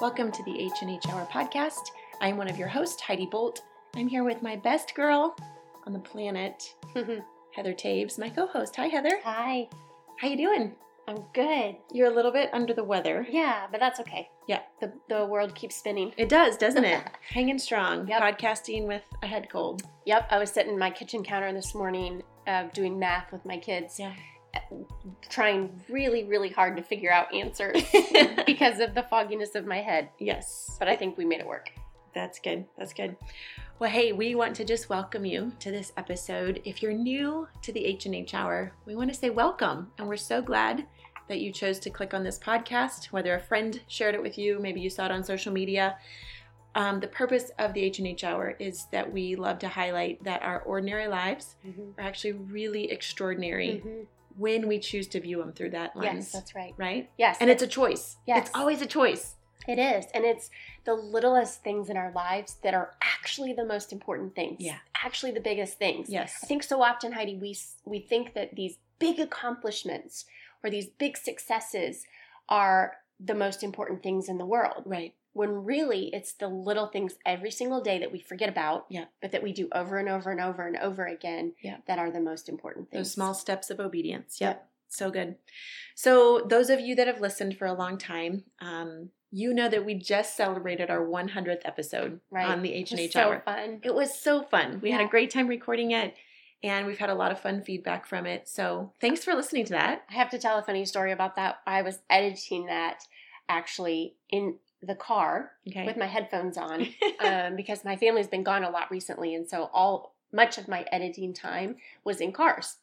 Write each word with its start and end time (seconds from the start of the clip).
Welcome 0.00 0.32
to 0.32 0.42
the 0.44 0.58
H&H 0.60 1.06
Hour 1.08 1.26
podcast. 1.30 1.90
I'm 2.20 2.36
one 2.36 2.48
of 2.48 2.56
your 2.58 2.68
hosts, 2.68 3.00
Heidi 3.02 3.26
Bolt. 3.26 3.62
I'm 3.94 4.08
here 4.08 4.24
with 4.24 4.42
my 4.42 4.56
best 4.56 4.94
girl 4.94 5.36
on 5.86 5.92
the 5.92 5.98
planet, 5.98 6.74
Heather 6.94 7.74
Taves, 7.74 8.18
my 8.18 8.30
co-host. 8.30 8.76
Hi, 8.76 8.86
Heather. 8.86 9.18
Hi, 9.24 9.68
How 10.18 10.28
you 10.28 10.36
doing? 10.36 10.74
I'm 11.08 11.24
good. 11.34 11.76
You're 11.92 12.10
a 12.10 12.14
little 12.14 12.30
bit 12.30 12.50
under 12.52 12.72
the 12.72 12.84
weather. 12.84 13.26
Yeah, 13.28 13.66
but 13.70 13.80
that's 13.80 13.98
okay. 14.00 14.28
Yeah. 14.46 14.60
The, 14.80 14.92
the 15.08 15.26
world 15.26 15.54
keeps 15.54 15.76
spinning. 15.76 16.12
It 16.16 16.28
does, 16.28 16.56
doesn't 16.56 16.84
it? 16.84 17.02
Hanging 17.28 17.58
strong. 17.58 18.06
Yep. 18.06 18.22
Podcasting 18.22 18.86
with 18.86 19.02
a 19.22 19.26
head 19.26 19.48
cold. 19.50 19.82
Yep, 20.06 20.28
I 20.30 20.38
was 20.38 20.50
sitting 20.50 20.72
at 20.74 20.78
my 20.78 20.90
kitchen 20.90 21.24
counter 21.24 21.52
this 21.52 21.74
morning 21.74 22.22
uh, 22.46 22.64
doing 22.72 22.98
math 22.98 23.32
with 23.32 23.44
my 23.44 23.58
kids, 23.58 23.98
Yeah. 23.98 24.14
Trying 25.28 25.80
really, 25.88 26.24
really 26.24 26.48
hard 26.50 26.76
to 26.76 26.82
figure 26.82 27.12
out 27.12 27.32
answers 27.34 27.82
because 28.46 28.80
of 28.80 28.94
the 28.94 29.02
fogginess 29.04 29.54
of 29.54 29.66
my 29.66 29.78
head. 29.78 30.08
yes. 30.18 30.76
But 30.78 30.88
I 30.88 30.96
think 30.96 31.16
we 31.16 31.24
made 31.24 31.40
it 31.40 31.46
work. 31.46 31.70
That's 32.14 32.38
good. 32.38 32.64
That's 32.76 32.92
good. 32.92 33.16
Well, 33.78 33.90
hey, 33.90 34.12
we 34.12 34.34
want 34.34 34.56
to 34.56 34.64
just 34.64 34.88
welcome 34.90 35.24
you 35.24 35.52
to 35.60 35.70
this 35.70 35.92
episode. 35.96 36.60
If 36.64 36.82
you're 36.82 36.92
new 36.92 37.48
to 37.62 37.72
the 37.72 37.84
H&H 37.84 38.34
Hour, 38.34 38.72
we 38.84 38.94
want 38.94 39.10
to 39.10 39.16
say 39.18 39.30
welcome. 39.30 39.90
And 39.96 40.06
we're 40.08 40.16
so 40.16 40.42
glad 40.42 40.86
that 41.28 41.40
you 41.40 41.52
chose 41.52 41.78
to 41.78 41.90
click 41.90 42.12
on 42.12 42.24
this 42.24 42.38
podcast, 42.38 43.06
whether 43.06 43.34
a 43.34 43.40
friend 43.40 43.80
shared 43.86 44.14
it 44.16 44.22
with 44.22 44.36
you, 44.36 44.58
maybe 44.58 44.80
you 44.80 44.90
saw 44.90 45.06
it 45.06 45.12
on 45.12 45.22
social 45.24 45.52
media. 45.52 45.96
Um, 46.74 47.00
the 47.00 47.06
purpose 47.08 47.50
of 47.58 47.72
the 47.72 47.80
H&H 47.82 48.22
Hour 48.24 48.54
is 48.58 48.86
that 48.92 49.10
we 49.12 49.34
love 49.36 49.58
to 49.60 49.68
highlight 49.68 50.22
that 50.24 50.42
our 50.42 50.60
ordinary 50.62 51.06
lives 51.08 51.54
are 51.96 52.04
actually 52.04 52.32
really 52.32 52.90
extraordinary 52.90 53.82
Mhm. 53.84 54.06
When 54.36 54.68
we 54.68 54.78
choose 54.78 55.06
to 55.08 55.20
view 55.20 55.38
them 55.38 55.52
through 55.52 55.70
that 55.70 55.96
lens. 55.96 56.26
Yes, 56.26 56.32
that's 56.32 56.54
right. 56.54 56.74
right? 56.76 57.10
Yes, 57.18 57.36
And 57.40 57.50
it's 57.50 57.62
a 57.62 57.66
choice. 57.66 58.16
Yes. 58.26 58.46
It's 58.48 58.56
always 58.56 58.80
a 58.82 58.86
choice. 58.86 59.36
it 59.68 59.78
is, 59.78 60.06
and 60.14 60.24
it's 60.24 60.50
the 60.84 60.94
littlest 60.94 61.62
things 61.62 61.90
in 61.90 61.96
our 61.96 62.10
lives 62.12 62.56
that 62.62 62.72
are 62.74 62.94
actually 63.02 63.52
the 63.52 63.64
most 63.64 63.92
important 63.92 64.34
things. 64.34 64.56
Yeah. 64.60 64.78
actually 65.04 65.32
the 65.32 65.40
biggest 65.40 65.78
things. 65.78 66.08
Yes. 66.08 66.38
I 66.42 66.46
think 66.46 66.62
so 66.62 66.82
often, 66.82 67.12
Heidi, 67.12 67.36
we 67.36 67.56
we 67.84 67.98
think 68.00 68.34
that 68.34 68.56
these 68.56 68.78
big 68.98 69.18
accomplishments 69.20 70.24
or 70.62 70.70
these 70.70 70.86
big 70.86 71.16
successes 71.16 72.06
are 72.48 72.96
the 73.18 73.34
most 73.34 73.62
important 73.62 74.02
things 74.02 74.28
in 74.28 74.38
the 74.38 74.46
world. 74.46 74.82
Right. 74.86 75.14
When 75.32 75.64
really 75.64 76.12
it's 76.12 76.32
the 76.32 76.48
little 76.48 76.86
things 76.88 77.16
every 77.24 77.50
single 77.50 77.80
day 77.80 77.98
that 78.00 78.10
we 78.12 78.20
forget 78.20 78.48
about, 78.48 78.86
Yeah. 78.88 79.04
but 79.22 79.30
that 79.32 79.42
we 79.42 79.52
do 79.52 79.68
over 79.72 79.98
and 79.98 80.08
over 80.08 80.30
and 80.30 80.40
over 80.40 80.66
and 80.66 80.76
over 80.76 81.06
again 81.06 81.54
Yeah. 81.62 81.78
that 81.86 81.98
are 81.98 82.10
the 82.10 82.20
most 82.20 82.48
important 82.48 82.90
things. 82.90 83.06
Those 83.08 83.12
small 83.14 83.34
steps 83.34 83.70
of 83.70 83.78
obedience. 83.80 84.40
Yep. 84.40 84.56
Yep. 84.56 84.66
So 84.88 85.10
good. 85.12 85.36
So, 85.94 86.40
those 86.40 86.68
of 86.68 86.80
you 86.80 86.96
that 86.96 87.06
have 87.06 87.20
listened 87.20 87.56
for 87.56 87.66
a 87.66 87.72
long 87.72 87.96
time, 87.96 88.44
um, 88.60 89.10
you 89.30 89.54
know 89.54 89.68
that 89.68 89.84
we 89.84 89.94
just 89.94 90.36
celebrated 90.36 90.90
our 90.90 91.04
100th 91.06 91.62
episode 91.64 92.20
Right. 92.30 92.48
on 92.48 92.62
the 92.62 92.72
H&H 92.74 93.12
so 93.12 93.20
Hour. 93.20 93.40
fun. 93.44 93.80
It 93.84 93.94
was 93.94 94.18
so 94.18 94.42
fun. 94.42 94.80
We 94.80 94.90
had 94.90 95.00
a 95.00 95.06
great 95.08 95.30
time 95.30 95.46
recording 95.46 95.92
it, 95.92 96.16
and 96.64 96.88
we've 96.88 96.98
had 96.98 97.08
a 97.10 97.14
lot 97.14 97.30
of 97.30 97.38
fun 97.38 97.62
feedback 97.62 98.04
from 98.04 98.26
it. 98.26 98.48
So, 98.48 98.92
thanks 99.00 99.22
for 99.22 99.32
listening 99.34 99.64
to 99.66 99.72
that. 99.74 100.04
I 100.10 100.14
have 100.14 100.30
to 100.30 100.38
tell 100.40 100.58
a 100.58 100.62
funny 100.64 100.84
story 100.84 101.12
about 101.12 101.36
that. 101.36 101.60
I 101.68 101.82
was 101.82 102.00
editing 102.10 102.66
that 102.66 103.04
actually 103.48 104.16
in 104.28 104.58
the 104.82 104.94
car 104.94 105.52
Okay. 105.68 105.84
with 105.84 105.96
my 105.96 106.06
headphones 106.06 106.56
on 106.56 106.86
um, 107.20 107.56
because 107.56 107.84
my 107.84 107.96
family's 107.96 108.28
been 108.28 108.42
gone 108.42 108.64
a 108.64 108.70
lot 108.70 108.90
recently, 108.90 109.34
and 109.34 109.48
so 109.48 109.70
all 109.72 110.14
much 110.32 110.58
of 110.58 110.68
my 110.68 110.84
editing 110.92 111.34
time 111.34 111.76
was 112.04 112.20
in 112.20 112.32
cars. 112.32 112.76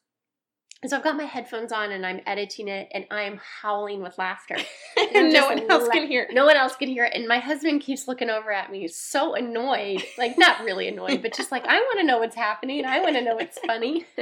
And 0.83 0.91
so 0.91 0.97
I've 0.97 1.03
got 1.03 1.17
my 1.17 1.23
headphones 1.23 1.71
on 1.71 1.91
and 1.91 2.05
I'm 2.05 2.21
editing 2.27 2.67
it, 2.67 2.87
and 2.93 3.05
I 3.09 3.23
am 3.23 3.39
howling 3.61 4.01
with 4.03 4.17
laughter. 4.17 4.57
And 5.15 5.31
no 5.31 5.45
one 5.47 5.69
else 5.71 5.85
la- 5.87 5.91
can 5.93 6.07
hear. 6.07 6.27
No 6.31 6.45
one 6.45 6.55
else 6.57 6.75
can 6.75 6.87
hear 6.89 7.05
it, 7.05 7.13
and 7.15 7.27
my 7.27 7.39
husband 7.39 7.81
keeps 7.81 8.07
looking 8.07 8.29
over 8.29 8.51
at 8.51 8.71
me, 8.71 8.87
so 8.87 9.33
annoyed. 9.35 10.03
Like 10.17 10.37
not 10.37 10.63
really 10.63 10.87
annoyed, 10.87 11.21
but 11.23 11.33
just 11.35 11.51
like 11.51 11.65
I 11.65 11.79
want 11.79 11.99
to 11.99 12.05
know 12.05 12.19
what's 12.19 12.35
happening. 12.35 12.83
I 12.85 12.99
want 12.99 13.15
to 13.15 13.21
know 13.23 13.35
what's 13.35 13.57
funny. 13.59 14.05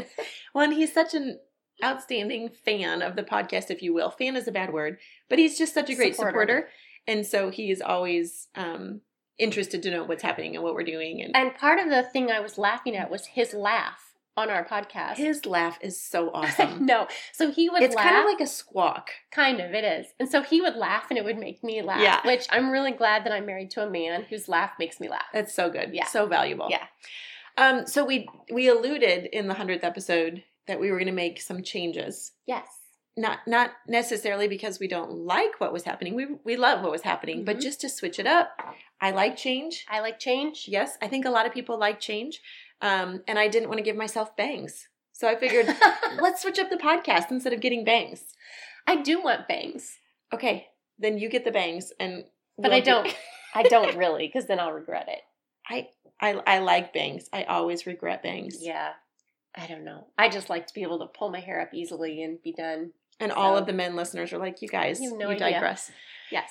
Well, 0.54 0.64
and 0.64 0.74
he's 0.74 0.94
such 0.94 1.14
an 1.14 1.40
outstanding 1.84 2.50
fan 2.50 3.02
of 3.02 3.16
the 3.18 3.24
podcast, 3.24 3.70
if 3.70 3.82
you 3.82 3.94
will. 3.94 4.10
Fan 4.10 4.36
is 4.38 4.48
a 4.48 4.52
bad 4.52 4.72
word, 4.72 4.98
but 5.30 5.38
he's 5.40 5.58
just 5.58 5.74
such 5.74 5.90
a 5.90 5.96
great 5.96 6.16
Supporter. 6.16 6.32
supporter. 6.40 6.70
And 7.08 7.26
so 7.26 7.50
he 7.50 7.72
is 7.72 7.82
always 7.82 8.48
um, 8.56 9.02
interested 9.38 9.84
to 9.84 9.92
know 9.92 10.04
what's 10.04 10.24
happening 10.24 10.56
and 10.56 10.64
what 10.64 10.74
we're 10.74 10.84
doing. 10.84 11.22
And, 11.22 11.36
And 11.36 11.56
part 11.56 11.80
of 11.80 11.90
the 11.90 12.04
thing 12.04 12.32
I 12.32 12.40
was 12.40 12.58
laughing 12.58 12.96
at 12.96 13.10
was 13.12 13.26
his 13.28 13.54
laugh 13.54 14.02
on 14.38 14.50
our 14.50 14.66
podcast. 14.66 15.16
his 15.16 15.46
laugh 15.46 15.78
is 15.82 16.02
so 16.02 16.30
awesome. 16.34 16.86
no, 16.86 17.08
so 17.32 17.52
he 17.52 17.70
would 17.70 17.82
it's 17.82 17.96
laugh. 17.96 18.06
kind 18.10 18.18
of 18.18 18.26
like 18.26 18.42
a 18.42 18.48
squawk. 18.48 19.10
Kind 19.32 19.62
of, 19.62 19.74
it 19.74 19.84
is. 19.86 20.08
And 20.20 20.28
so 20.30 20.42
he 20.42 20.60
would 20.62 20.76
laugh 20.76 21.06
and 21.10 21.18
it 21.18 21.24
would 21.24 21.38
make 21.38 21.64
me 21.64 21.82
laugh. 21.82 22.02
Yeah. 22.02 22.20
Which 22.26 22.46
I'm 22.50 22.70
really 22.70 22.92
glad 22.92 23.24
that 23.26 23.32
I'm 23.32 23.46
married 23.46 23.72
to 23.72 23.84
a 23.84 23.90
man 23.90 24.24
whose 24.30 24.50
laugh 24.50 24.72
makes 24.78 25.00
me 25.00 25.08
laugh. 25.08 25.26
That's 25.34 25.54
so 25.54 25.70
good. 25.70 25.92
Yeah. 25.94 26.06
So 26.08 26.26
valuable. 26.28 26.68
Yeah. 26.70 26.86
Um, 27.58 27.88
so 27.88 28.04
we 28.04 28.28
we 28.52 28.68
alluded 28.68 29.28
in 29.28 29.48
the 29.48 29.54
hundredth 29.54 29.86
episode 29.86 30.44
that 30.68 30.80
we 30.82 30.92
were 30.92 30.98
going 30.98 31.08
to 31.08 31.14
make 31.14 31.40
some 31.40 31.64
changes. 31.64 32.34
Yes. 32.46 32.68
Not 33.18 33.40
not 33.48 33.72
necessarily 33.88 34.48
because 34.50 34.78
we 34.80 34.88
don't 34.90 35.12
like 35.12 35.60
what 35.62 35.72
was 35.72 35.84
happening. 35.86 36.16
We 36.16 36.28
we 36.44 36.58
love 36.58 36.82
what 36.82 36.92
was 36.92 37.04
happening, 37.04 37.46
but 37.46 37.58
Mhm. 37.58 37.62
just 37.62 37.80
to 37.82 37.90
switch 37.90 38.20
it 38.20 38.28
up. 38.28 38.60
I 39.00 39.12
like 39.12 39.38
change. 39.38 39.86
I 39.90 40.02
like 40.02 40.20
change. 40.20 40.66
Yes, 40.68 40.98
I 41.02 41.08
think 41.08 41.26
a 41.26 41.30
lot 41.30 41.46
of 41.46 41.54
people 41.54 41.78
like 41.78 42.00
change. 42.02 42.42
Um, 42.82 43.24
and 43.28 43.40
I 43.40 43.48
didn't 43.48 43.70
want 43.70 43.78
to 43.78 43.84
give 43.84 43.96
myself 43.96 44.36
bangs. 44.36 44.90
So 45.14 45.30
I 45.30 45.36
figured 45.38 45.68
let's 46.22 46.42
switch 46.42 46.60
up 46.60 46.70
the 46.70 46.76
podcast 46.76 47.32
instead 47.32 47.54
of 47.54 47.62
getting 47.62 47.86
bangs. 47.86 48.36
I 48.86 48.98
do 48.98 49.22
want 49.24 49.48
bangs, 49.48 49.98
Okay, 50.34 50.68
then 51.00 51.18
you 51.18 51.30
get 51.30 51.46
the 51.46 51.52
bangs 51.52 51.94
and 52.00 52.26
but 52.58 52.72
we'll 52.72 52.74
I 52.74 52.80
do- 52.82 52.92
don't. 52.92 53.16
I 53.54 53.64
don't 53.76 53.96
really, 53.96 54.28
because 54.28 54.48
then 54.48 54.60
I'll 54.60 54.74
regret 54.74 55.08
it. 55.08 55.22
I, 55.70 55.88
I 56.20 56.34
I 56.56 56.60
like 56.60 56.92
bangs. 56.94 57.30
I 57.32 57.44
always 57.46 57.86
regret 57.88 58.22
bangs. 58.24 58.58
Yeah. 58.60 58.92
I 59.58 59.68
don't 59.68 59.86
know. 59.86 60.08
I 60.18 60.28
just 60.28 60.50
like 60.50 60.68
to 60.68 60.74
be 60.74 60.82
able 60.84 61.00
to 61.00 61.08
pull 61.08 61.30
my 61.32 61.40
hair 61.40 61.62
up 61.62 61.74
easily 61.74 62.22
and 62.24 62.42
be 62.44 62.52
done. 62.52 62.92
And 63.20 63.32
all 63.32 63.56
of 63.58 63.66
the 63.66 63.74
men 63.74 63.96
listeners 63.96 64.34
are 64.34 64.38
like, 64.38 64.62
you 64.62 64.68
guys, 64.68 65.00
You 65.00 65.12
you, 65.12 65.18
no 65.18 65.30
idea. 65.30 65.52
digress. 65.52 65.92
Yes. 66.32 66.50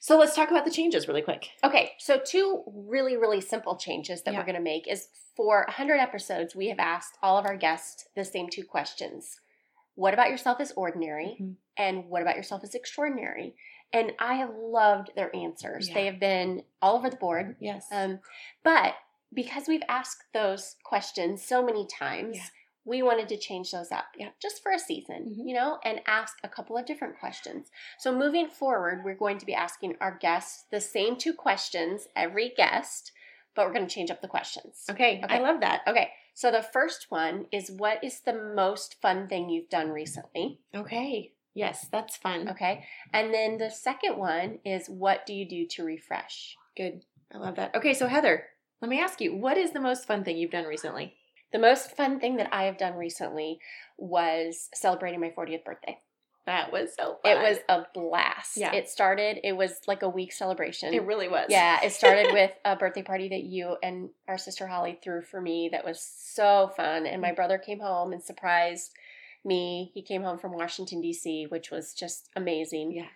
So 0.00 0.18
let's 0.18 0.34
talk 0.34 0.50
about 0.50 0.64
the 0.64 0.70
changes 0.70 1.08
really 1.08 1.22
quick. 1.22 1.48
Okay, 1.62 1.92
so 1.98 2.18
two 2.18 2.62
really, 2.66 3.16
really 3.16 3.40
simple 3.40 3.76
changes 3.76 4.22
that 4.22 4.32
Yeah. 4.34 4.40
we're 4.40 4.44
going 4.46 4.56
to 4.56 4.60
make 4.60 4.86
is 4.88 5.08
for 5.36 5.64
100 5.68 5.96
episodes, 5.96 6.54
we 6.54 6.68
have 6.68 6.78
asked 6.78 7.16
all 7.22 7.38
of 7.38 7.46
our 7.46 7.56
guests 7.56 8.08
the 8.14 8.24
same 8.24 8.48
two 8.50 8.64
questions. 8.64 9.40
What 9.94 10.12
about 10.12 10.30
yourself 10.30 10.60
is 10.60 10.72
ordinary? 10.76 11.36
Mhm. 11.40 11.56
And 11.76 12.08
what 12.10 12.22
about 12.22 12.36
yourself 12.36 12.64
is 12.64 12.74
extraordinary? 12.74 13.54
And 13.92 14.12
I 14.18 14.34
have 14.34 14.50
loved 14.54 15.12
their 15.14 15.34
answers. 15.34 15.88
Yeah. 15.88 15.94
They 15.94 16.06
have 16.06 16.18
been 16.20 16.64
all 16.82 16.96
over 16.96 17.08
the 17.08 17.16
board. 17.16 17.56
Yes. 17.60 17.86
Um, 17.92 18.20
but 18.64 18.96
because 19.32 19.68
we've 19.68 19.82
asked 19.88 20.24
those 20.32 20.76
questions 20.84 21.44
so 21.44 21.62
many 21.64 21.86
times, 21.86 22.36
Yeah. 22.36 22.42
We 22.84 23.02
wanted 23.02 23.28
to 23.28 23.36
change 23.36 23.70
those 23.70 23.90
up 23.90 24.06
Yeah. 24.16 24.30
just 24.40 24.62
for 24.62 24.70
a 24.72 24.78
season, 24.78 25.34
Mhm. 25.38 25.48
you 25.48 25.54
know, 25.54 25.78
and 25.84 26.02
ask 26.06 26.38
a 26.44 26.48
couple 26.48 26.76
of 26.76 26.84
different 26.84 27.18
questions. 27.18 27.70
So 27.98 28.12
moving 28.12 28.48
forward, 28.48 29.04
we're 29.04 29.14
going 29.14 29.38
to 29.38 29.46
be 29.46 29.54
asking 29.54 29.96
our 30.00 30.12
guests 30.18 30.64
the 30.70 30.80
same 30.80 31.16
two 31.16 31.32
questions 31.34 32.08
every 32.14 32.50
guest, 32.50 33.12
but 33.54 33.66
we're 33.66 33.72
going 33.72 33.86
to 33.86 33.94
change 33.94 34.10
up 34.10 34.20
the 34.20 34.28
questions. 34.28 34.86
okay, 34.90 35.20
okay. 35.24 35.36
I 35.36 35.38
love 35.38 35.60
that. 35.60 35.82
Okay, 35.86 36.12
so 36.34 36.50
the 36.50 36.62
first 36.62 37.10
one 37.10 37.46
is 37.52 37.70
what 37.70 38.02
is 38.04 38.20
the 38.20 38.32
most 38.34 39.00
fun 39.00 39.28
thing 39.28 39.48
you've 39.48 39.68
done 39.70 39.90
recently? 39.90 40.60
Okay. 40.74 41.32
Yes, 41.56 41.86
that's 41.88 42.16
fun. 42.16 42.48
Okay, 42.48 42.84
and 43.12 43.32
then 43.32 43.58
the 43.58 43.70
second 43.70 44.16
one 44.18 44.58
is 44.64 44.90
what 44.90 45.24
do 45.24 45.32
you 45.32 45.48
do 45.48 45.66
to 45.68 45.84
refresh? 45.84 46.56
Good. 46.76 47.04
I 47.32 47.38
love 47.38 47.54
that. 47.56 47.74
Okay, 47.76 47.94
so 47.94 48.08
Heather, 48.08 48.48
let 48.80 48.88
me 48.88 49.00
ask 49.00 49.20
you, 49.20 49.34
what 49.34 49.56
is 49.56 49.70
the 49.70 49.80
most 49.80 50.04
fun 50.04 50.24
thing 50.24 50.36
you've 50.36 50.50
done 50.50 50.64
recently? 50.66 51.16
The 51.54 51.60
most 51.60 51.96
fun 51.96 52.18
thing 52.18 52.36
that 52.36 52.48
I 52.52 52.64
have 52.64 52.76
done 52.76 52.96
recently 52.96 53.60
was 53.96 54.68
celebrating 54.74 55.20
my 55.20 55.30
40th 55.30 55.64
birthday. 55.64 55.98
That 56.46 56.72
was 56.72 56.90
so 56.98 57.18
fun. 57.22 57.32
It 57.32 57.40
was 57.40 57.58
a 57.70 57.84
blast. 57.94 58.56
Yeah. 58.56 58.74
It 58.74 58.88
started, 58.88 59.38
it 59.44 59.56
was 59.56 59.80
like 59.86 60.02
a 60.02 60.08
week 60.08 60.32
celebration. 60.32 60.92
It 60.92 61.04
really 61.06 61.28
was. 61.28 61.46
yeah, 61.48 61.78
it 61.82 61.92
started 61.92 62.26
with 62.32 62.50
a 62.64 62.74
birthday 62.76 63.02
party 63.02 63.28
that 63.28 63.44
you 63.44 63.76
and 63.82 64.10
our 64.28 64.36
sister 64.36 64.66
Holly 64.66 64.98
threw 65.02 65.22
for 65.22 65.40
me 65.40 65.68
that 65.72 65.84
was 65.84 66.00
so 66.00 66.72
fun. 66.76 67.06
And 67.06 67.22
my 67.22 67.32
brother 67.32 67.56
came 67.56 67.78
home 67.80 68.12
and 68.12 68.22
surprised 68.22 68.90
me. 69.44 69.92
He 69.94 70.02
came 70.02 70.22
home 70.24 70.38
from 70.38 70.52
Washington, 70.52 71.00
D.C., 71.00 71.46
which 71.50 71.70
was 71.70 71.94
just 71.94 72.28
amazing. 72.36 72.92
Yeah. 72.92 73.06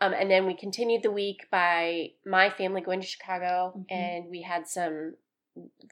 Um, 0.00 0.14
and 0.14 0.30
then 0.30 0.46
we 0.46 0.54
continued 0.54 1.02
the 1.04 1.12
week 1.12 1.46
by 1.50 2.12
my 2.26 2.48
family 2.50 2.80
going 2.80 3.00
to 3.02 3.06
Chicago, 3.06 3.74
Mhm. 3.76 3.84
and 3.94 4.30
we 4.30 4.42
had 4.42 4.66
some 4.66 5.14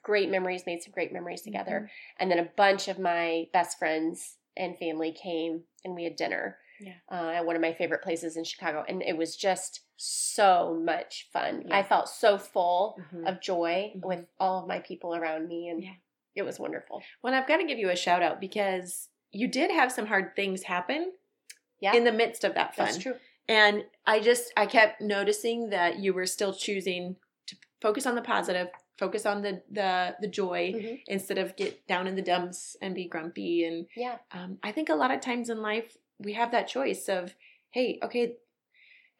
great 0.02 0.30
memories, 0.30 0.64
made 0.66 0.82
some 0.82 0.92
great 0.92 1.12
memories 1.12 1.42
Mm-hmm. 1.42 1.52
together. 1.52 1.90
And 2.18 2.30
then 2.30 2.38
a 2.38 2.48
bunch 2.56 2.88
of 2.88 2.98
my 2.98 3.46
best 3.52 3.78
friends 3.78 4.36
and 4.56 4.76
family 4.78 5.12
came, 5.12 5.62
and 5.84 5.94
we 5.94 6.04
had 6.04 6.16
dinner 6.16 6.58
Yeah. 6.80 6.94
uh, 7.10 7.30
at 7.36 7.46
one 7.46 7.56
of 7.56 7.62
my 7.62 7.72
favorite 7.74 8.02
places 8.02 8.36
in 8.36 8.44
Chicago, 8.44 8.84
and 8.88 9.02
it 9.02 9.16
was 9.16 9.36
just 9.36 9.82
so 9.96 10.74
much 10.82 11.28
fun. 11.32 11.64
Yeah. 11.68 11.76
I 11.76 11.82
felt 11.82 12.08
so 12.08 12.38
full 12.38 12.98
Mhm. 13.12 13.28
of 13.28 13.40
joy 13.40 13.92
Mhm. 13.96 14.02
with 14.06 14.26
all 14.38 14.62
of 14.62 14.66
my 14.68 14.80
people 14.80 15.14
around 15.14 15.46
me, 15.46 15.68
and 15.68 15.82
Yeah. 15.82 15.94
it 16.34 16.42
was 16.42 16.58
wonderful. 16.58 17.02
Well, 17.22 17.34
I've 17.34 17.46
got 17.46 17.58
to 17.58 17.64
give 17.66 17.78
you 17.78 17.90
a 17.90 17.96
shout 17.96 18.22
out 18.22 18.40
because 18.40 19.10
you 19.30 19.46
did 19.46 19.70
have 19.70 19.92
some 19.92 20.06
hard 20.06 20.34
things 20.34 20.64
happen 20.64 21.12
Yeah, 21.80 21.94
in 21.94 22.04
the 22.04 22.12
midst 22.12 22.44
of 22.44 22.54
that 22.54 22.74
fun. 22.74 22.86
that's 22.86 22.98
true. 22.98 23.18
And 23.48 23.84
I 24.06 24.20
just 24.20 24.52
I 24.56 24.66
kept 24.66 25.00
noticing 25.00 25.70
that 25.70 25.98
you 25.98 26.12
were 26.14 26.26
still 26.26 26.52
choosing 26.52 27.16
to 27.46 27.56
focus 27.80 28.06
on 28.06 28.14
the 28.14 28.22
positive, 28.22 28.68
focus 29.00 29.24
on 29.26 29.40
the 29.42 29.62
the 29.70 30.14
the 30.20 30.28
joy 30.28 30.72
Mhm. 30.74 31.00
instead 31.08 31.38
of 31.38 31.56
get 31.56 31.86
down 31.88 32.06
in 32.06 32.14
the 32.14 32.22
dumps 32.32 32.76
and 32.82 32.94
be 32.94 33.06
grumpy. 33.06 33.64
And 33.64 33.86
Yeah. 33.96 34.18
um, 34.30 34.58
I 34.62 34.70
think 34.72 34.88
a 34.90 34.94
lot 34.94 35.10
of 35.10 35.20
times 35.20 35.48
in 35.50 35.62
life 35.62 35.96
we 36.18 36.34
have 36.34 36.50
that 36.52 36.68
choice 36.68 37.08
of, 37.08 37.34
hey, 37.70 37.98
okay, 38.02 38.36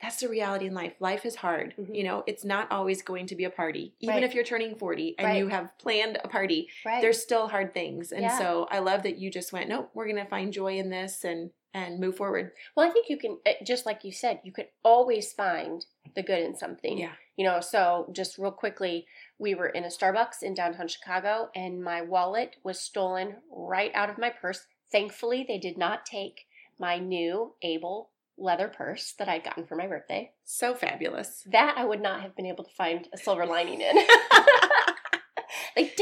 that's 0.03 0.21
the 0.21 0.29
reality 0.29 0.67
in 0.67 0.75
life. 0.75 0.95
Life 1.01 1.25
is 1.27 1.37
hard. 1.37 1.75
Mhm. 1.79 1.95
You 1.97 2.05
know, 2.05 2.25
it's 2.27 2.45
not 2.45 2.71
always 2.71 3.01
going 3.03 3.27
to 3.27 3.35
be 3.37 3.45
a 3.45 3.51
party. 3.51 3.95
Even 4.01 4.17
Right. 4.17 4.25
if 4.25 4.35
you're 4.35 4.45
turning 4.45 4.75
40 4.75 5.15
and 5.19 5.27
Right. 5.29 5.39
you 5.39 5.49
have 5.49 5.77
planned 5.79 6.19
a 6.23 6.29
party, 6.29 6.69
Right. 6.87 7.01
there's 7.03 7.23
still 7.23 7.49
hard 7.49 7.73
things. 7.75 8.13
And 8.13 8.23
Yeah. 8.23 8.39
so 8.39 8.67
I 8.71 8.79
love 8.81 9.03
that 9.05 9.17
you 9.17 9.31
just 9.31 9.53
went, 9.53 9.69
nope, 9.69 9.91
we're 9.95 10.07
going 10.07 10.17
to 10.25 10.25
find 10.37 10.53
joy 10.53 10.77
in 10.79 10.89
this 10.91 11.25
and 11.25 11.51
and 11.73 12.01
move 12.01 12.17
forward. 12.17 12.53
well, 12.75 12.89
I 12.89 12.91
think 12.91 13.09
you 13.09 13.17
can, 13.17 13.39
eh, 13.47 13.55
just 13.65 13.87
like 13.87 14.05
you 14.05 14.13
said, 14.13 14.41
you 14.45 14.53
can 14.53 14.67
always 14.83 15.33
find 15.33 15.85
the 16.15 16.23
good 16.23 16.43
in 16.43 16.57
something. 16.57 16.99
Yeah. 16.99 17.13
You 17.37 17.45
know, 17.45 17.61
so 17.61 18.11
just 18.13 18.39
real 18.39 18.51
quickly, 18.51 19.07
we 19.39 19.55
were 19.55 19.69
in 19.69 19.85
a 19.85 19.89
Starbucks 19.89 20.43
in 20.43 20.55
downtown 20.55 20.89
Chicago 20.89 21.51
and 21.55 21.83
my 21.83 22.03
wallet 22.03 22.57
was 22.65 22.81
stolen 22.81 23.37
right 23.51 23.93
out 23.95 24.11
of 24.11 24.19
my 24.19 24.31
purse. 24.31 24.67
Thankfully, 24.91 25.45
they 25.47 25.59
did 25.59 25.79
not 25.79 26.05
take 26.05 26.47
my 26.79 26.99
new 26.99 27.55
Able 27.63 28.11
leather 28.37 28.69
purse 28.69 29.13
that 29.19 29.29
I'd 29.29 29.45
gotten 29.45 29.67
for 29.67 29.77
my 29.77 29.87
birthday. 29.87 30.33
So 30.45 30.75
fabulous. 30.75 31.47
That 31.51 31.75
I 31.77 31.85
would 31.85 32.01
not 32.01 32.23
have 32.23 32.35
been 32.35 32.47
able 32.47 32.65
to 32.65 32.71
find 32.71 33.07
a 33.13 33.19
silver 33.19 33.47
lining 33.47 33.81
in. 33.81 33.97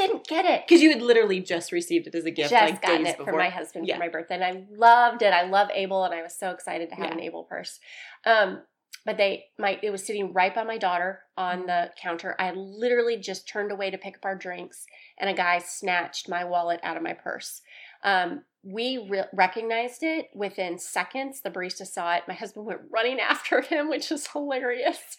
didn't 0.06 0.26
get 0.26 0.44
it. 0.44 0.62
Because 0.66 0.82
you 0.82 0.90
had 0.90 1.02
literally 1.02 1.40
just 1.40 1.72
received 1.72 2.06
it 2.06 2.14
as 2.14 2.24
a 2.24 2.30
gift 2.30 2.50
Just 2.50 2.70
like 2.72 2.82
gotten 2.82 3.04
days 3.04 3.14
it 3.14 3.18
before. 3.18 3.32
for 3.34 3.38
my 3.38 3.48
husband 3.48 3.86
Yeah. 3.86 3.94
for 3.96 4.00
my 4.00 4.08
birthday, 4.08 4.34
and 4.36 4.44
I 4.44 4.64
loved 4.70 5.22
it. 5.22 5.32
I 5.32 5.42
love 5.42 5.68
Able, 5.74 6.04
and 6.04 6.14
I 6.14 6.22
was 6.22 6.34
so 6.38 6.50
excited 6.50 6.88
to 6.90 6.94
have 6.96 7.06
Yeah. 7.06 7.12
an 7.12 7.20
Able 7.20 7.44
purse. 7.44 7.78
Um, 8.24 8.62
but 9.06 9.16
they, 9.16 9.46
my, 9.58 9.78
it 9.82 9.90
was 9.90 10.04
sitting 10.04 10.32
right 10.32 10.54
by 10.54 10.64
my 10.64 10.76
daughter 10.76 11.20
on 11.36 11.66
the 11.66 11.90
counter. 12.00 12.34
I 12.38 12.50
literally 12.52 13.16
just 13.16 13.48
turned 13.48 13.72
away 13.72 13.90
to 13.90 13.96
pick 13.98 14.16
up 14.16 14.24
our 14.24 14.34
drinks, 14.36 14.84
and 15.18 15.30
a 15.30 15.34
guy 15.34 15.58
snatched 15.58 16.28
my 16.28 16.44
wallet 16.44 16.80
out 16.82 16.96
of 16.96 17.02
my 17.02 17.14
purse. 17.14 17.62
Um, 18.04 18.44
we 18.62 19.06
re- 19.08 19.24
recognized 19.32 20.02
it 20.02 20.28
within 20.34 20.78
seconds. 20.78 21.40
The 21.40 21.50
barista 21.50 21.86
saw 21.86 22.14
it. 22.16 22.24
My 22.28 22.34
husband 22.34 22.66
went 22.66 22.80
running 22.90 23.18
after 23.20 23.60
him, 23.62 23.88
which 23.88 24.10
is 24.12 24.26
hilarious. 24.28 25.16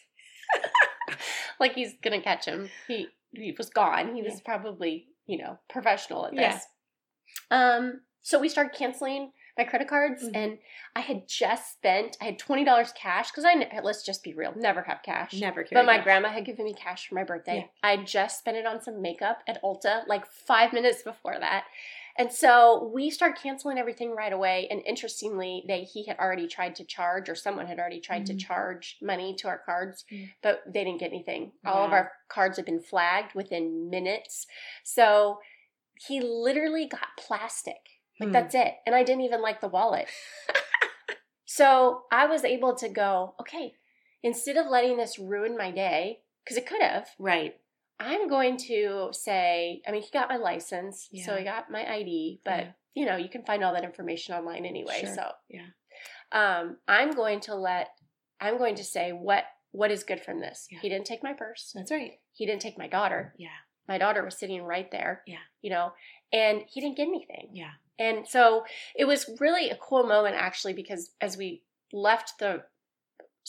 like 1.60 1.74
he's 1.74 1.94
gonna 2.04 2.22
catch 2.22 2.46
him. 2.46 2.70
He 2.88 3.08
he 3.34 3.54
was 3.58 3.70
gone. 3.70 4.16
He 4.16 4.22
was 4.22 4.36
Yeah. 4.36 4.42
probably 4.46 5.08
you 5.26 5.38
know 5.38 5.60
professional 5.70 6.26
at 6.28 6.36
this. 6.36 6.66
Yeah. 7.52 7.76
Um. 7.76 8.02
So 8.22 8.38
we 8.40 8.50
started 8.50 8.78
canceling 8.78 9.32
my 9.58 9.64
credit 9.64 9.88
cards, 9.88 10.24
Mhm. 10.24 10.36
and 10.36 10.60
I 10.96 11.02
had 11.02 11.28
just 11.28 11.74
spent. 11.74 12.18
I 12.22 12.26
had 12.26 12.40
twenty 12.40 12.64
dollars 12.64 12.92
cash 12.94 13.32
because 13.32 13.46
I 13.46 13.54
let's 13.82 14.04
just 14.04 14.24
be 14.24 14.34
real, 14.34 14.54
never 14.56 14.82
have 14.84 15.02
cash. 15.04 15.34
Never 15.34 15.66
But 15.72 15.86
my 15.86 15.98
that. 15.98 16.04
grandma 16.04 16.30
had 16.30 16.46
given 16.46 16.66
me 16.66 16.74
cash 16.74 17.08
for 17.08 17.16
my 17.16 17.24
birthday. 17.24 17.58
Yeah. 17.58 17.90
I 17.90 17.98
just 17.98 18.40
spent 18.40 18.58
it 18.58 18.66
on 18.66 18.82
some 18.82 19.02
makeup 19.02 19.44
at 19.48 19.62
Ulta 19.64 20.08
like 20.08 20.26
five 20.26 20.74
minutes 20.74 21.04
before 21.04 21.38
that. 21.40 21.66
And 22.20 22.32
so 22.34 22.92
we 22.94 23.10
started 23.10 23.42
canceling 23.42 23.78
everything 23.78 24.14
right 24.14 24.34
away. 24.34 24.68
And 24.70 24.82
interestingly, 24.86 25.64
they 25.66 25.86
he 25.86 26.06
had 26.06 26.20
already 26.20 26.48
tried 26.48 26.76
to 26.76 26.84
charge, 26.84 27.30
or 27.30 27.34
someone 27.36 27.66
had 27.66 27.80
already 27.80 28.02
tried 28.02 28.24
Mhm. 28.24 28.28
to 28.28 28.36
charge 28.36 28.98
money 29.02 29.34
to 29.36 29.48
our 29.48 29.60
cards, 29.60 30.04
but 30.42 30.62
they 30.68 30.84
didn't 30.84 31.00
get 31.00 31.14
anything. 31.14 31.54
All 31.66 31.86
of 31.86 31.94
our 31.94 32.12
cards 32.28 32.58
had 32.58 32.66
been 32.66 32.82
flagged 32.82 33.36
within 33.36 33.90
minutes. 33.90 34.48
So 34.84 35.40
he 36.08 36.20
literally 36.20 36.88
got 36.88 37.16
plastic. 37.18 38.02
Like 38.20 38.30
Hmm. 38.30 38.34
that's 38.34 38.54
it. 38.54 38.80
And 38.86 38.94
I 38.94 39.04
didn't 39.04 39.22
even 39.22 39.42
like 39.42 39.62
the 39.62 39.70
wallet. 39.70 40.10
so 41.46 42.04
I 42.12 42.26
was 42.26 42.44
able 42.44 42.76
to 42.76 42.90
go, 42.90 43.36
okay, 43.40 43.76
instead 44.24 44.58
of 44.58 44.68
letting 44.68 44.98
this 44.98 45.18
ruin 45.18 45.56
my 45.58 45.72
day, 45.72 46.24
because 46.44 46.58
it 46.58 46.68
could 46.68 46.82
have, 46.82 47.10
Right. 47.18 47.58
I'm 48.00 48.30
going 48.30 48.58
to 48.68 49.10
say, 49.12 49.82
I 49.88 49.92
mean, 49.92 50.02
he 50.02 50.10
got 50.12 50.30
my 50.30 50.38
license, 50.38 51.10
so 51.26 51.36
he 51.36 51.44
got 51.44 51.70
my 51.70 51.86
ID, 51.92 52.42
but 52.46 52.60
Yeah. 52.66 52.72
you 52.94 53.06
know, 53.06 53.18
you 53.18 53.30
can 53.30 53.44
find 53.44 53.64
all 53.64 53.74
that 53.74 53.84
information 53.84 54.36
online 54.36 54.66
anyway. 54.66 55.02
Sure. 55.02 55.16
So 55.16 55.32
Yeah. 55.50 55.66
um, 56.32 56.78
I'm 56.88 57.12
going 57.12 57.40
to 57.42 57.56
let, 57.56 57.90
I'm 58.40 58.58
going 58.58 58.76
to 58.76 58.84
say 58.84 59.12
what 59.12 59.46
what 59.72 59.92
is 59.92 60.04
good 60.04 60.20
from 60.20 60.40
this. 60.40 60.68
Yeah. 60.72 60.80
He 60.80 60.90
didn't 60.90 61.06
take 61.06 61.22
my 61.22 61.34
purse. 61.34 61.72
That's 61.76 61.92
right. 61.92 62.14
He 62.34 62.48
didn't 62.48 62.62
take 62.64 62.76
my 62.78 62.88
daughter. 62.88 63.36
Yeah. 63.38 63.50
My 63.88 64.00
daughter 64.00 64.24
was 64.26 64.36
sitting 64.40 64.64
right 64.64 64.90
there. 64.92 65.22
Yeah. 65.28 65.44
You 65.62 65.70
know, 65.70 65.94
and 66.34 66.64
he 66.68 66.82
didn't 66.82 66.98
get 66.98 67.08
anything. 67.08 67.50
Yeah. 67.54 67.72
And 68.00 68.28
so 68.28 68.64
it 68.96 69.06
was 69.06 69.30
really 69.40 69.70
a 69.70 69.76
cool 69.76 70.08
moment 70.08 70.36
actually 70.36 70.74
because 70.74 71.12
as 71.22 71.38
we 71.38 71.62
left 71.94 72.40
the 72.40 72.64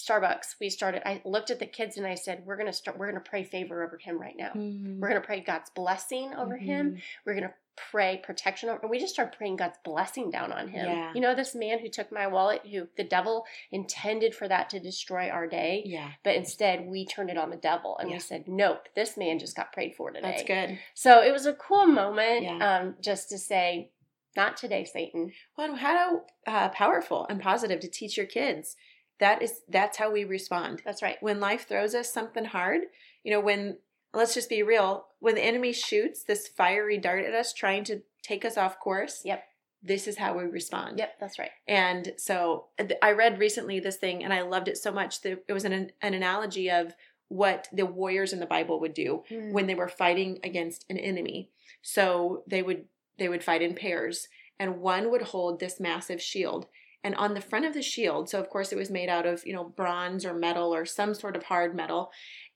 Starbucks, 0.05 0.57
we 0.61 0.71
started 0.71 1.07
I 1.07 1.21
looked 1.25 1.51
at 1.51 1.59
the 1.59 1.67
kids 1.67 1.97
and 1.97 2.07
I 2.07 2.15
said, 2.15 2.43
We're 2.45 2.57
gonna 2.57 2.73
start 2.73 2.99
we're 2.99 3.09
gonna 3.09 3.21
pray 3.21 3.45
favor 3.45 3.85
over 3.85 3.99
him 3.99 4.21
right 4.21 4.37
now. 4.37 4.51
Mm-hmm. 4.55 5.01
We're 5.01 5.09
gonna 5.09 5.21
pray 5.21 5.41
God's 5.41 5.71
blessing 5.71 6.33
over 6.35 6.57
him. 6.57 6.99
We're 7.25 7.35
gonna 7.35 7.55
pray 7.91 8.21
protection 8.23 8.69
over 8.69 8.81
and 8.83 8.91
we 8.91 8.99
just 8.99 9.15
started 9.15 9.37
praying 9.37 9.57
God's 9.57 9.79
blessing 9.85 10.31
down 10.31 10.53
on 10.53 10.69
him. 10.69 10.87
Yeah. 10.87 11.13
You 11.15 11.21
know, 11.21 11.35
this 11.35 11.55
man 11.55 11.79
who 11.79 11.89
took 11.89 12.13
my 12.13 12.27
wallet, 12.27 12.63
who 12.71 12.89
the 12.97 13.05
devil 13.05 13.45
intended 13.73 14.35
for 14.35 14.47
that 14.49 14.69
to 14.71 14.81
destroy 14.81 15.29
our 15.29 15.47
day, 15.47 15.83
Yeah. 15.87 16.11
but 16.23 16.35
instead 16.35 16.87
we 16.87 17.07
turned 17.07 17.31
it 17.31 17.39
on 17.39 17.51
the 17.51 17.57
devil 17.57 17.97
and 17.99 18.11
Yeah. 18.11 18.17
we 18.17 18.21
said, 18.21 18.45
Nope, 18.47 18.89
this 18.95 19.17
man 19.17 19.39
just 19.39 19.57
got 19.57 19.73
prayed 19.73 19.95
for 19.95 20.11
today. 20.11 20.29
That's 20.29 20.43
good. 20.43 20.79
So 20.95 21.23
it 21.23 21.33
was 21.33 21.47
a 21.47 21.55
cool 21.55 21.87
moment, 21.87 22.43
Yeah. 22.43 22.59
um, 22.81 22.97
just 23.01 23.31
to 23.31 23.39
say, 23.39 23.91
not 24.37 24.57
today, 24.57 24.85
Satan. 24.85 25.33
Well, 25.57 25.75
how 25.77 26.23
uh, 26.47 26.69
powerful 26.69 27.27
and 27.29 27.41
positive 27.41 27.81
to 27.81 27.89
teach 27.89 28.17
your 28.17 28.27
kids. 28.27 28.77
That 29.21 29.43
is 29.43 29.61
that's 29.69 29.99
how 29.99 30.11
we 30.11 30.25
respond. 30.25 30.83
That's 30.85 31.03
right. 31.03 31.17
When 31.21 31.41
life 31.41 31.69
throws 31.69 31.95
us 31.95 32.13
something 32.13 32.47
hard, 32.47 32.83
you 33.23 33.31
know, 33.31 33.41
when 33.41 33.79
let's 34.13 34.35
just 34.35 34.49
be 34.49 34.63
real, 34.63 35.07
when 35.21 35.35
the 35.35 35.45
enemy 35.45 35.73
shoots 35.73 36.25
this 36.25 36.49
fiery 36.49 36.99
dart 36.99 37.25
at 37.25 37.35
us 37.35 37.53
trying 37.53 37.85
to 37.85 38.03
take 38.23 38.45
us 38.45 38.57
off 38.57 38.81
course, 38.81 39.23
Yep. 39.25 39.45
this 39.83 40.09
is 40.09 40.19
how 40.19 40.37
we 40.37 40.45
respond. 40.45 40.99
Yep, 40.99 41.21
that's 41.21 41.39
right. 41.39 41.51
And 41.69 42.13
so 42.17 42.67
I 43.03 43.13
read 43.13 43.39
recently 43.39 43.79
this 43.79 43.97
thing 43.97 44.25
and 44.25 44.33
I 44.33 44.43
loved 44.43 44.69
it 44.69 44.79
so 44.79 44.91
much 44.91 45.21
that 45.23 45.45
it 45.47 45.53
was 45.53 45.65
an, 45.65 45.93
an 46.03 46.15
analogy 46.15 46.71
of 46.71 46.95
what 47.29 47.69
the 47.73 47.87
warriors 47.87 48.33
in 48.33 48.41
the 48.41 48.47
Bible 48.47 48.81
would 48.81 48.95
do 48.95 49.23
hmm. 49.29 49.53
when 49.53 49.67
they 49.67 49.75
were 49.75 49.89
fighting 49.89 50.41
against 50.43 50.85
an 50.91 50.99
enemy. 50.99 51.51
So 51.83 52.43
they 52.47 52.63
would 52.63 52.87
they 53.19 53.29
would 53.29 53.45
fight 53.45 53.63
in 53.63 53.75
pairs 53.75 54.29
and 54.59 54.81
one 54.81 55.11
would 55.11 55.23
hold 55.23 55.61
this 55.61 55.79
massive 55.79 56.21
shield 56.21 56.67
and 57.03 57.15
on 57.17 57.35
the 57.35 57.41
front 57.41 57.65
of 57.65 57.75
the 57.75 57.83
shield 57.83 58.29
so 58.29 58.39
of 58.39 58.49
course 58.51 58.73
it 58.73 58.79
was 58.79 58.91
made 58.91 59.09
out 59.09 59.27
of 59.27 59.47
you 59.47 59.53
know 59.53 59.65
bronze 59.65 60.25
or 60.25 60.35
metal 60.35 60.75
or 60.75 60.85
some 60.85 61.15
sort 61.15 61.37
of 61.37 61.45
hard 61.45 61.75
metal 61.75 62.11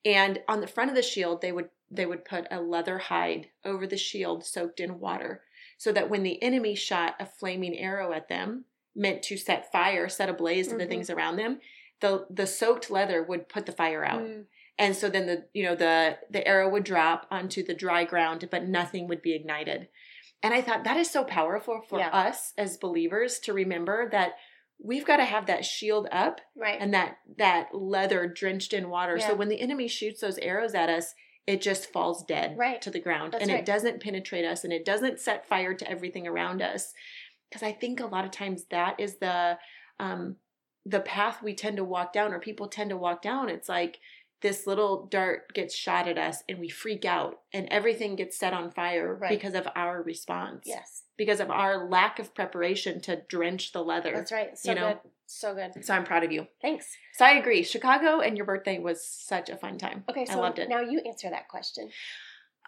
and 0.04 0.40
on 0.48 0.60
the 0.60 0.66
front 0.66 0.90
of 0.90 0.96
the 0.96 1.02
shield 1.02 1.40
they 1.40 1.52
would 1.52 1.68
they 1.90 2.06
would 2.06 2.24
put 2.24 2.46
a 2.50 2.60
leather 2.60 2.98
hide 2.98 3.48
over 3.64 3.86
the 3.86 3.96
shield 3.96 4.44
soaked 4.44 4.80
in 4.80 4.98
water 4.98 5.42
so 5.78 5.92
that 5.92 6.10
when 6.10 6.22
the 6.22 6.42
enemy 6.42 6.74
shot 6.74 7.14
a 7.20 7.26
flaming 7.26 7.76
arrow 7.78 8.12
at 8.12 8.28
them 8.28 8.64
meant 8.94 9.22
to 9.22 9.36
set 9.36 9.70
fire 9.72 10.08
set 10.08 10.28
ablaze 10.28 10.68
to 10.68 10.76
the 10.76 10.86
things 10.86 11.10
around 11.10 11.36
them 11.36 11.58
the 12.00 12.26
the 12.30 12.46
soaked 12.46 12.90
leather 12.90 13.22
would 13.22 13.48
put 13.48 13.66
the 13.66 13.72
fire 13.72 14.04
out. 14.04 14.22
Mm, 14.22 14.44
and 14.78 14.94
so 14.96 15.08
then 15.08 15.26
the 15.26 15.44
you 15.54 15.64
know 15.64 15.74
the 15.74 16.18
the 16.30 16.46
arrow 16.46 16.68
would 16.68 16.84
drop 16.84 17.26
onto 17.30 17.62
the 17.62 17.74
dry 17.74 18.04
ground 18.04 18.46
but 18.50 18.68
nothing 18.68 19.08
would 19.08 19.22
be 19.22 19.34
ignited 19.34 19.88
and 20.44 20.54
i 20.54 20.60
thought 20.62 20.84
that 20.84 20.96
is 20.96 21.10
so 21.10 21.24
powerful 21.24 21.80
for 21.88 21.98
Yeah. 21.98 22.10
us 22.10 22.52
as 22.56 22.76
believers 22.76 23.38
to 23.40 23.52
remember 23.52 24.08
that 24.10 24.32
we've 24.82 25.06
got 25.06 25.16
to 25.16 25.24
have 25.24 25.46
that 25.46 25.64
shield 25.64 26.06
up 26.12 26.40
right. 26.56 26.78
and 26.80 26.92
that 26.94 27.16
that 27.38 27.74
leather 27.74 28.26
drenched 28.28 28.72
in 28.72 28.90
water 28.90 29.16
Yeah. 29.18 29.28
so 29.28 29.34
when 29.34 29.48
the 29.48 29.60
enemy 29.60 29.88
shoots 29.88 30.20
those 30.20 30.38
arrows 30.38 30.74
at 30.74 30.88
us 30.88 31.14
it 31.46 31.60
just 31.60 31.92
falls 31.92 32.24
dead 32.24 32.56
Right. 32.56 32.80
to 32.82 32.90
the 32.90 33.00
ground 33.00 33.32
That's 33.32 33.42
and 33.42 33.50
right. 33.52 33.60
it 33.60 33.66
doesn't 33.66 34.02
penetrate 34.02 34.44
us 34.44 34.64
and 34.64 34.72
it 34.72 34.84
doesn't 34.84 35.20
set 35.20 35.46
fire 35.48 35.74
to 35.74 35.90
everything 35.90 36.26
around 36.26 36.62
us 36.62 36.92
because 37.48 37.62
i 37.62 37.72
think 37.72 38.00
a 38.00 38.06
lot 38.06 38.24
of 38.24 38.30
times 38.30 38.64
that 38.70 38.98
is 39.00 39.16
the 39.18 39.58
um 39.98 40.36
the 40.86 41.00
path 41.00 41.42
we 41.42 41.54
tend 41.54 41.78
to 41.78 41.84
walk 41.84 42.12
down 42.12 42.32
or 42.34 42.38
people 42.38 42.68
tend 42.68 42.90
to 42.90 42.96
walk 42.96 43.22
down 43.22 43.48
it's 43.48 43.68
like 43.68 43.98
this 44.44 44.66
little 44.66 45.06
dart 45.06 45.52
gets 45.54 45.74
shot 45.74 46.06
at 46.06 46.18
us 46.18 46.42
and 46.48 46.58
we 46.60 46.68
freak 46.68 47.04
out 47.06 47.40
and 47.52 47.66
everything 47.70 48.14
gets 48.14 48.38
set 48.38 48.52
on 48.52 48.70
fire 48.70 49.14
Right. 49.14 49.30
because 49.30 49.54
of 49.54 49.66
our 49.74 50.02
response 50.02 50.64
yes. 50.66 51.02
because 51.16 51.40
of 51.40 51.50
our 51.50 51.88
lack 51.88 52.18
of 52.18 52.34
preparation 52.34 53.00
to 53.00 53.22
drench 53.28 53.72
the 53.72 53.82
leather 53.82 54.12
That's 54.14 54.30
right. 54.30 54.56
So 54.58 54.68
you 54.70 54.74
know? 54.78 54.88
good. 55.02 55.10
So 55.26 55.54
good. 55.54 55.82
so 55.84 55.94
i'm 55.94 56.04
proud 56.04 56.22
of 56.22 56.30
you 56.30 56.46
Thanks. 56.60 56.86
so 57.14 57.24
i 57.24 57.32
agree 57.38 57.62
chicago 57.62 58.20
and 58.20 58.36
your 58.36 58.44
birthday 58.44 58.78
was 58.78 59.02
such 59.04 59.48
a 59.48 59.56
fun 59.56 59.78
time 59.78 60.04
Okay, 60.10 60.26
so 60.26 60.34
i 60.34 60.36
loved 60.36 60.58
it 60.58 60.68
now 60.68 60.80
you 60.82 61.00
answer 61.00 61.30
that 61.30 61.48
question. 61.48 61.88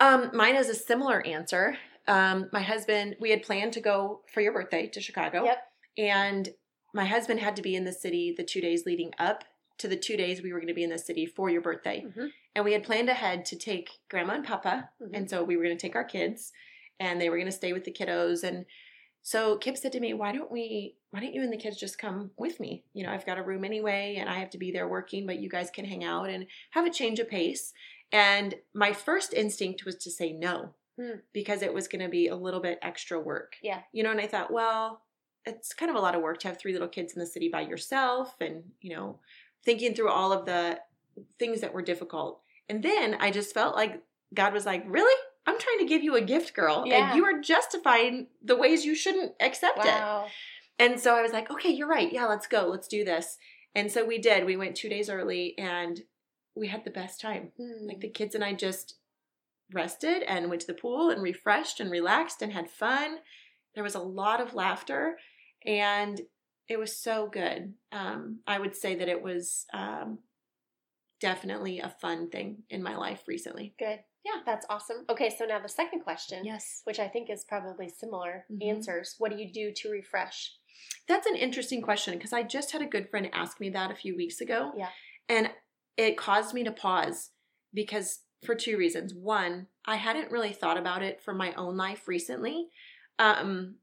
um, 0.00 0.30
mine 0.32 0.56
is 0.56 0.68
a 0.70 0.74
similar 0.74 1.24
answer. 1.26 1.76
Um, 2.08 2.48
my 2.52 2.62
husband, 2.62 3.16
we 3.20 3.30
had 3.30 3.42
planned 3.42 3.72
to 3.74 3.80
go 3.80 4.22
for 4.32 4.40
your 4.40 4.52
birthday 4.52 4.86
to 4.86 5.00
Chicago. 5.00 5.44
Yep. 5.44 5.58
And 5.98 6.48
my 6.94 7.04
husband 7.04 7.40
had 7.40 7.56
to 7.56 7.62
be 7.62 7.74
in 7.74 7.84
the 7.84 7.92
city 7.92 8.32
the 8.36 8.44
two 8.44 8.60
days 8.60 8.84
leading 8.86 9.10
up 9.18 9.42
to 9.78 9.88
the 9.88 9.96
two 9.96 10.16
days 10.16 10.42
we 10.42 10.52
were 10.52 10.58
going 10.58 10.68
to 10.68 10.74
be 10.74 10.82
in 10.84 10.90
the 10.90 10.98
city 10.98 11.26
for 11.26 11.50
your 11.50 11.60
birthday. 11.60 12.02
Mhm. 12.06 12.32
And 12.54 12.64
we 12.64 12.72
had 12.72 12.84
planned 12.84 13.08
ahead 13.08 13.44
to 13.46 13.56
take 13.56 13.90
grandma 14.08 14.34
and 14.34 14.44
papa. 14.44 14.90
Mhm. 15.00 15.10
And 15.12 15.30
so 15.30 15.44
we 15.44 15.56
were 15.56 15.64
going 15.64 15.76
to 15.76 15.80
take 15.80 15.96
our 15.96 16.04
kids 16.04 16.52
and 16.98 17.20
they 17.20 17.28
were 17.28 17.36
going 17.36 17.46
to 17.46 17.52
stay 17.52 17.72
with 17.72 17.84
the 17.84 17.92
kiddos. 17.92 18.42
And 18.42 18.66
So 19.22 19.58
Kip 19.58 19.76
said 19.76 19.90
to 19.90 19.98
me, 19.98 20.14
"Why 20.14 20.30
don't 20.30 20.52
we? 20.52 20.98
Why 21.10 21.18
don't 21.18 21.34
you 21.34 21.42
and 21.42 21.52
the 21.52 21.56
kids 21.56 21.76
just 21.76 21.98
come 21.98 22.30
with 22.36 22.60
me? 22.60 22.84
You 22.92 23.02
know, 23.02 23.10
I've 23.10 23.26
got 23.26 23.38
a 23.38 23.42
room 23.42 23.64
anyway, 23.64 24.14
and 24.20 24.28
I 24.30 24.38
have 24.38 24.50
to 24.50 24.58
be 24.58 24.70
there 24.70 24.86
working, 24.86 25.26
but 25.26 25.40
you 25.40 25.48
guys 25.48 25.68
can 25.68 25.84
hang 25.84 26.04
out 26.04 26.30
and 26.30 26.46
have 26.70 26.86
a 26.86 26.90
change 26.90 27.18
of 27.18 27.28
pace." 27.28 27.74
And 28.12 28.54
my 28.72 28.92
first 28.92 29.34
instinct 29.34 29.84
was 29.84 29.96
to 29.96 30.12
say 30.12 30.32
no 30.32 30.74
Hmm. 30.96 31.16
because 31.32 31.62
it 31.62 31.74
was 31.74 31.88
going 31.88 32.02
to 32.04 32.08
be 32.08 32.28
a 32.28 32.36
little 32.36 32.60
bit 32.60 32.78
extra 32.82 33.18
work. 33.18 33.56
Yeah. 33.62 33.82
You 33.90 34.04
know, 34.04 34.12
and 34.12 34.20
I 34.20 34.28
thought, 34.28 34.52
well, 34.52 35.02
it's 35.44 35.74
kind 35.74 35.90
of 35.90 35.96
a 35.96 36.00
lot 36.00 36.14
of 36.14 36.22
work 36.22 36.38
to 36.40 36.48
have 36.48 36.58
three 36.58 36.72
little 36.72 36.86
kids 36.86 37.12
in 37.12 37.18
the 37.18 37.26
city 37.26 37.48
by 37.48 37.62
yourself 37.62 38.40
and, 38.40 38.74
you 38.80 38.94
know, 38.94 39.18
thinking 39.66 39.94
through 39.94 40.08
all 40.08 40.32
of 40.32 40.46
the 40.46 40.78
things 41.38 41.60
that 41.60 41.74
were 41.74 41.82
difficult. 41.82 42.40
And 42.70 42.82
then 42.82 43.16
I 43.20 43.30
just 43.30 43.52
felt 43.52 43.76
like 43.76 44.02
God 44.32 44.54
was 44.54 44.64
like, 44.64 44.84
really? 44.86 45.20
I'm 45.46 45.58
trying 45.58 45.78
to 45.80 45.84
give 45.86 46.02
you 46.02 46.16
a 46.16 46.22
gift, 46.22 46.54
girl. 46.54 46.84
Yeah. 46.86 47.10
And 47.10 47.16
you 47.16 47.24
are 47.24 47.40
justifying 47.40 48.28
the 48.42 48.56
ways 48.56 48.84
you 48.84 48.94
shouldn't 48.94 49.32
accept 49.40 49.84
it. 49.84 50.30
And 50.78 50.98
so 50.98 51.16
I 51.16 51.22
was 51.22 51.32
like, 51.32 51.50
okay, 51.50 51.70
you're 51.70 51.88
right. 51.88 52.12
Yeah, 52.12 52.26
let's 52.26 52.46
go. 52.46 52.66
Let's 52.68 52.88
do 52.88 53.04
this. 53.04 53.36
And 53.74 53.92
so 53.92 54.04
we 54.04 54.18
did. 54.18 54.46
We 54.46 54.56
went 54.56 54.74
two 54.74 54.88
days 54.88 55.10
early 55.10 55.54
and 55.58 56.00
we 56.54 56.68
had 56.68 56.84
the 56.84 56.90
best 56.90 57.20
time. 57.20 57.52
Hmm. 57.58 57.86
Like 57.86 58.00
the 58.00 58.08
kids 58.08 58.34
and 58.34 58.44
I 58.44 58.54
just 58.54 58.94
rested 59.72 60.22
and 60.22 60.48
went 60.48 60.62
to 60.62 60.66
the 60.66 60.74
pool 60.74 61.10
and 61.10 61.22
refreshed 61.22 61.80
and 61.80 61.90
relaxed 61.90 62.40
and 62.42 62.52
had 62.52 62.70
fun. 62.70 63.18
There 63.74 63.84
was 63.84 63.94
a 63.94 64.00
lot 64.00 64.40
of 64.40 64.54
laughter 64.54 65.18
and 65.64 66.20
it 66.68 66.78
was 66.78 66.96
so 66.96 67.28
good. 67.32 67.74
Um, 67.92 68.40
I 68.46 68.58
would 68.58 68.74
say 68.74 68.94
that 68.96 69.08
it 69.08 69.22
was 69.22 69.66
um, 69.72 70.18
definitely 71.20 71.78
a 71.80 71.88
fun 72.00 72.28
thing 72.30 72.62
in 72.70 72.82
my 72.82 72.96
life 72.96 73.22
recently. 73.26 73.74
Good. 73.78 74.00
Yeah, 74.24 74.40
that's 74.44 74.66
awesome. 74.68 75.04
Okay, 75.08 75.30
so 75.30 75.44
now 75.44 75.60
the 75.60 75.68
second 75.68 76.00
question, 76.00 76.44
Yes. 76.44 76.80
which 76.84 76.98
I 76.98 77.06
think 77.06 77.30
is 77.30 77.44
probably 77.44 77.88
similar 77.88 78.44
Mhm. 78.50 78.68
answers. 78.68 79.14
What 79.18 79.30
do 79.30 79.38
you 79.38 79.52
do 79.52 79.72
to 79.72 79.90
refresh? 79.90 80.52
That's 81.06 81.26
an 81.26 81.36
interesting 81.36 81.80
question 81.80 82.14
because 82.14 82.32
I 82.32 82.42
just 82.42 82.72
had 82.72 82.82
a 82.82 82.86
good 82.86 83.08
friend 83.08 83.30
ask 83.32 83.60
me 83.60 83.70
that 83.70 83.92
a 83.92 83.94
few 83.94 84.16
weeks 84.16 84.40
ago. 84.40 84.72
Yeah. 84.76 84.90
And 85.28 85.54
it 85.96 86.16
caused 86.18 86.54
me 86.54 86.64
to 86.64 86.72
pause 86.72 87.30
because 87.72 88.24
for 88.44 88.54
two 88.54 88.76
reasons. 88.76 89.14
One, 89.14 89.68
I 89.84 89.96
hadn't 89.96 90.30
really 90.30 90.52
thought 90.52 90.76
about 90.76 91.02
it 91.02 91.22
for 91.22 91.32
my 91.32 91.54
own 91.54 91.76
life 91.76 92.06
recently. 92.06 92.68
Um, 93.18 93.76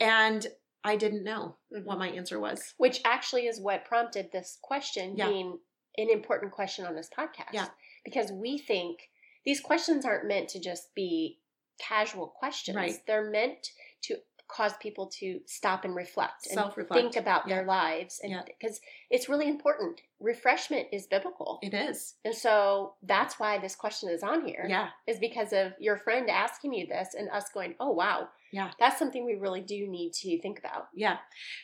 and 0.00 0.46
I 0.86 0.96
didn't 0.96 1.24
know 1.24 1.56
Mhm. 1.72 1.84
what 1.84 1.98
my 1.98 2.08
answer 2.08 2.38
was. 2.38 2.74
Which 2.76 3.00
actually 3.04 3.46
is 3.46 3.60
what 3.60 3.84
prompted 3.84 4.30
this 4.32 4.58
question 4.62 5.16
Yeah. 5.16 5.28
being 5.28 5.60
an 5.98 6.10
important 6.10 6.52
question 6.52 6.84
on 6.86 6.94
this 6.94 7.08
podcast. 7.10 7.52
Yeah. 7.52 7.68
Because 8.04 8.30
we 8.30 8.58
think 8.58 9.10
these 9.44 9.60
questions 9.60 10.04
aren't 10.04 10.26
meant 10.26 10.48
to 10.50 10.60
just 10.60 10.94
be 10.94 11.40
casual 11.78 12.28
questions. 12.28 12.76
Right. 12.76 13.06
They're 13.06 13.30
meant 13.30 13.72
to 14.02 14.22
cause 14.48 14.72
people 14.80 15.06
to 15.06 15.40
stop 15.46 15.84
and 15.84 15.94
reflect 15.96 16.46
and 16.46 16.54
Self-reflect. 16.54 17.00
think 17.02 17.16
about 17.16 17.48
their 17.48 17.64
lives 17.64 18.20
and 18.22 18.32
Yeah. 18.32 18.42
because 18.46 18.80
it's 19.10 19.28
really 19.28 19.48
important. 19.48 20.00
Refreshment 20.20 20.88
is 20.92 21.06
biblical. 21.06 21.58
It 21.62 21.74
is. 21.74 22.14
and 22.24 22.34
so 22.34 22.94
that's 23.02 23.38
why 23.38 23.58
this 23.58 23.74
question 23.74 24.08
is 24.08 24.22
on 24.22 24.46
here. 24.46 24.66
Yeah. 24.68 24.90
Is 25.06 25.18
because 25.18 25.52
of 25.52 25.72
your 25.78 25.96
friend 25.96 26.30
asking 26.30 26.74
you 26.74 26.86
this 26.86 27.14
and 27.14 27.28
us 27.30 27.48
going, 27.50 27.74
"Oh 27.80 27.90
wow. 27.90 28.28
Yeah. 28.52 28.70
That's 28.78 28.98
something 28.98 29.24
we 29.24 29.34
really 29.34 29.60
do 29.62 29.86
need 29.88 30.12
to 30.14 30.38
think 30.40 30.58
about." 30.58 30.88
Yeah. 30.94 31.18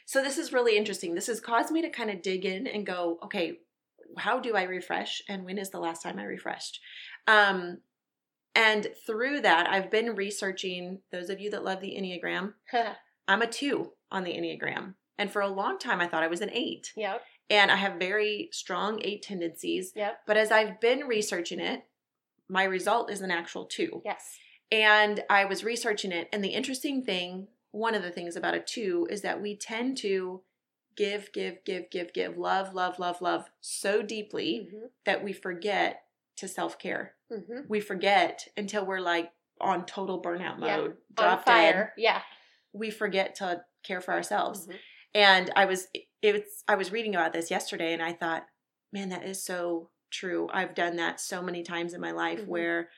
So 0.04 0.22
this 0.22 0.36
is 0.38 0.52
really 0.52 0.76
interesting. 0.76 1.14
This 1.14 1.28
has 1.28 1.40
caused 1.40 1.70
me 1.70 1.82
to 1.82 1.88
kind 1.90 2.10
of 2.10 2.20
dig 2.22 2.44
in 2.44 2.66
and 2.66 2.84
go, 2.84 3.18
okay, 3.22 3.60
how 4.18 4.40
do 4.40 4.54
I 4.56 4.64
refresh? 4.64 5.22
And 5.28 5.44
when 5.44 5.56
is 5.56 5.70
the 5.70 5.80
last 5.80 6.02
time 6.02 6.18
I 6.18 6.24
refreshed? 6.24 6.80
Um, 7.26 7.80
and 8.54 8.88
through 9.06 9.40
that, 9.42 9.68
I've 9.68 9.90
been 9.90 10.14
researching 10.14 11.00
those 11.10 11.30
of 11.30 11.40
you 11.40 11.50
that 11.50 11.64
love 11.64 11.80
the 11.80 11.96
Enneagram. 11.98 12.54
I'm 13.28 13.42
a 13.42 13.46
two 13.46 13.92
on 14.10 14.24
the 14.24 14.32
Enneagram. 14.32 14.94
And 15.18 15.30
for 15.30 15.42
a 15.42 15.48
long 15.48 15.78
time, 15.78 16.00
I 16.00 16.08
thought 16.08 16.22
I 16.22 16.28
was 16.28 16.40
an 16.40 16.50
eight. 16.52 16.92
yep. 16.96 17.22
And 17.50 17.70
I 17.70 17.76
have 17.76 17.98
very 17.98 18.48
strong 18.50 19.00
eight 19.04 19.22
tendencies. 19.22 19.92
Yep. 19.94 20.20
But 20.26 20.36
as 20.36 20.50
I've 20.50 20.80
been 20.80 21.00
researching 21.00 21.60
it, 21.60 21.82
my 22.48 22.64
result 22.64 23.10
is 23.10 23.20
an 23.20 23.30
actual 23.30 23.66
two. 23.66 24.00
Yes. 24.04 24.38
And 24.70 25.22
I 25.28 25.44
was 25.44 25.64
researching 25.64 26.12
it. 26.12 26.28
And 26.32 26.42
the 26.42 26.48
interesting 26.48 27.04
thing, 27.04 27.48
one 27.70 27.94
of 27.94 28.02
the 28.02 28.10
things 28.10 28.36
about 28.36 28.54
a 28.54 28.60
two, 28.60 29.06
is 29.10 29.20
that 29.20 29.42
we 29.42 29.54
tend 29.56 29.98
to 29.98 30.42
give, 30.96 31.32
give, 31.32 31.64
give, 31.64 31.90
give, 31.90 32.12
give, 32.12 32.38
love, 32.38 32.74
love, 32.74 32.98
love, 32.98 33.20
love 33.20 33.50
so 33.60 34.02
deeply 34.02 34.68
hmm 34.70 34.86
that 35.04 35.24
we 35.24 35.32
forget 35.32 36.01
to 36.36 36.48
self 36.48 36.78
care. 36.78 37.14
hmm 37.30 37.60
We 37.68 37.80
forget 37.80 38.46
until 38.56 38.84
we're 38.86 39.00
like 39.00 39.30
on 39.60 39.86
total 39.86 40.20
burnout 40.22 40.58
mode, 40.58 40.90
On 40.90 40.96
drop 41.14 41.44
dead. 41.44 41.52
fire. 41.52 41.92
Yeah. 41.96 42.22
We 42.72 42.90
forget 42.90 43.34
to 43.36 43.62
care 43.84 44.00
for 44.00 44.12
ourselves. 44.14 44.66
Mhm. 44.66 44.78
And 45.14 45.50
I 45.56 45.66
was 45.66 45.88
it 46.22 46.32
was 46.34 46.64
I 46.68 46.74
was 46.76 46.90
reading 46.92 47.14
about 47.14 47.32
this 47.32 47.50
yesterday 47.50 47.92
and 47.92 48.02
I 48.02 48.12
thought, 48.12 48.46
man, 48.92 49.10
that 49.10 49.24
is 49.24 49.44
so 49.44 49.90
true. 50.10 50.48
I've 50.52 50.74
done 50.74 50.96
that 50.96 51.20
so 51.20 51.42
many 51.42 51.62
times 51.62 51.94
in 51.94 52.00
my 52.00 52.12
life 52.12 52.40
Mhm. 52.40 52.46
where 52.46 52.90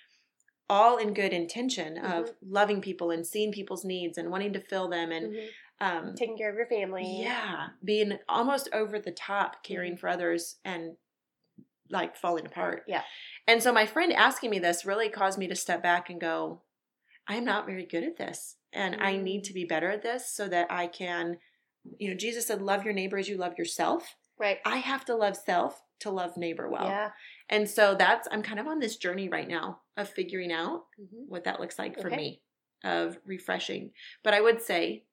all 0.71 0.97
in 0.97 1.13
good 1.13 1.33
intention 1.33 1.99
of 1.99 2.31
Mhm. 2.31 2.35
loving 2.43 2.81
people 2.81 3.11
and 3.11 3.27
seeing 3.27 3.53
people's 3.53 3.85
needs 3.85 4.17
and 4.17 4.31
wanting 4.31 4.53
to 4.55 4.61
fill 4.61 4.89
them 4.89 5.13
and 5.13 5.35
Mhm. 5.35 5.49
um 5.81 6.15
Taking 6.15 6.39
care 6.39 6.51
of 6.51 6.57
your 6.57 6.67
family. 6.67 7.05
yeah, 7.21 7.71
being 7.83 8.19
almost 8.29 8.69
over 8.73 8.99
the 8.99 9.13
top 9.13 9.63
caring 9.65 9.97
for 9.97 10.09
others 10.09 10.59
and 10.65 10.97
like 11.91 12.17
falling 12.17 12.47
apart. 12.47 12.85
Yeah. 12.89 13.03
And 13.47 13.63
so 13.63 13.73
my 13.73 13.87
friend 13.87 14.13
asking 14.13 14.51
me 14.51 14.59
this 14.59 14.85
really 14.87 15.09
caused 15.09 15.39
me 15.39 15.47
to 15.49 15.55
step 15.55 15.83
back 15.83 16.09
and 16.11 16.21
go, 16.21 16.63
I'm 17.29 17.45
not 17.45 17.67
very 17.67 17.85
good 17.87 18.05
at 18.05 18.17
this. 18.17 18.57
And 18.73 18.97
I 19.01 19.17
need 19.17 19.43
Mm. 19.43 19.47
to 19.49 19.53
be 19.55 19.65
better 19.65 19.91
at 19.91 20.03
this 20.03 20.29
so 20.31 20.49
that 20.49 20.67
I 20.71 20.87
can, 20.87 21.39
you 21.99 22.09
know, 22.11 22.17
Jesus 22.17 22.47
said, 22.47 22.61
love 22.63 22.85
your 22.85 22.95
neighbor 22.95 23.19
as 23.19 23.29
you 23.29 23.37
love 23.37 23.57
yourself. 23.59 24.17
Right. 24.39 24.59
I 24.65 24.79
have 24.79 25.05
to 25.07 25.15
love 25.15 25.37
self 25.37 25.81
to 26.01 26.11
love 26.11 26.37
neighbor 26.37 26.69
well. 26.69 26.85
yeah. 26.87 27.11
And 27.49 27.69
so 27.71 27.95
that's, 27.95 28.27
I'm 28.33 28.43
kind 28.43 28.59
of 28.59 28.67
on 28.67 28.79
this 28.81 28.97
journey 28.97 29.29
right 29.29 29.47
now 29.47 29.81
of 29.97 30.09
figuring 30.09 30.53
out 30.53 30.85
hmm 30.97 31.25
what 31.29 31.45
that 31.45 31.61
looks 31.61 31.79
like 31.79 32.01
for 32.01 32.09
Okay. 32.09 32.17
me 32.17 32.43
of 32.83 33.19
refreshing. 33.25 33.93
But 34.23 34.35
I 34.35 34.41
would 34.41 34.61
say 34.61 35.05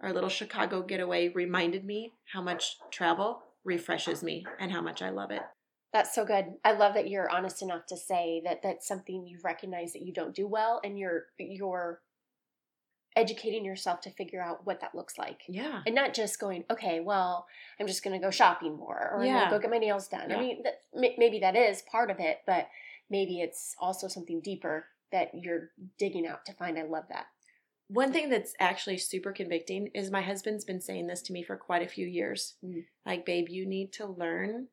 our 0.00 0.12
little 0.12 0.28
Chicago 0.30 0.82
getaway 0.82 1.28
reminded 1.28 1.84
me 1.84 2.12
how 2.32 2.40
much 2.42 2.78
travel 2.90 3.42
refreshes 3.64 4.22
me 4.22 4.46
and 4.58 4.72
how 4.72 4.80
much 4.80 5.02
I 5.02 5.10
love 5.10 5.30
it. 5.30 5.42
That's 5.92 6.14
so 6.14 6.24
good. 6.24 6.54
I 6.64 6.72
love 6.72 6.94
that 6.94 7.08
you're 7.08 7.30
honest 7.30 7.62
enough 7.62 7.86
to 7.86 7.96
say 7.96 8.40
that 8.44 8.62
that's 8.62 8.86
something 8.86 9.26
you 9.26 9.38
recognize 9.42 9.92
that 9.92 10.02
you 10.02 10.12
don't 10.12 10.34
do 10.34 10.46
well, 10.46 10.80
and 10.84 10.98
you're 10.98 11.24
you're 11.38 12.00
educating 13.16 13.64
yourself 13.64 14.00
to 14.02 14.10
figure 14.10 14.40
out 14.40 14.64
what 14.64 14.80
that 14.80 14.94
looks 14.94 15.18
like. 15.18 15.40
Yeah. 15.48 15.82
and 15.84 15.94
not 15.96 16.14
just 16.14 16.38
going 16.38 16.64
okay 16.70 17.00
well 17.00 17.46
i'm 17.80 17.88
just 17.88 18.04
going 18.04 18.18
to 18.18 18.24
go 18.24 18.30
shopping 18.30 18.76
more 18.76 19.10
or 19.12 19.20
i'm 19.20 19.26
Yeah. 19.26 19.32
going 19.40 19.50
to 19.50 19.56
go 19.56 19.60
get 19.62 19.70
my 19.70 19.78
nails 19.78 20.06
done 20.06 20.30
Yeah. 20.30 20.36
i 20.36 20.40
mean 20.40 20.62
that, 20.62 20.80
may- 20.94 21.16
maybe 21.18 21.40
that 21.40 21.56
is 21.56 21.82
part 21.90 22.10
of 22.12 22.20
it 22.20 22.38
but 22.46 22.68
maybe 23.10 23.40
it's 23.40 23.74
also 23.80 24.06
something 24.06 24.40
deeper 24.40 24.86
that 25.10 25.30
you're 25.34 25.70
digging 25.98 26.24
out 26.24 26.46
to 26.46 26.52
find 26.52 26.78
i 26.78 26.82
love 26.84 27.04
that 27.08 27.26
One 27.88 28.12
thing 28.12 28.30
that's 28.30 28.54
actually 28.60 28.98
super 28.98 29.32
convicting 29.32 29.88
is 29.92 30.12
my 30.12 30.22
husband's 30.22 30.64
been 30.64 30.80
saying 30.80 31.08
this 31.08 31.22
to 31.22 31.32
me 31.32 31.42
for 31.42 31.56
quite 31.56 31.82
a 31.82 31.88
few 31.88 32.06
years. 32.06 32.54
Mm. 32.64 32.84
Like, 33.04 33.26
babe, 33.26 33.48
you 33.48 33.66
need 33.66 33.92
to 33.94 34.06
learn. 34.06 34.68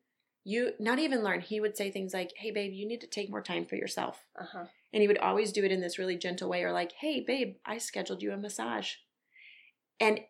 You 0.52 0.72
not 0.78 0.98
even 0.98 1.22
learn. 1.22 1.40
He 1.42 1.60
would 1.60 1.76
say 1.76 1.90
things 1.90 2.14
like, 2.14 2.32
"Hey, 2.36 2.50
babe, 2.50 2.72
you 2.72 2.86
need 2.86 3.02
to 3.02 3.06
take 3.06 3.28
more 3.28 3.42
time 3.42 3.66
for 3.66 3.76
yourself." 3.76 4.24
uh-huh 4.34 4.66
And 4.92 5.02
he 5.02 5.08
would 5.08 5.18
always 5.18 5.52
do 5.52 5.64
it 5.64 5.72
in 5.72 5.82
this 5.82 5.98
really 5.98 6.16
gentle 6.16 6.48
way, 6.48 6.62
or 6.64 6.72
like, 6.72 6.92
hey, 6.92 7.20
babe, 7.20 7.56
I 7.66 7.76
scheduled 7.78 8.22
you 8.22 8.32
a 8.32 8.36
massage. 8.38 8.90
And 10.00 10.20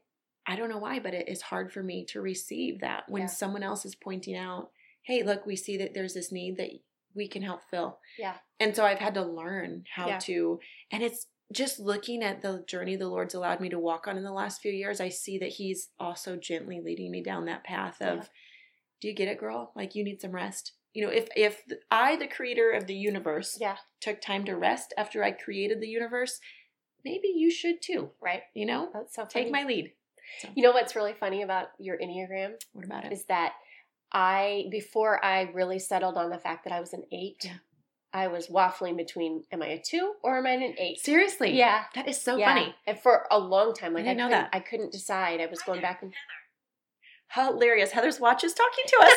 I 0.46 0.56
don't 0.56 0.70
know 0.70 0.78
why, 0.78 0.98
but 0.98 1.14
it 1.14 1.28
is 1.28 1.42
hard 1.42 1.72
for 1.72 1.82
me 1.82 2.04
to 2.06 2.20
receive 2.20 2.80
that 2.80 3.08
when 3.08 3.22
Yeah. 3.22 3.28
someone 3.28 3.62
else 3.62 3.84
is 3.84 3.94
pointing 3.94 4.34
out, 4.36 4.72
hey, 5.02 5.22
look, 5.22 5.46
we 5.46 5.54
see 5.56 5.76
that 5.78 5.94
there's 5.94 6.14
this 6.14 6.32
need 6.32 6.56
that 6.56 6.70
we 7.14 7.28
can 7.28 7.42
help 7.42 7.62
fill. 7.70 8.00
Yeah. 8.18 8.38
And 8.58 8.74
so 8.74 8.84
I've 8.84 8.98
had 8.98 9.14
to 9.14 9.22
learn 9.22 9.84
how 9.94 10.08
Yeah. 10.08 10.18
to, 10.20 10.58
and 10.90 11.02
it's 11.02 11.28
just 11.52 11.78
looking 11.78 12.22
at 12.22 12.42
the 12.42 12.64
journey 12.66 12.96
the 12.96 13.08
Lord's 13.08 13.34
allowed 13.34 13.60
me 13.60 13.68
to 13.68 13.78
walk 13.78 14.08
on 14.08 14.16
in 14.18 14.24
the 14.24 14.32
last 14.32 14.60
few 14.60 14.72
years, 14.72 15.00
I 15.00 15.08
see 15.10 15.38
that 15.38 15.50
He's 15.60 15.90
also 16.00 16.36
gently 16.36 16.80
leading 16.80 17.10
me 17.12 17.22
down 17.22 17.44
that 17.44 17.62
path 17.64 18.02
of, 18.02 18.16
Yeah. 18.18 18.24
Do 19.00 19.08
you 19.08 19.14
get 19.14 19.28
it, 19.28 19.38
girl? 19.38 19.72
Like 19.76 19.94
you 19.94 20.04
need 20.04 20.20
some 20.20 20.32
rest. 20.32 20.72
You 20.94 21.04
know, 21.06 21.12
if 21.12 21.28
if 21.36 21.62
I, 21.90 22.16
the 22.16 22.26
creator 22.26 22.70
of 22.72 22.86
the 22.86 22.94
universe, 22.94 23.56
yeah 23.60 23.76
took 24.00 24.20
time 24.20 24.44
to 24.46 24.54
rest 24.56 24.94
after 24.96 25.22
I 25.24 25.30
created 25.32 25.80
the 25.80 25.88
universe, 25.88 26.40
maybe 27.04 27.28
you 27.28 27.50
should 27.50 27.80
too. 27.82 28.10
right 28.20 28.42
You 28.54 28.66
know, 28.66 28.90
that's 28.92 29.14
so 29.14 29.24
take 29.26 29.50
my 29.50 29.64
lead. 29.64 29.92
you 30.54 30.62
know 30.62 30.72
what's 30.72 30.94
really 30.96 31.14
funny 31.14 31.42
about 31.42 31.68
your 31.78 31.96
enneagram 31.98 32.52
What 32.72 32.84
about 32.84 33.04
it? 33.06 33.12
is 33.12 33.24
that 33.26 33.54
i 34.12 34.66
before 34.70 35.22
i 35.24 35.42
really 35.54 35.78
settled 35.78 36.16
on 36.16 36.28
the 36.30 36.38
fact 36.38 36.64
that 36.64 36.72
i 36.72 36.80
was 36.80 36.92
an 36.92 37.02
eight 37.12 37.42
Yeah. 37.44 37.52
i 38.12 38.26
was 38.28 38.48
waffling 38.48 38.96
between 38.96 39.44
am 39.52 39.62
i 39.62 39.66
a 39.68 39.78
two 39.82 40.14
or 40.22 40.36
am 40.38 40.46
i 40.46 40.50
an 40.50 40.74
eight 40.78 40.98
Seriously, 40.98 41.56
yeah 41.56 41.84
that 41.94 42.08
is 42.08 42.20
so 42.20 42.36
Yeah. 42.36 42.48
funny. 42.54 42.74
And 42.86 42.98
for 42.98 43.26
a 43.30 43.38
long 43.38 43.72
time, 43.74 43.92
like 43.94 44.02
I, 44.04 44.08
didn't 44.08 44.18
know 44.18 44.28
couldn't, 44.28 44.50
that. 44.52 44.56
I 44.56 44.60
couldn't 44.60 44.92
decide. 44.92 45.40
I 45.40 45.46
was 45.46 45.62
going 45.62 45.80
back 45.80 46.02
and 46.02 46.12
Hilarious. 47.32 47.92
Heather's 47.92 48.20
watch 48.20 48.44
is 48.44 48.54
talking 48.54 48.84
to 48.86 48.96
us. 49.02 49.16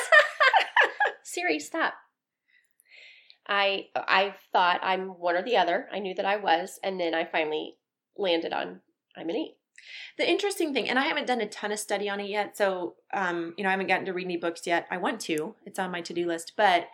Siri, 1.24 1.60
stop. 1.60 1.94
I 3.48 3.88
I 3.96 4.36
thought 4.52 4.80
I'm 4.84 5.10
one 5.10 5.36
or 5.36 5.42
the 5.42 5.58
other. 5.58 5.88
I 5.92 6.00
knew 6.00 6.14
that 6.16 6.26
I 6.26 6.38
was, 6.38 6.80
and 6.84 7.00
then 7.00 7.14
I 7.14 7.26
finally 7.26 7.78
landed 8.18 8.54
on 8.54 8.82
I'm 9.16 9.30
an 9.30 9.36
eight. 9.36 9.56
The 10.18 10.30
interesting 10.30 10.74
thing, 10.74 10.88
and 10.90 11.00
I 11.00 11.04
haven't 11.06 11.26
done 11.26 11.42
a 11.42 11.48
ton 11.50 11.72
of 11.72 11.80
study 11.80 12.08
on 12.08 12.20
it 12.20 12.30
yet, 12.30 12.56
so 12.56 12.96
um, 13.14 13.54
you 13.58 13.64
know, 13.64 13.70
I 13.70 13.72
haven't 13.72 13.88
gotten 13.88 14.06
to 14.06 14.14
read 14.14 14.26
any 14.26 14.38
books 14.38 14.68
yet. 14.68 14.86
I 14.92 14.98
want 14.98 15.20
to; 15.22 15.56
it's 15.66 15.80
on 15.80 15.92
my 15.92 16.02
to-do 16.02 16.28
list, 16.28 16.54
but 16.56 16.88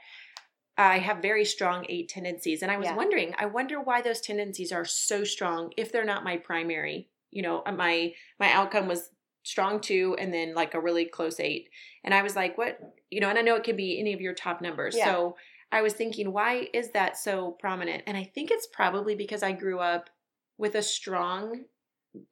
I 0.78 1.00
have 1.00 1.22
very 1.22 1.44
strong 1.44 1.86
eight 1.90 2.08
tendencies, 2.08 2.62
and 2.62 2.72
I 2.72 2.78
was 2.78 2.86
Yeah. 2.86 2.96
wondering, 2.96 3.34
I 3.38 3.48
wonder 3.48 3.82
why 3.82 4.02
those 4.02 4.22
tendencies 4.22 4.72
are 4.72 4.86
so 4.86 5.24
strong 5.24 5.74
if 5.76 5.92
they're 5.92 6.06
not 6.06 6.24
my 6.24 6.38
primary. 6.38 7.10
You 7.32 7.42
know, 7.42 7.62
uh, 7.66 7.72
my 7.74 8.14
my 8.40 8.52
outcome 8.54 8.88
was 8.88 9.10
strong 9.48 9.80
two, 9.80 10.16
and 10.20 10.34
then 10.34 10.54
like 10.54 10.74
a 10.74 10.80
really 10.80 11.06
close 11.06 11.40
eight, 11.40 11.70
and 12.04 12.14
I 12.14 12.22
was 12.22 12.36
like, 12.36 12.58
what? 12.58 12.80
You 13.10 13.22
know, 13.22 13.30
and 13.30 13.38
I 13.40 13.42
know 13.42 13.56
it 13.56 13.64
could 13.64 13.78
be 13.78 14.00
any 14.00 14.14
of 14.14 14.22
your 14.22 14.34
top 14.34 14.62
numbers, 14.62 14.96
Yeah. 14.98 15.06
so. 15.06 15.38
I 15.70 15.82
was 15.82 15.92
thinking, 15.92 16.32
why 16.32 16.70
is 16.74 16.92
that 16.92 17.18
so 17.18 17.58
prominent? 17.60 18.04
And 18.08 18.16
I 18.16 18.24
think 18.24 18.52
it's 18.52 18.68
probably 18.72 19.16
because 19.16 19.44
I 19.44 19.52
grew 19.52 19.80
up 19.80 20.10
with 20.58 20.76
a 20.76 20.82
strong 20.82 21.66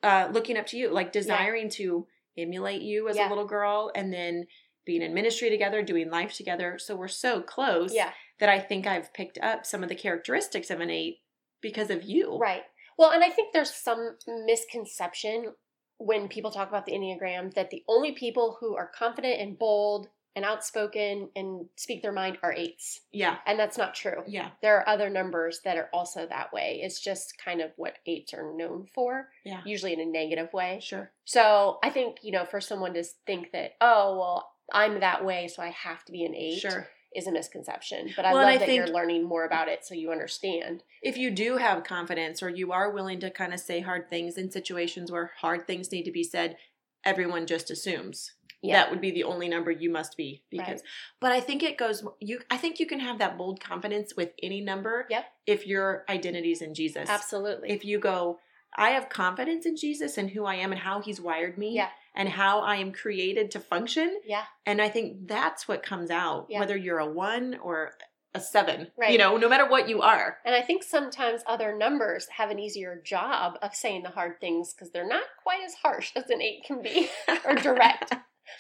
uh 0.01 0.29
looking 0.31 0.55
up 0.55 0.65
to 0.67 0.77
you, 0.77 0.89
like 0.89 1.11
desiring 1.11 1.67
to 1.71 2.07
emulate 2.37 2.81
you 2.81 3.09
as 3.09 3.17
Yeah. 3.17 3.27
a 3.27 3.29
little 3.29 3.45
girl 3.45 3.91
and 3.93 4.13
then 4.13 4.45
being 4.85 5.01
in 5.01 5.13
ministry 5.13 5.49
together, 5.49 5.81
doing 5.83 6.09
life 6.09 6.33
together. 6.33 6.79
So 6.79 6.95
we're 6.95 7.09
so 7.09 7.41
close 7.41 7.93
Yeah. 7.93 8.13
that 8.39 8.47
I 8.47 8.57
think 8.61 8.87
I've 8.87 9.13
picked 9.13 9.37
up 9.39 9.65
some 9.65 9.83
of 9.83 9.89
the 9.89 9.95
characteristics 9.95 10.69
of 10.69 10.79
an 10.79 10.89
eight 10.89 11.17
because 11.59 11.89
of 11.89 12.03
you. 12.03 12.37
Right. 12.37 12.63
Well, 12.97 13.11
and 13.11 13.21
I 13.21 13.29
think 13.31 13.51
there's 13.51 13.73
some 13.73 14.15
misconception 14.45 15.53
when 15.97 16.27
people 16.27 16.51
talk 16.51 16.69
about 16.69 16.85
the 16.85 16.91
Enneagram 16.93 17.53
that 17.53 17.69
the 17.69 17.83
only 17.87 18.11
people 18.11 18.57
who 18.59 18.75
are 18.75 18.91
confident 18.93 19.39
and 19.39 19.57
bold 19.57 20.09
and 20.35 20.43
outspoken 20.43 21.29
and 21.35 21.65
speak 21.77 22.01
their 22.01 22.11
mind 22.11 22.37
are 22.43 22.51
eights. 22.51 22.99
Yeah. 23.13 23.37
And 23.47 23.57
that's 23.57 23.77
not 23.77 23.95
true. 23.95 24.21
Yeah. 24.27 24.49
There 24.61 24.75
are 24.77 24.89
other 24.89 25.09
numbers 25.09 25.61
that 25.63 25.77
are 25.77 25.89
also 25.93 26.27
that 26.27 26.51
way. 26.51 26.81
It's 26.83 26.99
just 26.99 27.37
kind 27.37 27.61
of 27.61 27.71
what 27.77 27.99
eights 28.05 28.33
are 28.33 28.51
known 28.53 28.85
for, 28.93 29.29
Yeah. 29.45 29.61
usually 29.65 29.93
in 29.93 30.01
a 30.01 30.05
negative 30.05 30.51
way. 30.51 30.81
Sure. 30.83 31.09
So 31.23 31.79
I 31.81 31.89
think, 31.89 32.17
you 32.21 32.33
know, 32.33 32.43
for 32.43 32.59
someone 32.59 32.93
to 32.95 33.03
think 33.25 33.53
that, 33.53 33.75
oh, 33.79 34.17
well, 34.19 34.51
I'm 34.73 34.99
that 34.99 35.23
way, 35.23 35.47
so 35.47 35.61
I 35.63 35.69
have 35.69 36.03
to 36.05 36.11
be 36.11 36.25
an 36.25 36.35
eight 36.35 36.59
Sure. 36.59 36.85
Is 37.15 37.27
a 37.27 37.31
misconception. 37.31 38.11
But 38.15 38.25
I 38.25 38.33
Well, 38.33 38.43
love 38.43 38.53
I 38.53 38.57
that 38.57 38.73
you're 38.73 38.87
learning 38.87 39.23
more 39.23 39.45
about 39.45 39.67
it 39.67 39.85
so 39.85 39.93
you 39.95 40.11
understand. 40.11 40.83
If 41.01 41.17
you 41.17 41.31
do 41.31 41.57
have 41.57 41.83
confidence 41.83 42.43
or 42.43 42.49
you 42.49 42.71
are 42.71 42.91
willing 42.91 43.19
to 43.21 43.29
kind 43.31 43.53
of 43.53 43.59
say 43.59 43.79
hard 43.81 44.09
things 44.09 44.37
in 44.37 44.51
situations 44.51 45.11
where 45.11 45.31
hard 45.39 45.65
things 45.65 45.91
need 45.91 46.03
to 46.03 46.11
be 46.11 46.23
said, 46.23 46.57
everyone 47.03 47.45
just 47.47 47.71
assumes. 47.71 48.31
Yeah. 48.61 48.81
That 48.81 48.89
would 48.91 49.01
be 49.01 49.11
the 49.11 49.23
only 49.23 49.47
number 49.47 49.69
you 49.69 49.91
must 49.91 50.17
be 50.17 50.41
because 50.49 50.81
but 51.21 51.31
I 51.31 51.39
think 51.39 51.61
it 51.61 51.77
goes 51.77 52.03
you 52.19 52.39
I 52.49 52.57
think 52.57 52.79
you 52.79 52.87
can 52.87 52.99
have 52.99 53.19
that 53.19 53.37
bold 53.37 53.59
confidence 53.59 54.15
with 54.17 54.31
any 54.41 54.59
number 54.59 55.05
Yep. 55.09 55.25
if 55.45 55.67
your 55.67 56.03
identity 56.09 56.51
is 56.51 56.63
in 56.63 56.73
Jesus. 56.73 57.07
Absolutely. 57.07 57.69
If 57.69 57.85
you 57.85 57.99
go 57.99 58.39
I 58.75 58.89
have 58.89 59.07
confidence 59.09 59.67
in 59.67 59.77
Jesus 59.77 60.17
and 60.17 60.31
who 60.31 60.45
I 60.45 60.55
am 60.55 60.71
and 60.71 60.81
how 60.81 60.99
he's 61.01 61.21
wired 61.21 61.59
me 61.59 61.75
Yeah. 61.75 61.89
And 62.15 62.29
how 62.29 62.59
I 62.61 62.77
am 62.77 62.91
created 62.91 63.51
to 63.51 63.59
function 63.59 64.19
yeah. 64.25 64.43
and 64.65 64.81
I 64.81 64.89
think 64.89 65.27
that's 65.27 65.67
what 65.67 65.83
comes 65.83 66.09
out 66.09 66.47
Yeah. 66.49 66.59
whether 66.59 66.77
you're 66.77 66.99
a 66.99 67.09
1 67.11 67.59
or 67.61 67.91
a 68.33 68.39
7. 68.41 68.87
Right. 68.97 69.11
You 69.13 69.17
know, 69.17 69.37
no 69.37 69.47
matter 69.47 69.67
what 69.69 69.87
you 69.87 70.01
are. 70.01 70.37
And 70.43 70.53
I 70.53 70.61
think 70.61 70.83
sometimes 70.83 71.41
other 71.47 71.75
numbers 71.77 72.27
have 72.37 72.49
an 72.51 72.59
easier 72.59 73.01
job 73.05 73.57
of 73.61 73.73
saying 73.73 74.03
the 74.03 74.09
hard 74.09 74.41
things 74.41 74.73
because 74.73 74.91
they're 74.91 75.07
not 75.07 75.23
quite 75.41 75.61
as 75.65 75.73
harsh 75.75 76.11
as 76.17 76.29
an 76.29 76.41
eight 76.41 76.63
can 76.65 76.81
be 76.81 77.09
or 77.45 77.55
direct. 77.55 78.13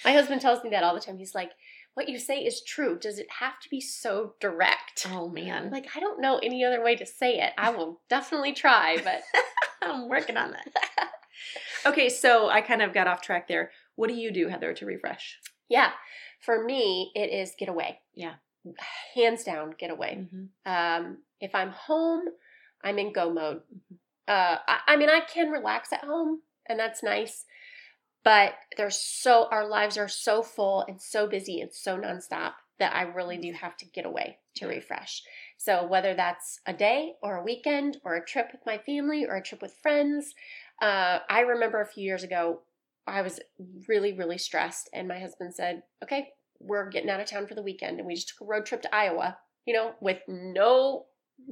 My 0.05 0.13
husband 0.13 0.39
tells 0.41 0.63
me 0.63 0.69
that 0.69 0.83
all 0.83 0.93
the 0.95 1.01
time. 1.01 1.17
He's 1.17 1.35
like, 1.35 1.51
What 1.93 2.07
you 2.07 2.19
say 2.19 2.39
is 2.39 2.61
true. 2.63 2.97
Does 2.97 3.19
it 3.19 3.27
have 3.39 3.59
to 3.59 3.69
be 3.69 3.81
so 3.81 4.35
direct? 4.39 5.07
Oh 5.11 5.27
man. 5.27 5.71
Like, 5.71 5.87
I 5.95 5.99
don't 5.99 6.21
know 6.21 6.37
any 6.41 6.63
other 6.63 6.81
way 6.81 6.95
to 6.95 7.05
say 7.05 7.39
it. 7.39 7.51
I 7.57 7.71
will 7.71 7.99
definitely 8.09 8.53
try, 8.53 8.97
but 9.03 9.23
I'm 9.81 10.07
working 10.07 10.37
on 10.37 10.51
that. 10.51 11.09
okay, 11.85 12.09
so 12.09 12.49
I 12.49 12.61
kind 12.61 12.81
of 12.81 12.93
got 12.93 13.07
off 13.07 13.21
track 13.21 13.47
there. 13.47 13.71
What 13.95 14.09
do 14.09 14.15
you 14.15 14.31
do, 14.31 14.47
Heather, 14.47 14.73
to 14.73 14.85
refresh? 14.85 15.39
yeah, 15.69 15.91
for 16.41 16.63
me, 16.63 17.11
it 17.15 17.31
is 17.31 17.53
get 17.57 17.69
away. 17.69 17.99
Yeah. 18.13 18.35
Hands 19.15 19.43
down, 19.43 19.73
get 19.77 19.89
away. 19.91 20.27
Mm-hmm. 20.27 20.71
Um, 20.71 21.17
if 21.39 21.53
I'm 21.55 21.71
home, 21.71 22.25
I'm 22.83 22.99
in 22.99 23.13
go 23.13 23.31
mode. 23.33 23.61
Mhm. 23.73 23.97
Uh, 24.27 24.57
I, 24.67 24.79
I 24.87 24.95
mean, 24.95 25.09
I 25.09 25.21
can 25.21 25.49
relax 25.51 25.93
at 25.93 26.03
home, 26.03 26.41
and 26.67 26.79
that's 26.79 27.03
nice. 27.03 27.45
But 28.23 28.53
there's 28.75 28.99
so 28.99 29.47
our 29.51 29.67
lives 29.67 29.97
are 29.97 30.07
so 30.07 30.41
full 30.41 30.83
and 30.87 30.99
so 30.99 31.27
busy 31.27 31.61
and 31.61 31.71
so 31.71 31.95
nonstop 31.97 32.53
that 32.79 32.95
I 32.95 33.03
really 33.03 33.37
do 33.37 33.53
have 33.53 33.77
to 33.77 33.85
get 33.85 34.05
away 34.05 34.39
to 34.55 34.67
refresh. 34.67 35.23
So 35.57 35.85
whether 35.85 36.13
that's 36.15 36.59
a 36.65 36.73
day 36.73 37.13
or 37.21 37.37
a 37.37 37.43
weekend 37.43 37.97
or 38.03 38.15
a 38.15 38.25
trip 38.25 38.49
with 38.51 38.61
my 38.65 38.79
family 38.79 39.25
or 39.25 39.35
a 39.35 39.43
trip 39.43 39.61
with 39.61 39.77
friends, 39.81 40.33
uh, 40.81 41.19
I 41.29 41.41
remember 41.41 41.81
a 41.81 41.87
few 41.87 42.03
years 42.03 42.23
ago 42.23 42.61
I 43.07 43.21
was 43.21 43.39
really 43.87 44.13
really 44.13 44.37
stressed, 44.37 44.89
and 44.93 45.07
my 45.07 45.19
husband 45.19 45.53
said, 45.53 45.83
"Okay, 46.03 46.29
we're 46.59 46.89
getting 46.89 47.09
out 47.09 47.19
of 47.19 47.27
town 47.27 47.47
for 47.47 47.55
the 47.55 47.63
weekend," 47.63 47.99
and 47.99 48.07
we 48.07 48.15
just 48.15 48.29
took 48.29 48.41
a 48.41 48.45
road 48.45 48.65
trip 48.65 48.81
to 48.83 48.95
Iowa. 48.95 49.37
You 49.65 49.73
know, 49.73 49.95
with 49.99 50.19
no 50.27 51.05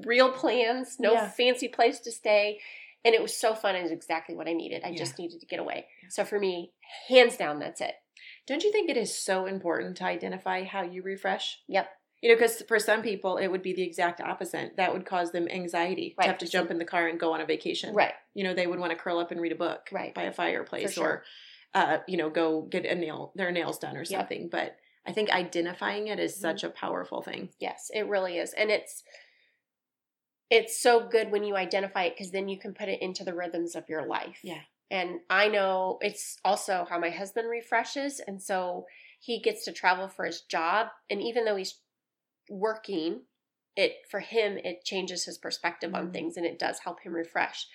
real 0.06 0.32
plans, 0.32 1.00
no 1.00 1.14
Yeah. 1.14 1.30
fancy 1.30 1.68
place 1.68 2.00
to 2.02 2.12
stay. 2.12 2.60
And 3.06 3.14
it 3.14 3.22
was 3.22 3.36
so 3.36 3.54
fun. 3.54 3.76
It 3.76 3.82
was 3.84 3.92
exactly 3.92 4.34
what 4.34 4.48
I 4.48 4.54
needed. 4.54 4.82
I 4.84 4.90
Yeah. 4.90 4.98
just 4.98 5.20
needed 5.20 5.42
to 5.42 5.46
get 5.46 5.60
away. 5.60 5.90
So 6.10 6.24
for 6.24 6.40
me, 6.40 6.74
hands 7.10 7.36
down, 7.36 7.60
that's 7.60 7.82
it. 7.82 7.96
Don't 8.46 8.64
you 8.64 8.72
think 8.72 8.90
it 8.90 8.98
is 8.98 9.18
so 9.18 9.46
important 9.46 9.98
to 9.98 10.06
identify 10.06 10.64
how 10.64 10.84
you 10.84 11.02
refresh? 11.02 11.62
Yep. 11.68 11.90
You 12.24 12.30
know, 12.30 12.36
because 12.36 12.62
for 12.70 12.80
some 12.80 13.02
people, 13.02 13.36
it 13.36 13.48
would 13.48 13.62
be 13.62 13.74
the 13.74 13.82
exact 13.84 14.22
opposite. 14.22 14.78
That 14.78 14.94
would 14.94 15.06
cause 15.06 15.34
them 15.34 15.46
anxiety 15.50 16.16
Right. 16.18 16.24
to 16.24 16.30
have 16.30 16.38
to 16.38 16.48
jump 16.48 16.72
in 16.72 16.78
the 16.78 16.86
car 16.86 17.08
and 17.10 17.20
go 17.20 17.34
on 17.34 17.42
a 17.42 17.46
vacation. 17.46 17.94
Right. 17.94 18.14
You 18.34 18.46
know, 18.46 18.54
they 18.54 18.66
would 18.66 18.80
want 18.80 18.92
to 18.94 18.98
curl 18.98 19.20
up 19.20 19.32
and 19.32 19.42
read 19.42 19.52
a 19.52 19.56
book 19.56 19.90
Right. 19.92 20.14
by 20.16 20.24
a 20.24 20.32
fireplace 20.32 20.94
sure. 20.94 21.06
or, 21.06 21.24
uh, 21.74 21.98
you 22.08 22.16
know, 22.16 22.30
go 22.30 22.62
get 22.62 22.86
a 22.86 22.96
nail, 22.96 23.34
their 23.36 23.52
nails 23.52 23.78
done 23.78 23.98
or 23.98 24.04
Yep. 24.06 24.08
something. 24.08 24.48
But 24.48 24.78
I 25.06 25.12
think 25.12 25.32
identifying 25.32 26.08
it 26.08 26.18
is 26.18 26.38
Mhm. 26.38 26.40
such 26.40 26.64
a 26.64 26.70
powerful 26.70 27.22
thing. 27.22 27.50
Yes, 27.60 27.92
it 27.94 28.04
really 28.08 28.38
is. 28.38 28.54
And 28.54 28.72
it's 28.72 29.04
it's 30.50 30.80
so 30.80 31.02
good 31.08 31.30
when 31.32 31.44
you 31.44 31.58
identify 31.58 32.04
it 32.04 32.12
because 32.16 32.32
then 32.32 32.48
you 32.48 32.60
can 32.60 32.74
put 32.74 32.88
it 32.88 33.02
into 33.02 33.24
the 33.24 33.34
rhythms 33.34 33.76
of 33.76 33.90
your 33.90 34.06
life. 34.06 34.40
Yeah. 34.44 34.62
And 34.92 35.22
I 35.30 35.48
know 35.48 35.98
it's 36.02 36.38
also 36.46 36.86
how 36.88 37.00
my 37.00 37.10
husband 37.10 37.50
refreshes. 37.50 38.20
And 38.20 38.40
so 38.42 38.86
he 39.20 39.40
gets 39.40 39.66
to 39.66 39.72
travel 39.72 40.08
for 40.08 40.26
his 40.26 40.42
job. 40.42 40.88
And 41.10 41.22
even 41.22 41.46
though 41.46 41.56
he's 41.56 41.80
working, 42.50 43.22
it 43.76 43.98
for 44.10 44.20
him 44.20 44.58
it 44.58 44.84
changes 44.86 45.26
his 45.26 45.38
perspective 45.38 45.94
on 45.96 46.10
Mhm. 46.10 46.14
things 46.14 46.38
and 46.38 46.46
it 46.46 46.60
does 46.60 46.80
help 46.80 47.02
him 47.02 47.14
refresh. 47.14 47.68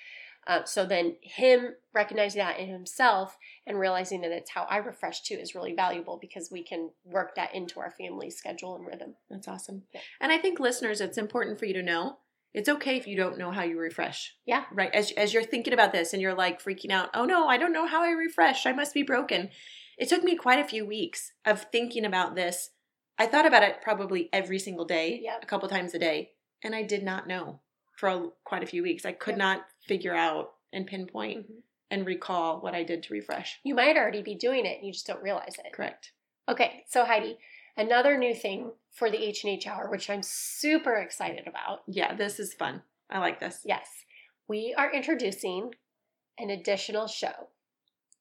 Uh, 0.47 0.65
so 0.65 0.87
then 0.87 1.17
him 1.21 1.75
recognizing 1.93 2.39
that 2.39 2.59
in 2.59 2.69
himself 2.69 3.37
and 3.67 3.79
realizing 3.79 4.23
that 4.23 4.31
it's 4.31 4.51
how 4.53 4.63
I 4.65 4.79
refresh 4.79 5.23
too 5.23 5.35
is 5.35 5.55
really 5.55 5.75
valuable 5.75 6.17
because 6.17 6.51
we 6.51 6.63
can 6.63 6.91
work 7.05 7.35
that 7.35 7.55
into 7.55 7.81
our 7.81 7.91
family 7.91 8.31
schedule 8.31 8.77
and 8.77 8.87
rhythm. 8.87 9.17
That's 9.29 9.49
awesome. 9.49 9.87
Yeah. 9.93 10.01
And 10.21 10.33
I 10.33 10.39
think 10.39 10.59
listeners, 10.59 11.01
it's 11.01 11.19
important 11.19 11.59
for 11.59 11.67
you 11.67 11.75
to 11.75 11.83
know 11.83 12.19
it's 12.55 12.69
okay 12.69 12.97
if 12.97 13.07
you 13.07 13.15
don't 13.15 13.37
know 13.37 13.51
how 13.51 13.63
you 13.63 13.79
refresh. 13.79 14.37
Yeah. 14.47 14.65
Right. 14.73 14.95
As 14.95 15.13
as 15.13 15.35
you're 15.35 15.43
thinking 15.45 15.75
about 15.75 15.93
this 15.93 16.15
and 16.15 16.23
you're 16.23 16.35
like 16.35 16.63
freaking 16.63 16.91
out, 16.91 17.11
oh 17.13 17.27
no, 17.27 17.47
I 17.47 17.59
don't 17.59 17.75
know 17.75 17.87
how 17.87 18.03
I 18.03 18.11
refresh. 18.11 18.65
I 18.65 18.73
must 18.73 18.95
be 18.95 19.03
broken. 19.03 19.51
It 19.99 20.09
took 20.09 20.23
me 20.23 20.35
quite 20.35 20.61
a 20.61 20.69
few 20.69 20.87
weeks 20.87 21.33
of 21.45 21.63
thinking 21.71 22.07
about 22.07 22.37
this. 22.37 22.71
I 23.19 23.27
thought 23.27 23.47
about 23.47 23.63
it 23.63 23.81
probably 23.83 24.29
every 24.33 24.59
single 24.59 24.85
day, 24.85 25.21
Yep. 25.23 25.43
a 25.43 25.47
couple 25.47 25.69
times 25.69 25.95
a 25.95 25.99
day, 25.99 26.33
and 26.63 26.75
I 26.75 26.83
did 26.83 27.03
not 27.03 27.27
know 27.27 27.61
for 27.93 28.09
a, 28.09 28.29
quite 28.45 28.63
a 28.63 28.67
few 28.67 28.83
weeks. 28.83 29.05
I 29.05 29.13
could 29.13 29.33
Yep. 29.33 29.39
not 29.39 29.67
figure 29.81 30.15
out 30.15 30.55
and 30.73 30.87
pinpoint 30.87 31.51
Mhm. 31.51 31.63
and 31.91 32.07
recall 32.07 32.61
what 32.61 32.75
I 32.75 32.83
did 32.85 33.03
to 33.05 33.13
refresh. 33.15 33.59
You 33.65 33.75
might 33.75 33.97
already 33.97 34.23
be 34.23 34.35
doing 34.35 34.67
it 34.67 34.77
and 34.79 34.87
you 34.87 34.93
just 34.93 35.07
don't 35.07 35.23
realize 35.23 35.57
it. 35.65 35.73
Correct. 35.73 36.13
Okay, 36.49 36.85
so 36.87 37.05
Heidi, 37.05 37.39
another 37.77 38.17
new 38.17 38.35
thing 38.35 38.73
for 38.91 39.11
the 39.11 39.19
H&H 39.23 39.67
Hour, 39.67 39.91
which 39.91 40.09
I'm 40.11 40.23
super 40.23 40.95
excited 40.97 41.47
about. 41.49 41.83
Yeah, 41.87 42.15
this 42.15 42.39
is 42.39 42.55
fun. 42.55 42.83
I 43.11 43.19
like 43.19 43.41
this. 43.41 43.63
Yes, 43.65 44.05
we 44.47 44.75
are 44.75 44.93
introducing 44.93 45.75
an 46.39 46.51
additional 46.51 47.07
show 47.09 47.49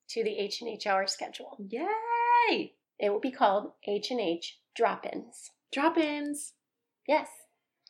to 0.10 0.24
the 0.24 0.38
H&H 0.40 0.88
Hour 0.88 1.06
schedule. 1.08 1.56
Yay! 1.60 2.74
It 3.00 3.10
will 3.12 3.20
be 3.20 3.32
called 3.32 3.72
H&H 3.88 4.58
Drop-ins. 4.76 5.52
Drop-ins. 5.72 6.54
Yes. 7.08 7.28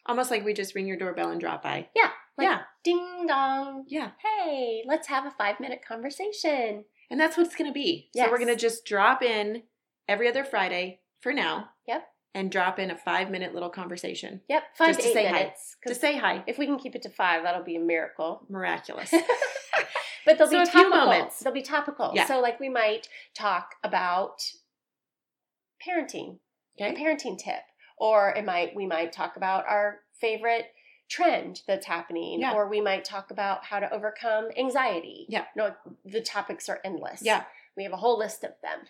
Almost 0.06 0.32
like 0.32 0.44
we 0.46 0.54
just 0.54 0.76
ring 0.76 0.88
your 0.88 0.98
doorbell 0.98 1.32
and 1.32 1.40
drop 1.40 1.64
by. 1.64 1.90
Yeah. 1.96 2.10
Like, 2.38 2.46
yeah. 2.48 2.60
Ding 2.84 3.26
dong. 3.28 3.86
Yeah. 3.88 4.12
Hey, 4.24 4.84
let's 4.86 5.08
have 5.08 5.26
a 5.26 5.32
five 5.32 5.60
minute 5.60 5.82
conversation. 5.86 6.86
And 7.10 7.20
that's 7.20 7.36
what 7.38 7.46
it's 7.46 7.56
going 7.56 7.70
to 7.70 7.74
be. 7.74 8.10
So 8.16 8.30
we're 8.30 8.38
going 8.38 8.48
to 8.50 8.56
just 8.56 8.86
drop 8.86 9.22
in 9.24 9.64
every 10.08 10.28
other 10.30 10.44
Friday 10.44 11.00
for 11.22 11.34
now. 11.34 11.70
Yep. 11.88 12.04
And 12.36 12.52
drop 12.52 12.78
in 12.80 12.92
a 12.92 12.98
five 12.98 13.32
minute 13.32 13.54
little 13.56 13.70
conversation 13.72 14.42
Yep, 14.48 14.64
five 14.78 14.88
Just 14.90 15.00
to 15.00 15.04
to 15.06 15.10
eight 15.10 15.14
say 15.14 15.26
hi. 15.26 15.32
minutes. 15.32 15.76
to 15.82 15.90
'cause 15.90 16.00
say 16.00 16.18
hi. 16.18 16.44
if 16.46 16.60
we 16.60 16.68
can 16.68 16.78
keep 16.78 16.96
it 16.96 17.02
to 17.02 17.10
five, 17.10 17.42
that'll 17.44 17.64
be 17.64 17.76
a 17.76 17.80
miracle. 17.80 18.46
Miraculous. 18.50 19.10
but 20.26 20.38
they'll 20.38 20.48
So 20.48 20.52
be 20.52 20.58
a 20.58 20.66
few 20.66 20.84
topical. 20.84 21.00
moments. 21.06 21.40
They'll 21.40 21.54
be 21.54 21.62
topical. 21.64 22.12
Yeah. 22.14 22.28
So 22.28 22.40
like 22.40 22.60
we 22.60 22.70
might 22.70 23.08
talk 23.34 23.76
about 23.84 24.44
parenting, 25.86 26.40
a 26.80 26.86
Okay. 26.92 26.96
parenting 27.04 27.38
tip, 27.38 27.64
or 27.98 28.30
it 28.32 28.46
might 28.46 28.76
we 28.76 28.86
might 28.86 29.12
talk 29.12 29.36
about 29.38 29.66
our 29.68 30.02
favorite 30.20 30.74
trend 31.10 31.62
that's 31.68 31.86
happening, 31.86 32.42
Yeah. 32.42 32.54
or 32.54 32.68
we 32.68 32.82
might 32.82 33.06
talk 33.06 33.32
about 33.32 33.66
how 33.66 33.80
to 33.80 33.92
overcome 33.94 34.50
anxiety. 34.58 35.26
Yeah. 35.30 35.46
No, 35.56 35.76
the 36.04 36.22
topics 36.22 36.68
are 36.68 36.82
endless. 36.84 37.22
Yeah. 37.22 37.46
We 37.78 37.84
have 37.84 37.94
a 37.94 37.98
whole 37.98 38.18
list 38.18 38.44
of 38.44 38.60
them. 38.62 38.86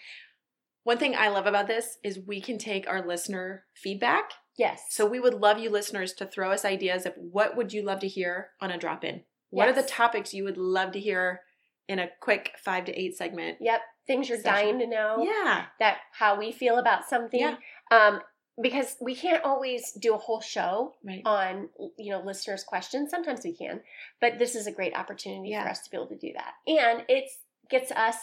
One 0.84 0.98
thing 0.98 1.16
I 1.16 1.28
love 1.28 1.46
about 1.46 1.68
this 1.68 1.98
is 2.04 2.18
we 2.20 2.40
can 2.42 2.58
take 2.58 2.88
our 2.88 3.06
listener 3.06 3.66
feedback. 3.74 4.32
Yes. 4.56 4.86
So 4.90 5.06
we 5.06 5.20
would 5.20 5.34
love 5.36 5.60
you 5.60 5.70
listeners 5.70 6.14
to 6.14 6.26
throw 6.26 6.52
us 6.52 6.66
ideas 6.66 7.06
of 7.06 7.14
what 7.18 7.56
would 7.56 7.74
you 7.74 7.84
love 7.84 8.00
to 8.00 8.08
hear 8.08 8.52
on 8.62 8.72
a 8.72 8.78
drop 8.78 9.04
in? 9.04 9.24
What 9.50 9.68
are 9.68 9.74
the 9.74 9.84
topics 9.84 10.34
you 10.34 10.44
would 10.44 10.58
love 10.58 10.92
to 10.94 11.00
hear 11.00 11.42
in 11.88 12.00
a 12.00 12.10
quick 12.20 12.52
5 12.64 12.86
to 12.86 13.00
8 13.00 13.16
segment? 13.16 13.58
Yep. 13.62 13.82
Things 14.06 14.30
you're 14.30 14.38
Session. 14.40 14.54
dying 14.54 14.80
to 14.80 14.88
know. 14.88 15.24
Yeah. 15.24 15.66
That 15.80 15.98
how 16.14 16.38
we 16.38 16.52
feel 16.52 16.78
about 16.78 17.08
something. 17.08 17.40
Yeah. 17.40 17.56
Um, 17.92 18.22
because 18.60 18.96
we 19.00 19.14
can't 19.16 19.44
always 19.44 19.92
do 19.92 20.16
a 20.16 20.18
whole 20.18 20.42
show 20.42 20.96
Right. 21.04 21.22
on 21.26 21.70
you 21.98 22.12
know 22.12 22.22
listeners' 22.22 22.64
questions. 22.64 23.12
Sometimes 23.12 23.42
we 23.44 23.54
can, 23.54 23.82
but 24.20 24.40
this 24.40 24.56
is 24.56 24.66
a 24.66 24.72
great 24.72 24.96
opportunity 24.96 25.50
Yeah. 25.50 25.64
for 25.64 25.70
us 25.70 25.82
to 25.84 25.92
be 25.92 25.98
able 25.98 26.08
to 26.08 26.18
do 26.18 26.34
that, 26.34 26.54
and 26.66 27.06
it 27.08 27.30
gets 27.70 27.92
us 27.92 28.16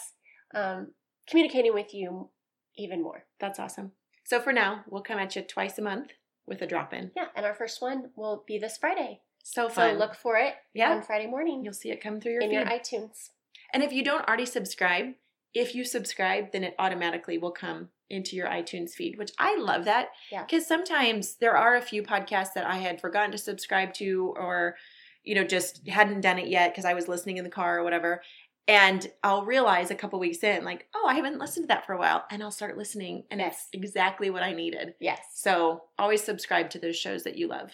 um, 0.53 0.91
communicating 1.27 1.73
with 1.73 1.93
you 1.93 2.29
even 2.77 3.01
more. 3.01 3.25
That's 3.39 3.59
awesome. 3.59 3.93
So 4.25 4.41
for 4.41 4.51
now, 4.51 4.83
we'll 4.89 5.03
come 5.03 5.19
at 5.19 5.35
you 5.35 5.41
twice 5.41 5.77
a 5.77 5.81
month 5.81 6.11
with 6.45 6.61
a 6.61 6.67
drop 6.67 6.93
in. 6.93 7.11
Yeah, 7.15 7.27
and 7.35 7.45
our 7.45 7.53
first 7.53 7.81
one 7.81 8.09
will 8.17 8.43
be 8.45 8.57
this 8.57 8.77
Friday, 8.77 9.21
So 9.43 9.67
so 9.69 9.73
fun. 9.75 9.97
look 9.99 10.15
for 10.15 10.35
it 10.37 10.55
Yeah. 10.73 10.91
on 10.91 11.01
Friday 11.01 11.27
morning 11.27 11.63
You'll 11.63 11.73
see 11.73 11.91
it 11.91 12.01
come 12.01 12.19
through 12.19 12.33
your 12.33 12.41
in 12.41 12.49
feed. 12.49 12.55
your 12.55 12.65
iTunes. 12.65 13.29
And 13.75 13.83
if 13.83 13.91
you 13.91 14.05
don't 14.05 14.25
already 14.25 14.45
subscribe, 14.45 15.15
if 15.53 15.75
you 15.75 15.83
subscribe, 15.83 16.53
then 16.53 16.63
it 16.63 16.75
automatically 16.79 17.37
will 17.37 17.51
come 17.51 17.89
into 18.09 18.37
your 18.37 18.47
iTunes 18.47 18.91
feed, 18.91 19.17
which 19.17 19.33
I 19.37 19.57
love 19.57 19.83
that. 19.83 20.11
Yeah. 20.31 20.45
Because 20.45 20.65
sometimes 20.65 21.35
there 21.41 21.57
are 21.57 21.75
a 21.75 21.81
few 21.81 22.01
podcasts 22.01 22.53
that 22.55 22.65
I 22.65 22.77
had 22.77 23.01
forgotten 23.01 23.31
to 23.33 23.37
subscribe 23.37 23.93
to 23.95 24.33
or, 24.37 24.77
you 25.25 25.35
know, 25.35 25.43
just 25.43 25.85
hadn't 25.89 26.21
done 26.21 26.39
it 26.39 26.47
yet 26.47 26.71
because 26.71 26.85
I 26.85 26.93
was 26.93 27.09
listening 27.09 27.35
in 27.35 27.43
the 27.43 27.49
car 27.49 27.77
or 27.79 27.83
whatever. 27.83 28.21
And 28.65 29.05
I'll 29.23 29.43
realize 29.43 29.91
a 29.91 29.95
couple 29.95 30.19
weeks 30.19 30.41
in, 30.41 30.63
like, 30.63 30.87
oh, 30.95 31.05
I 31.09 31.15
haven't 31.15 31.37
listened 31.39 31.65
to 31.65 31.67
that 31.67 31.85
for 31.85 31.91
a 31.91 31.99
while. 31.99 32.23
And 32.31 32.41
I'll 32.41 32.51
start 32.51 32.77
listening. 32.77 33.25
And 33.29 33.41
Yes. 33.41 33.67
it's 33.73 33.83
exactly 33.83 34.29
what 34.29 34.41
I 34.41 34.53
needed. 34.53 34.93
Yes, 35.01 35.19
So 35.33 35.83
always 35.99 36.23
subscribe 36.23 36.69
to 36.69 36.79
those 36.79 36.95
shows 36.95 37.25
that 37.25 37.37
you 37.37 37.49
love. 37.49 37.71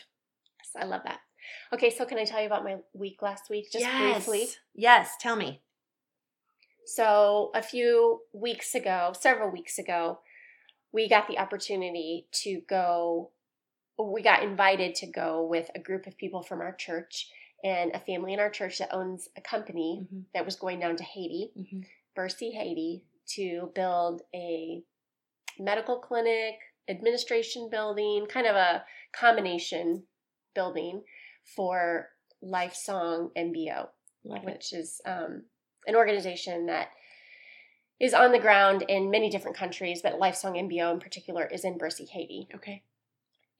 yes, 0.57 0.81
I 0.81 0.85
love 0.87 1.03
that. 1.03 1.19
Okay, 1.71 1.91
so 1.91 2.05
can 2.05 2.17
I 2.17 2.25
tell 2.25 2.39
you 2.39 2.47
about 2.47 2.63
my 2.63 2.77
week 2.93 3.21
last 3.21 3.51
week, 3.51 3.71
just 3.71 3.85
briefly? 3.85 4.47
Yes. 4.73 5.11
Tell 5.19 5.35
me. 5.35 5.61
So, 6.85 7.51
a 7.53 7.61
few 7.61 8.21
weeks 8.33 8.75
ago, 8.75 9.13
several 9.17 9.49
weeks 9.51 9.77
ago, 9.77 10.19
we 10.91 11.07
got 11.07 11.27
the 11.27 11.37
opportunity 11.39 12.27
to 12.43 12.61
go, 12.67 13.31
we 13.97 14.21
got 14.21 14.43
invited 14.43 14.95
to 14.95 15.07
go 15.07 15.45
with 15.45 15.69
a 15.75 15.79
group 15.79 16.07
of 16.07 16.17
people 16.17 16.41
from 16.41 16.59
our 16.59 16.73
church 16.73 17.29
and 17.63 17.91
a 17.93 17.99
family 17.99 18.33
in 18.33 18.39
our 18.39 18.49
church 18.49 18.79
that 18.79 18.93
owns 18.93 19.29
a 19.37 19.41
company 19.41 20.07
Mhm. 20.11 20.25
that 20.33 20.45
was 20.45 20.55
going 20.55 20.79
down 20.79 20.95
to 20.97 21.03
Haiti, 21.03 21.51
Mhm. 21.55 21.85
Bercy, 22.15 22.51
Haiti, 22.51 23.05
to 23.27 23.71
build 23.75 24.23
a 24.33 24.83
medical 25.59 25.99
clinic, 25.99 26.59
administration 26.87 27.69
building, 27.69 28.25
kind 28.25 28.47
of 28.47 28.55
a 28.55 28.85
combination 29.13 30.07
building 30.55 31.03
for 31.43 32.09
Life 32.41 32.73
Song 32.73 33.31
MBO 33.35 33.89
Love 34.23 34.43
which 34.43 34.73
is 34.73 35.01
um, 35.05 35.45
an 35.87 35.95
organization 35.95 36.67
that 36.67 36.89
is 37.99 38.13
on 38.13 38.31
the 38.31 38.39
ground 38.39 38.83
in 38.87 39.11
many 39.11 39.29
different 39.29 39.55
countries, 39.55 40.01
but 40.01 40.19
Lifesong 40.19 40.57
MBO 40.57 40.91
in 40.91 40.99
particular 40.99 41.45
is 41.45 41.63
in 41.63 41.77
Bercy, 41.77 42.05
Haiti. 42.05 42.47
Okay. 42.55 42.81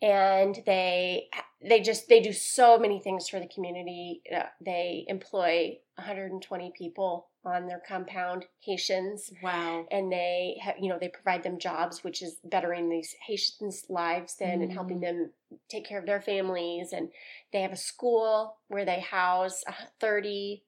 And 0.02 0.64
they 0.66 1.30
they 1.64 1.80
just 1.80 2.10
they 2.10 2.22
do 2.22 2.34
so 2.34 2.80
many 2.80 3.00
things 3.00 3.30
for 3.30 3.40
the 3.40 3.48
community. 3.48 4.24
Uh, 4.36 4.46
they 4.60 5.06
employ 5.08 5.78
120 5.96 6.74
people 6.76 7.28
on 7.46 7.68
their 7.68 7.82
compound, 7.88 8.46
Haitians. 8.62 9.32
Wow. 9.42 9.86
And 9.92 10.12
they 10.12 10.58
have, 10.62 10.76
you 10.80 10.90
know, 10.90 10.98
they 11.00 11.10
provide 11.10 11.44
them 11.44 11.60
jobs, 11.60 12.04
which 12.04 12.22
is 12.22 12.38
bettering 12.44 12.90
these 12.90 13.16
Haitians' 13.26 13.86
lives 13.90 14.36
then 14.40 14.54
mm-hmm. 14.54 14.64
and 14.64 14.74
helping 14.74 14.98
mm. 14.98 15.02
them 15.02 15.30
take 15.70 15.86
care 15.86 16.00
of 16.00 16.06
their 16.06 16.22
families. 16.22 16.94
And 16.94 17.10
they 17.52 17.62
have 17.62 17.72
a 17.72 17.78
school 17.78 18.58
where 18.68 18.86
they 18.86 19.00
house 19.00 19.64
30 20.00 20.64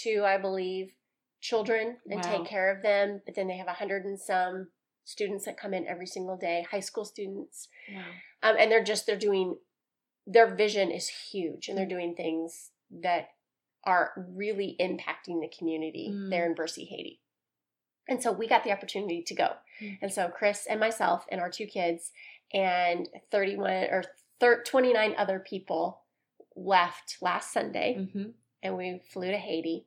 two, 0.00 0.24
I 0.24 0.38
believe, 0.38 0.92
children 1.40 1.96
and 2.08 2.22
wow. 2.22 2.30
take 2.30 2.46
care 2.46 2.74
of 2.74 2.82
them. 2.82 3.20
But 3.24 3.34
then 3.34 3.48
they 3.48 3.56
have 3.56 3.68
a 3.68 3.74
hundred 3.74 4.04
and 4.04 4.18
some 4.18 4.68
students 5.04 5.44
that 5.46 5.58
come 5.58 5.72
in 5.72 5.86
every 5.86 6.06
single 6.06 6.36
day, 6.36 6.66
high 6.70 6.80
school 6.80 7.04
students. 7.04 7.68
Wow. 7.92 8.02
Um, 8.42 8.56
and 8.58 8.70
they're 8.70 8.84
just, 8.84 9.06
they're 9.06 9.16
doing, 9.16 9.56
their 10.26 10.54
vision 10.54 10.90
is 10.90 11.08
huge 11.08 11.68
and 11.68 11.78
they're 11.78 11.86
mm. 11.86 11.90
doing 11.90 12.14
things 12.14 12.70
that 13.02 13.28
are 13.84 14.12
really 14.34 14.76
impacting 14.80 15.40
the 15.40 15.50
community 15.56 16.10
mm. 16.12 16.30
there 16.30 16.46
in 16.46 16.54
Bercy, 16.54 16.84
Haiti. 16.84 17.20
And 18.08 18.22
so 18.22 18.32
we 18.32 18.48
got 18.48 18.64
the 18.64 18.72
opportunity 18.72 19.22
to 19.26 19.34
go. 19.34 19.48
Mm. 19.82 19.98
And 20.02 20.12
so 20.12 20.28
Chris 20.28 20.66
and 20.68 20.80
myself 20.80 21.24
and 21.30 21.40
our 21.40 21.50
two 21.50 21.66
kids 21.66 22.10
and 22.52 23.08
31 23.30 23.70
or 23.90 24.04
30, 24.40 24.62
29 24.68 25.14
other 25.16 25.38
people 25.38 26.02
left 26.56 27.16
last 27.20 27.52
Sunday. 27.52 27.96
Mm-hmm 27.98 28.30
and 28.62 28.76
we 28.76 29.00
flew 29.12 29.30
to 29.30 29.36
Haiti 29.36 29.86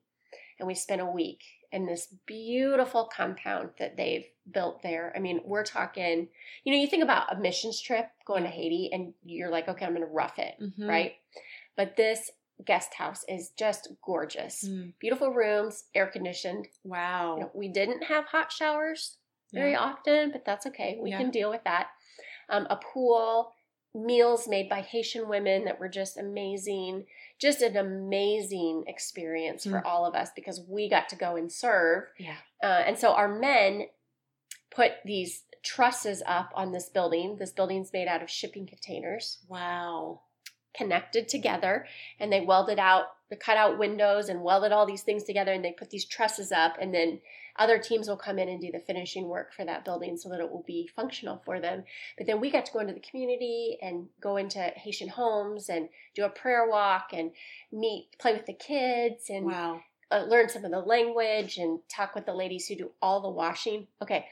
and 0.60 0.68
we 0.68 0.76
spent 0.76 1.02
a 1.02 1.06
week 1.06 1.42
in 1.72 1.86
this 1.86 2.08
beautiful 2.26 3.06
compound 3.16 3.70
that 3.80 3.96
they've 3.98 4.26
built 4.52 4.82
there. 4.84 5.14
I 5.16 5.20
mean, 5.20 5.42
we're 5.46 5.64
talking, 5.64 6.28
you 6.64 6.72
know, 6.74 6.78
you 6.80 6.88
think 6.88 7.04
about 7.04 7.34
a 7.34 7.40
missions 7.40 7.80
trip 7.82 8.08
going 8.26 8.44
to 8.44 8.50
Haiti 8.50 8.90
and 8.92 9.14
you're 9.24 9.50
like, 9.50 9.68
okay, 9.70 9.86
I'm 9.86 9.94
going 9.96 10.06
to 10.06 10.12
rough 10.14 10.38
it, 10.38 10.56
Mm-hmm. 10.62 10.88
right? 10.90 11.14
But 11.78 11.96
this 11.96 12.30
guest 12.66 12.94
house 12.94 13.24
is 13.30 13.52
just 13.58 13.88
gorgeous. 14.06 14.66
Mm. 14.68 14.94
Beautiful 15.00 15.32
rooms, 15.32 15.86
air 15.96 16.08
conditioned. 16.08 16.68
Wow. 16.84 17.36
You 17.38 17.42
know, 17.44 17.52
we 17.54 17.70
didn't 17.70 18.04
have 18.04 18.26
hot 18.26 18.52
showers 18.52 19.18
very 19.54 19.72
Yeah. 19.72 19.80
often, 19.80 20.32
but 20.32 20.44
that's 20.46 20.66
okay. 20.68 20.98
We 21.02 21.12
Yeah. 21.12 21.18
can 21.18 21.32
deal 21.32 21.50
with 21.50 21.64
that. 21.64 21.88
Um, 22.50 22.68
a 22.70 22.76
pool, 22.76 23.54
meals 23.94 24.48
made 24.48 24.70
by 24.70 24.82
Haitian 24.82 25.28
women 25.28 25.66
that 25.66 25.80
were 25.80 25.90
just 25.90 26.18
amazing. 26.18 27.06
Just 27.40 27.62
an 27.62 27.76
amazing 27.76 28.86
experience 28.88 29.64
for 29.66 29.82
Mm. 29.82 29.86
all 29.86 30.06
of 30.06 30.16
us 30.16 30.30
because 30.36 30.62
we 30.68 30.88
got 30.90 31.10
to 31.10 31.16
go 31.16 31.36
and 31.36 31.52
serve. 31.52 32.06
Yeah. 32.18 32.38
Uh, 32.64 32.84
and 32.86 32.98
so 32.98 33.14
our 33.14 33.28
men 33.28 33.88
put 34.70 34.94
these 35.04 35.44
trusses 35.64 36.24
up 36.26 36.52
on 36.56 36.72
this 36.72 36.90
building. 36.90 37.36
This 37.38 37.52
building's 37.52 37.92
made 37.94 38.08
out 38.08 38.24
of 38.24 38.30
shipping 38.30 38.66
containers 38.66 39.40
Wow. 39.48 40.22
connected 40.74 41.28
together 41.28 41.86
and 42.18 42.32
they 42.32 42.40
welded 42.40 42.80
out 42.80 43.08
they 43.30 43.36
cut 43.36 43.58
out 43.58 43.78
windows 43.78 44.30
and 44.30 44.42
welded 44.42 44.72
all 44.72 44.86
these 44.86 45.04
things 45.04 45.24
together 45.26 45.52
and 45.54 45.64
they 45.66 45.72
put 45.74 45.90
these 45.90 46.06
trusses 46.06 46.50
up 46.52 46.78
and 46.80 46.94
then 46.94 47.20
other 47.62 47.78
teams 47.78 48.08
will 48.08 48.18
come 48.18 48.40
in 48.40 48.50
and 48.50 48.60
do 48.62 48.72
the 48.72 48.80
finishing 48.80 49.28
work 49.28 49.54
for 49.54 49.64
that 49.66 49.86
building 49.86 50.18
so 50.18 50.30
that 50.30 50.40
it 50.40 50.50
will 50.52 50.64
be 50.66 50.90
functional 50.96 51.42
for 51.46 51.60
them 51.60 51.84
but 52.18 52.26
then 52.28 52.40
we 52.42 52.50
got 52.50 52.66
to 52.66 52.72
go 52.74 52.80
into 52.80 52.94
the 52.94 53.00
community 53.10 53.78
and 53.82 54.08
go 54.20 54.38
into 54.38 54.60
haitian 54.76 55.10
homes 55.10 55.70
and 55.70 55.88
do 56.16 56.24
a 56.26 56.30
prayer 56.30 56.68
walk 56.68 57.10
and 57.14 57.32
meet 57.72 58.08
play 58.20 58.34
with 58.34 58.46
the 58.48 58.54
kids 58.54 59.30
and 59.30 59.46
Wow. 59.46 59.82
uh, 60.12 60.24
learn 60.24 60.50
some 60.50 60.66
of 60.66 60.72
the 60.72 60.80
language 60.80 61.58
and 61.58 61.80
talk 61.88 62.16
with 62.16 62.26
the 62.26 62.34
ladies 62.34 62.68
who 62.68 62.76
do 62.76 62.92
all 63.02 63.22
the 63.22 63.30
washing 63.30 63.88
okay 64.02 64.26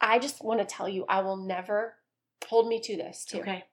i 0.00 0.18
just 0.18 0.44
want 0.44 0.60
to 0.60 0.66
tell 0.66 0.88
you 0.88 1.04
i 1.08 1.20
will 1.22 1.38
never 1.38 1.94
hold 2.48 2.68
me 2.68 2.80
to 2.80 2.96
this 2.96 3.24
too 3.24 3.40
Okay. 3.40 3.64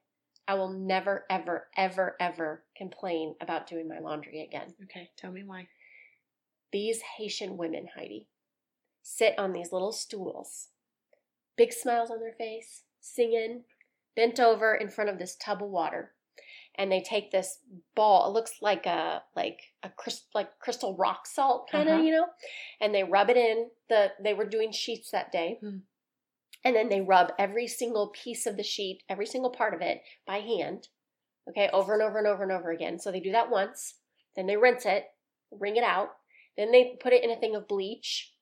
I 0.48 0.54
will 0.54 0.70
never, 0.72 1.26
ever, 1.30 1.68
ever, 1.76 2.16
ever 2.18 2.64
complain 2.76 3.36
about 3.40 3.68
doing 3.68 3.86
my 3.88 4.00
laundry 4.00 4.42
again. 4.42 4.74
Okay. 4.82 5.08
Tell 5.16 5.30
me 5.30 5.44
why. 5.44 5.68
These 6.72 7.00
Haitian 7.16 7.56
women, 7.56 7.86
Heidi, 7.94 8.26
sit 9.02 9.38
on 9.38 9.52
these 9.52 9.72
little 9.72 9.92
stools, 9.92 10.68
big 11.56 11.72
smiles 11.72 12.10
on 12.10 12.20
their 12.20 12.32
face, 12.32 12.82
singing, 13.00 13.64
bent 14.16 14.38
over 14.40 14.74
in 14.74 14.88
front 14.88 15.10
of 15.10 15.18
this 15.18 15.36
tub 15.36 15.62
of 15.62 15.68
water. 15.70 16.12
And 16.76 16.90
they 16.90 17.00
take 17.00 17.30
this 17.30 17.58
ball, 17.94 18.28
it 18.28 18.32
looks 18.32 18.62
like 18.62 18.86
a 18.86 19.22
like 19.34 19.60
a 19.82 19.90
crystal 19.90 20.28
like 20.34 20.58
crystal 20.60 20.96
rock 20.96 21.26
salt 21.26 21.68
kind 21.70 21.88
of, 21.88 21.94
Uh-huh. 21.96 22.02
you 22.04 22.12
know, 22.12 22.26
and 22.80 22.94
they 22.94 23.02
rub 23.04 23.28
it 23.28 23.36
in 23.36 23.70
the 23.88 24.12
they 24.22 24.34
were 24.34 24.46
doing 24.48 24.72
sheets 24.72 25.10
that 25.10 25.32
day. 25.32 25.58
Hmm. 25.60 25.78
And 26.64 26.76
then 26.76 26.88
they 26.88 27.00
rub 27.00 27.32
every 27.38 27.66
single 27.66 28.08
piece 28.08 28.46
of 28.46 28.56
the 28.56 28.62
sheet, 28.62 29.02
every 29.08 29.26
single 29.26 29.50
part 29.50 29.74
of 29.74 29.80
it 29.80 30.02
by 30.26 30.38
hand. 30.38 30.88
Okay, 31.48 31.68
over 31.72 31.94
and 31.94 32.02
over 32.02 32.18
and 32.18 32.26
over 32.26 32.42
and 32.42 32.52
over 32.52 32.70
again. 32.70 32.98
So 32.98 33.10
they 33.10 33.20
do 33.20 33.32
that 33.32 33.50
once, 33.50 33.94
then 34.36 34.46
they 34.46 34.56
rinse 34.56 34.86
it, 34.86 35.06
wring 35.50 35.76
it 35.76 35.82
out, 35.84 36.10
then 36.56 36.70
they 36.70 36.96
put 37.00 37.12
it 37.12 37.24
in 37.24 37.30
a 37.30 37.36
thing 37.36 37.56
of 37.56 37.66
bleach, 37.66 38.32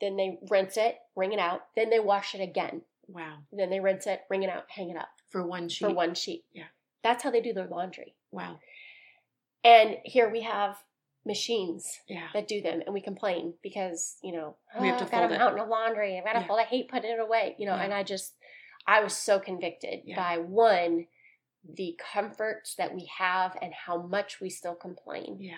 then 0.00 0.16
they 0.16 0.38
rinse 0.50 0.76
it, 0.76 0.98
wring 1.16 1.32
it 1.32 1.38
out, 1.38 1.62
then 1.76 1.90
they 1.90 2.00
wash 2.00 2.34
it 2.34 2.40
again. 2.40 2.82
Wow. 3.08 3.38
Then 3.52 3.70
they 3.70 3.80
rinse 3.80 4.06
it, 4.06 4.22
wring 4.30 4.42
it 4.42 4.50
out, 4.50 4.64
hang 4.68 4.90
it 4.90 4.96
up 4.96 5.08
For 5.30 5.44
one 5.46 5.68
sheet. 5.68 5.84
for 5.86 5.94
one 5.94 6.14
sheet. 6.14 6.44
Yeah. 6.52 6.64
That's 7.02 7.22
how 7.22 7.30
they 7.30 7.40
do 7.40 7.52
their 7.52 7.66
laundry. 7.66 8.14
Wow. 8.30 8.58
And 9.64 9.96
here 10.04 10.28
we 10.30 10.42
have 10.42 10.76
machines 11.24 12.00
Yeah. 12.08 12.28
that 12.32 12.48
do 12.48 12.60
them, 12.62 12.80
and 12.84 12.94
we 12.94 13.00
complain 13.00 13.54
because 13.62 14.18
you 14.22 14.32
know 14.32 14.56
We 14.80 14.86
have 14.88 14.96
"Oh, 14.96 14.98
to 15.00 15.04
I've 15.04 15.10
got 15.10 15.20
fold 15.20 15.30
a 15.32 15.34
it." 15.34 15.38
mountain 15.38 15.60
of 15.60 15.68
laundry. 15.68 16.16
I've 16.18 16.24
got 16.24 16.34
to 16.34 16.40
Yeah. 16.40 16.46
fold. 16.46 16.60
I 16.60 16.64
hate 16.64 16.88
putting 16.88 17.10
it 17.10 17.18
away. 17.20 17.54
You 17.58 17.66
know, 17.66 17.74
Yeah. 17.76 17.82
and 17.84 17.94
I 17.94 18.02
just 18.02 18.34
I 18.86 19.00
was 19.02 19.14
so 19.16 19.38
convicted 19.38 20.02
Yeah. 20.04 20.16
by 20.16 20.38
one 20.38 21.08
the 21.64 21.98
comforts 21.98 22.74
that 22.76 22.94
we 22.94 23.04
have 23.06 23.56
and 23.60 23.74
how 23.74 23.98
much 23.98 24.40
we 24.40 24.48
still 24.48 24.74
complain. 24.76 25.38
Yeah. 25.40 25.56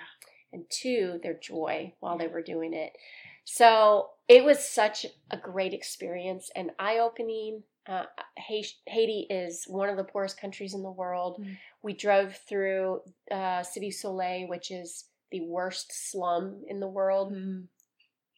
And 0.53 0.69
two, 0.69 1.21
their 1.23 1.35
joy 1.35 1.95
while 2.01 2.19
they 2.19 2.27
were 2.27 2.43
doing 2.43 2.73
it. 2.75 2.97
So 3.45 4.11
it 4.29 4.45
was 4.45 4.65
such 4.65 5.07
a 5.31 5.37
great 5.37 5.75
experience 5.75 6.51
and 6.55 6.71
eye 6.79 6.99
opening. 6.99 7.63
Uh, 7.87 8.05
Haiti 8.37 9.27
is 9.29 9.65
one 9.67 9.89
of 9.89 9.97
the 9.97 10.05
poorest 10.05 10.41
countries 10.41 10.75
in 10.75 10.83
the 10.83 10.91
world. 10.91 11.39
Mm. 11.41 11.57
We 11.83 11.95
drove 11.95 12.37
through 12.49 13.01
uh, 13.31 13.63
Cité 13.63 13.93
Soleil, 13.93 14.49
which 14.49 14.71
is 14.71 15.07
the 15.31 15.41
worst 15.41 16.11
slum 16.11 16.63
in 16.69 16.81
the 16.81 16.87
world. 16.87 17.33
Mm. 17.33 17.65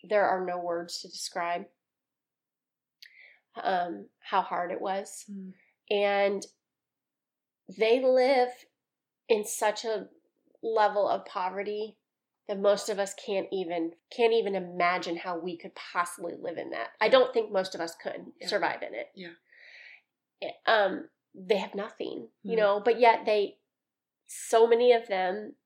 There 0.09 0.25
are 0.25 0.45
no 0.45 0.59
words 0.59 1.01
to 1.01 1.09
describe 1.09 1.67
um, 3.63 4.07
how 4.21 4.43
hard 4.43 4.71
it 4.71 4.81
was. 4.81 5.25
Mm. 5.31 5.53
And 5.91 6.47
they 7.79 8.03
live 8.03 8.51
in 9.29 9.45
such 9.45 9.85
a 9.85 10.09
level 10.63 11.09
of 11.09 11.25
poverty 11.27 11.97
that 12.53 12.61
most 12.61 12.91
of 12.91 12.99
us 12.99 13.15
can't 13.15 13.47
even 13.51 13.93
can't 14.15 14.35
even 14.35 14.55
imagine 14.55 15.17
how 15.17 15.39
we 15.39 15.57
could 15.57 15.75
possibly 15.75 16.35
live 16.39 16.59
in 16.59 16.69
that. 16.69 16.89
I 17.01 17.09
don't 17.09 17.33
think 17.33 17.51
most 17.51 17.75
of 17.75 17.81
us 17.81 17.95
could 17.95 18.31
Yeah. 18.39 18.47
survive 18.47 18.83
in 18.83 18.95
it. 18.95 19.11
Yeah. 19.15 20.51
Um, 20.67 21.09
they 21.35 21.57
have 21.57 21.75
nothing, 21.75 22.29
you 22.43 22.53
Mhm. 22.53 22.59
know, 22.59 22.81
but 22.81 23.01
yet 23.01 23.25
they, 23.25 23.59
so 24.27 24.67
many 24.67 24.93
of 24.93 25.07
them, 25.07 25.57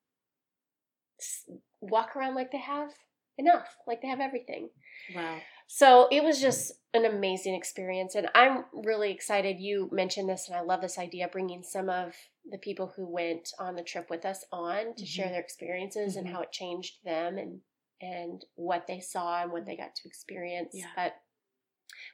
walk 1.80 2.14
around 2.14 2.36
like 2.36 2.52
they 2.52 2.58
have 2.58 2.94
enough, 3.36 3.76
like 3.84 4.00
they 4.00 4.08
have 4.08 4.20
everything. 4.20 4.70
Wow. 5.12 5.40
So 5.66 6.06
it 6.12 6.22
was 6.22 6.40
just 6.40 6.72
an 6.94 7.04
amazing 7.04 7.54
experience. 7.54 8.14
And 8.14 8.30
I'm 8.32 8.66
really 8.72 9.10
excited 9.10 9.58
you 9.58 9.88
mentioned 9.90 10.28
this, 10.28 10.46
and 10.46 10.56
I 10.56 10.60
love 10.60 10.82
this 10.82 10.98
idea 10.98 11.26
bringing 11.26 11.64
some 11.64 11.90
of 11.90 12.14
the 12.50 12.58
people 12.58 12.88
who 12.94 13.06
went 13.06 13.52
on 13.58 13.74
the 13.74 13.82
trip 13.82 14.08
with 14.10 14.24
us 14.24 14.44
on 14.52 14.94
to 14.94 15.04
share 15.06 15.26
Mhm. 15.26 15.30
their 15.30 15.40
experiences 15.40 16.16
and 16.16 16.26
Mhm. 16.26 16.32
how 16.32 16.40
it 16.42 16.52
changed 16.52 17.02
them 17.04 17.38
and 17.38 17.62
and 17.98 18.44
what 18.56 18.86
they 18.86 19.00
saw 19.00 19.42
and 19.42 19.50
what 19.50 19.64
they 19.64 19.74
got 19.74 19.94
to 19.96 20.06
experience. 20.06 20.74
Yeah. 20.74 20.92
But 20.94 21.22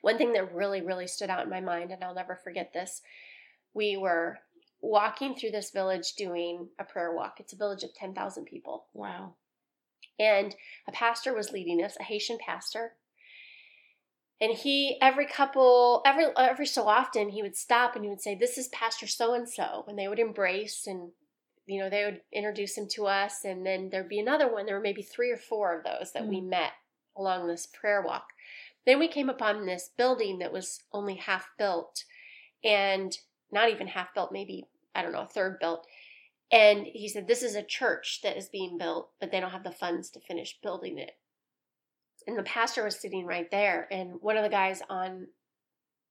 one 0.00 0.16
thing 0.16 0.32
that 0.32 0.54
really, 0.54 0.80
really 0.80 1.08
stood 1.08 1.28
out 1.28 1.42
in 1.42 1.50
my 1.50 1.60
mind, 1.60 1.90
and 1.90 2.04
I'll 2.04 2.14
never 2.14 2.36
forget 2.36 2.72
this, 2.72 3.02
we 3.74 3.96
were 3.96 4.38
walking 4.80 5.34
through 5.34 5.50
this 5.50 5.72
village 5.72 6.14
doing 6.14 6.70
a 6.78 6.84
prayer 6.84 7.12
walk. 7.12 7.40
It's 7.40 7.52
a 7.52 7.56
village 7.56 7.82
of 7.82 7.92
10,000 7.94 8.44
people 8.44 8.86
Wow. 8.92 9.34
and 10.20 10.54
a 10.86 10.92
pastor 10.92 11.34
was 11.34 11.50
leading 11.50 11.82
us, 11.82 11.96
a 11.98 12.04
Haitian 12.04 12.38
pastor. 12.38 12.96
And 14.42 14.52
he 14.52 14.98
every 15.00 15.26
couple 15.26 16.02
every 16.04 16.26
every 16.36 16.66
so 16.66 16.88
often 16.88 17.28
he 17.28 17.42
would 17.42 17.56
stop 17.56 17.94
and 17.94 18.04
he 18.04 18.10
would 18.10 18.20
say, 18.20 18.34
"This 18.34 18.58
is 18.58 18.66
Pastor 18.68 19.06
so 19.06 19.34
and 19.34 19.48
so," 19.48 19.84
and 19.86 19.96
they 19.96 20.08
would 20.08 20.18
embrace 20.18 20.88
and 20.88 21.12
you 21.66 21.78
know 21.78 21.88
they 21.88 22.04
would 22.04 22.22
introduce 22.32 22.76
him 22.76 22.88
to 22.94 23.06
us, 23.06 23.44
and 23.44 23.64
then 23.64 23.90
there'd 23.90 24.08
be 24.08 24.18
another 24.18 24.52
one. 24.52 24.66
There 24.66 24.74
were 24.74 24.82
maybe 24.82 25.02
three 25.02 25.30
or 25.30 25.36
four 25.36 25.78
of 25.78 25.84
those 25.84 26.10
that 26.12 26.26
we 26.26 26.40
mm. 26.40 26.48
met 26.48 26.72
along 27.16 27.46
this 27.46 27.66
prayer 27.66 28.02
walk. 28.02 28.30
Then 28.84 28.98
we 28.98 29.06
came 29.06 29.30
upon 29.30 29.64
this 29.64 29.90
building 29.96 30.40
that 30.40 30.52
was 30.52 30.82
only 30.92 31.14
half 31.14 31.46
built, 31.56 32.02
and 32.64 33.16
not 33.52 33.70
even 33.70 33.86
half 33.86 34.12
built, 34.12 34.32
maybe 34.32 34.66
I 34.92 35.02
don't 35.02 35.12
know, 35.12 35.22
a 35.22 35.26
third 35.26 35.60
built. 35.60 35.86
And 36.50 36.86
he 36.86 37.08
said, 37.08 37.28
This 37.28 37.44
is 37.44 37.54
a 37.54 37.62
church 37.62 38.20
that 38.22 38.36
is 38.36 38.48
being 38.48 38.76
built, 38.76 39.10
but 39.20 39.30
they 39.30 39.38
don't 39.38 39.52
have 39.52 39.62
the 39.62 39.70
funds 39.70 40.10
to 40.10 40.20
finish 40.20 40.58
building 40.60 40.98
it. 40.98 41.12
And 42.26 42.38
the 42.38 42.42
pastor 42.42 42.84
was 42.84 42.98
sitting 43.00 43.26
right 43.26 43.50
there. 43.50 43.88
And 43.90 44.14
one 44.20 44.36
of 44.36 44.42
the 44.44 44.48
guys 44.48 44.82
on 44.88 45.26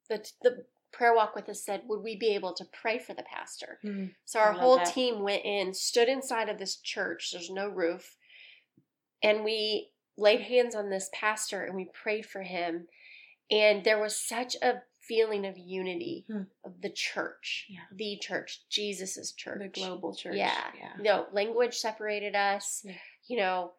the, 0.10 0.26
the 0.41 0.65
prayer 0.91 1.15
walk 1.15 1.36
with 1.36 1.47
us 1.50 1.63
said, 1.63 1.84
Would 1.88 2.02
we 2.04 2.17
be 2.17 2.36
able 2.36 2.54
to 2.54 2.65
pray 2.65 3.00
for 3.00 3.13
the 3.13 3.24
pastor? 3.24 3.80
Mm. 3.86 4.12
So 4.26 4.39
our 4.39 4.54
whole 4.54 4.78
that. 4.78 4.93
team 4.93 5.21
went 5.21 5.45
in, 5.45 5.74
stood 5.74 6.10
inside 6.10 6.50
of 6.50 6.58
this 6.60 6.76
church. 6.78 7.30
There's 7.32 7.50
no 7.50 7.67
roof. 7.69 8.15
And 9.24 9.43
we 9.43 9.89
laid 10.17 10.41
hands 10.41 10.76
on 10.76 10.89
this 10.89 11.10
pastor 11.13 11.63
and 11.63 11.76
we 11.76 11.89
prayed 11.93 12.26
for 12.26 12.41
him. 12.41 12.88
And 13.50 13.84
there 13.84 14.00
was 14.02 14.15
such 14.17 14.56
a 14.62 14.82
feeling 15.08 15.45
of 15.45 15.58
unity 15.58 16.26
Hmm. 16.28 16.43
of 16.63 16.80
the 16.82 16.89
church, 16.89 17.65
Yeah. 17.69 17.80
the 17.93 18.17
church, 18.21 18.62
Jesus's 18.69 19.34
church. 19.34 19.60
The 19.60 19.67
global 19.67 20.15
church. 20.15 20.36
Yeah. 20.36 20.71
Yeah. 20.78 20.93
No, 21.00 21.28
language 21.34 21.76
separated 21.78 22.36
us. 22.36 22.82
Yeah. 22.86 22.93
You 23.28 23.38
know, 23.38 23.71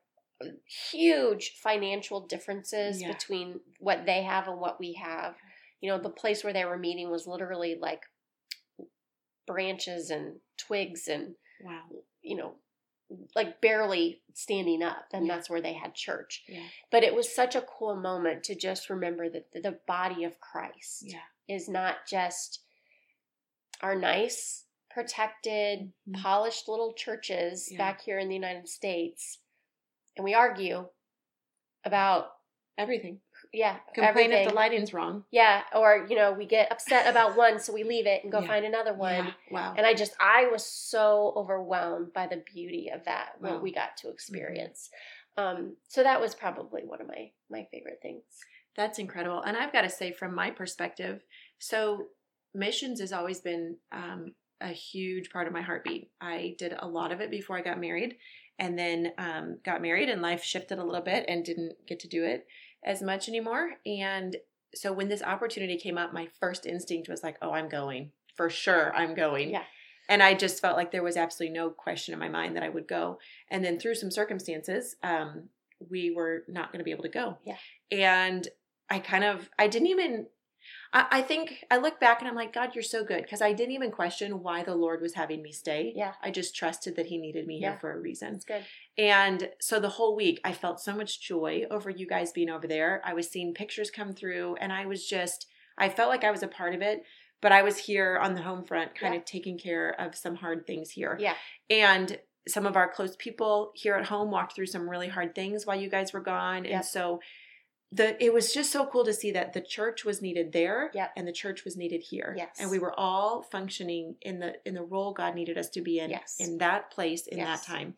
huge 0.90 1.50
financial 1.56 2.20
differences 2.26 3.00
Yeah. 3.02 3.12
between 3.12 3.60
what 3.78 4.06
they 4.06 4.22
have 4.22 4.48
and 4.48 4.60
what 4.60 4.78
we 4.80 4.94
have. 4.94 5.36
You 5.80 5.90
know, 5.90 5.98
the 5.98 6.10
place 6.10 6.44
where 6.44 6.52
they 6.52 6.64
were 6.64 6.78
meeting 6.78 7.10
was 7.10 7.26
literally 7.26 7.74
like 7.74 8.04
branches 9.46 10.10
and 10.10 10.40
twigs 10.56 11.08
and, 11.08 11.34
Wow. 11.60 11.88
you 12.22 12.36
know, 12.36 12.54
like 13.34 13.60
barely 13.60 14.22
standing 14.32 14.82
up. 14.82 15.06
And 15.12 15.26
Yeah. 15.26 15.36
that's 15.36 15.50
where 15.50 15.60
they 15.60 15.74
had 15.74 15.94
church. 15.94 16.44
Yeah. 16.48 16.66
But 16.90 17.02
it 17.04 17.14
was 17.14 17.34
such 17.34 17.54
a 17.54 17.62
cool 17.62 17.96
moment 17.96 18.44
to 18.44 18.54
just 18.54 18.88
remember 18.88 19.28
that 19.28 19.50
the- 19.52 19.80
body 19.86 20.24
of 20.24 20.40
Christ 20.40 21.02
Yeah. 21.06 21.24
is 21.48 21.68
not 21.68 22.06
just 22.06 22.60
our 23.80 23.94
nice, 23.96 24.66
protected, 24.88 25.92
Mhm. 26.08 26.22
polished 26.22 26.68
little 26.68 26.92
churches 26.94 27.72
back 27.76 28.02
here 28.02 28.18
in 28.18 28.28
the 28.28 28.34
United 28.34 28.68
States. 28.68 29.38
And 30.16 30.24
we 30.24 30.34
argue 30.34 30.86
about, 31.84 32.28
Everything. 32.78 33.20
yeah, 33.52 33.76
Complain 33.94 34.08
everything. 34.08 34.32
if 34.44 34.48
the 34.48 34.54
lighting's 34.54 34.94
wrong. 34.94 35.24
yeah, 35.30 35.62
or, 35.74 36.06
you 36.08 36.16
know, 36.16 36.32
we 36.32 36.46
get 36.46 36.72
upset 36.72 37.06
about 37.06 37.36
one, 37.36 37.58
so 37.58 37.72
we 37.72 37.84
leave 37.84 38.06
it 38.06 38.22
and 38.22 38.32
go 38.32 38.40
Yeah. 38.40 38.46
find 38.46 38.64
another 38.64 38.94
one. 38.94 39.26
Yeah. 39.26 39.32
Wow. 39.50 39.74
And 39.76 39.86
I 39.86 39.92
just, 39.94 40.14
I 40.18 40.46
was 40.46 40.64
so 40.64 41.32
overwhelmed 41.36 42.12
by 42.14 42.26
the 42.26 42.42
beauty 42.52 42.90
of 42.92 43.04
that, 43.04 43.32
Wow. 43.40 43.52
what 43.54 43.62
we 43.62 43.72
got 43.72 43.96
to 43.98 44.08
experience. 44.08 44.88
Um, 45.36 45.76
so 45.88 46.02
that 46.02 46.20
was 46.20 46.34
probably 46.34 46.82
one 46.84 47.00
of 47.00 47.08
my, 47.08 47.30
my 47.50 47.66
favorite 47.70 47.98
things. 48.00 48.22
That's 48.76 48.98
incredible. 48.98 49.42
And 49.42 49.56
I've 49.56 49.72
got 49.72 49.82
to 49.82 49.90
say, 49.90 50.12
from 50.12 50.34
my 50.34 50.50
perspective, 50.50 51.22
so 51.58 52.06
missions 52.54 53.00
has 53.00 53.12
always 53.12 53.40
been 53.40 53.76
um, 53.92 54.34
a 54.62 54.68
huge 54.68 55.30
part 55.30 55.46
of 55.46 55.52
my 55.52 55.60
heartbeat. 55.60 56.10
I 56.20 56.54
did 56.58 56.74
a 56.78 56.88
lot 56.88 57.12
of 57.12 57.20
it 57.20 57.30
before 57.30 57.56
I 57.56 57.62
got 57.62 57.80
married, 57.80 58.16
and 58.58 58.78
then 58.78 59.12
um, 59.18 59.58
got 59.64 59.82
married, 59.82 60.08
and 60.08 60.22
life 60.22 60.42
shifted 60.42 60.78
a 60.78 60.84
little 60.84 61.02
bit 61.02 61.24
and 61.28 61.44
didn't 61.44 61.74
get 61.86 62.00
to 62.00 62.08
do 62.08 62.24
it 62.24 62.46
as 62.84 63.02
much 63.02 63.28
anymore. 63.28 63.72
And 63.86 64.36
so 64.74 64.92
when 64.92 65.08
this 65.08 65.22
opportunity 65.22 65.76
came 65.76 65.98
up, 65.98 66.12
my 66.12 66.28
first 66.40 66.64
instinct 66.66 67.08
was 67.08 67.22
like, 67.22 67.36
oh, 67.42 67.52
I'm 67.52 67.68
going. 67.68 68.12
For 68.36 68.48
sure, 68.48 68.94
I'm 68.94 69.14
going. 69.14 69.50
Yeah. 69.50 69.64
And 70.08 70.22
I 70.22 70.34
just 70.34 70.60
felt 70.60 70.76
like 70.76 70.90
there 70.90 71.02
was 71.02 71.16
absolutely 71.16 71.54
no 71.54 71.70
question 71.70 72.12
in 72.12 72.20
my 72.20 72.28
mind 72.28 72.56
that 72.56 72.62
I 72.62 72.68
would 72.68 72.88
go. 72.88 73.18
And 73.50 73.64
then 73.64 73.78
through 73.78 73.94
some 73.94 74.10
circumstances, 74.10 74.96
um, 75.02 75.48
we 75.90 76.10
were 76.10 76.44
not 76.48 76.72
going 76.72 76.78
to 76.78 76.84
be 76.84 76.90
able 76.90 77.04
to 77.04 77.08
go. 77.08 77.38
Yeah. 77.44 77.56
And 77.90 78.48
I 78.90 78.98
kind 78.98 79.24
of, 79.24 79.48
I 79.58 79.68
didn't 79.68 79.88
even, 79.88 80.26
I, 80.92 81.06
I 81.10 81.22
think 81.22 81.64
I 81.70 81.76
look 81.78 81.98
back 82.00 82.20
and 82.20 82.28
I'm 82.28 82.34
like, 82.34 82.52
God, 82.52 82.74
you're 82.74 82.82
so 82.82 83.04
good. 83.04 83.22
Because 83.22 83.42
I 83.42 83.52
didn't 83.52 83.74
even 83.74 83.90
question 83.90 84.42
why 84.42 84.62
the 84.62 84.74
Lord 84.74 85.00
was 85.00 85.14
having 85.14 85.42
me 85.42 85.52
stay. 85.52 85.92
Yeah. 85.94 86.12
I 86.22 86.30
just 86.30 86.54
trusted 86.54 86.96
that 86.96 87.06
He 87.06 87.18
needed 87.18 87.46
me 87.46 87.58
Yeah. 87.58 87.70
here 87.70 87.78
for 87.80 87.92
a 87.92 88.00
reason. 88.00 88.32
That's 88.32 88.44
good. 88.44 88.64
And 88.98 89.50
so 89.60 89.80
the 89.80 89.88
whole 89.90 90.14
week, 90.16 90.40
I 90.44 90.52
felt 90.52 90.80
so 90.80 90.94
much 90.94 91.20
joy 91.20 91.64
over 91.70 91.90
you 91.90 92.06
guys 92.06 92.32
being 92.32 92.50
over 92.50 92.66
there. 92.66 93.00
I 93.04 93.14
was 93.14 93.30
seeing 93.30 93.54
pictures 93.54 93.90
come 93.90 94.12
through, 94.12 94.56
and 94.56 94.72
I 94.72 94.86
was 94.86 95.06
just, 95.08 95.46
I 95.78 95.88
felt 95.88 96.10
like 96.10 96.24
I 96.24 96.30
was 96.30 96.42
a 96.42 96.48
part 96.48 96.74
of 96.74 96.82
it, 96.82 97.02
but 97.40 97.52
I 97.52 97.62
was 97.62 97.78
here 97.78 98.18
on 98.22 98.34
the 98.34 98.42
home 98.42 98.64
front, 98.64 98.94
kind 98.94 99.14
Yeah. 99.14 99.20
of 99.20 99.24
taking 99.26 99.58
care 99.58 99.90
of 100.00 100.14
some 100.14 100.36
hard 100.36 100.66
things 100.66 100.90
here. 100.90 101.16
Yeah. 101.20 101.34
And 101.70 102.18
some 102.48 102.66
of 102.66 102.76
our 102.76 102.90
close 102.92 103.14
people 103.16 103.70
here 103.74 103.94
at 103.94 104.06
home 104.06 104.30
walked 104.30 104.54
through 104.56 104.66
some 104.66 104.90
really 104.90 105.08
hard 105.08 105.34
things 105.34 105.64
while 105.64 105.80
you 105.80 105.88
guys 105.88 106.12
were 106.12 106.20
gone. 106.20 106.64
Yep. 106.64 106.72
And 106.74 106.84
so 106.84 107.20
the 107.94 108.22
it 108.24 108.32
was 108.32 108.54
just 108.54 108.72
so 108.72 108.86
cool 108.86 109.04
to 109.04 109.12
see 109.12 109.30
that 109.32 109.52
the 109.52 109.60
church 109.60 110.04
was 110.04 110.22
needed 110.22 110.52
there 110.52 110.90
Yep. 110.94 111.12
and 111.16 111.28
the 111.28 111.32
church 111.32 111.64
was 111.64 111.76
needed 111.76 112.02
here. 112.02 112.34
Yes. 112.36 112.56
And 112.58 112.70
we 112.70 112.78
were 112.78 112.98
all 112.98 113.42
functioning 113.42 114.16
in 114.22 114.38
the 114.40 114.54
in 114.66 114.74
the 114.74 114.82
role 114.82 115.12
God 115.12 115.34
needed 115.34 115.58
us 115.58 115.68
to 115.70 115.82
be 115.82 115.98
in 115.98 116.10
Yes. 116.10 116.36
in 116.40 116.58
that 116.58 116.90
place 116.90 117.26
in 117.26 117.38
Yes. 117.38 117.60
that 117.66 117.66
time. 117.72 117.96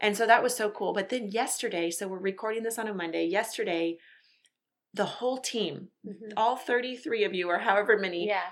And 0.00 0.16
so 0.16 0.26
that 0.26 0.42
was 0.42 0.54
so 0.56 0.70
cool. 0.70 0.92
But 0.92 1.08
then 1.08 1.28
yesterday, 1.28 1.90
so 1.90 2.08
we're 2.08 2.18
recording 2.18 2.62
this 2.64 2.78
on 2.78 2.88
a 2.88 2.94
Monday. 2.94 3.24
Yesterday, 3.26 3.98
the 4.94 5.04
whole 5.04 5.38
team, 5.38 5.90
Mhm. 6.04 6.32
all 6.36 6.56
33 6.56 7.24
of 7.24 7.34
you 7.34 7.48
or 7.48 7.58
however 7.58 7.96
many, 7.98 8.26
Yeah. 8.26 8.50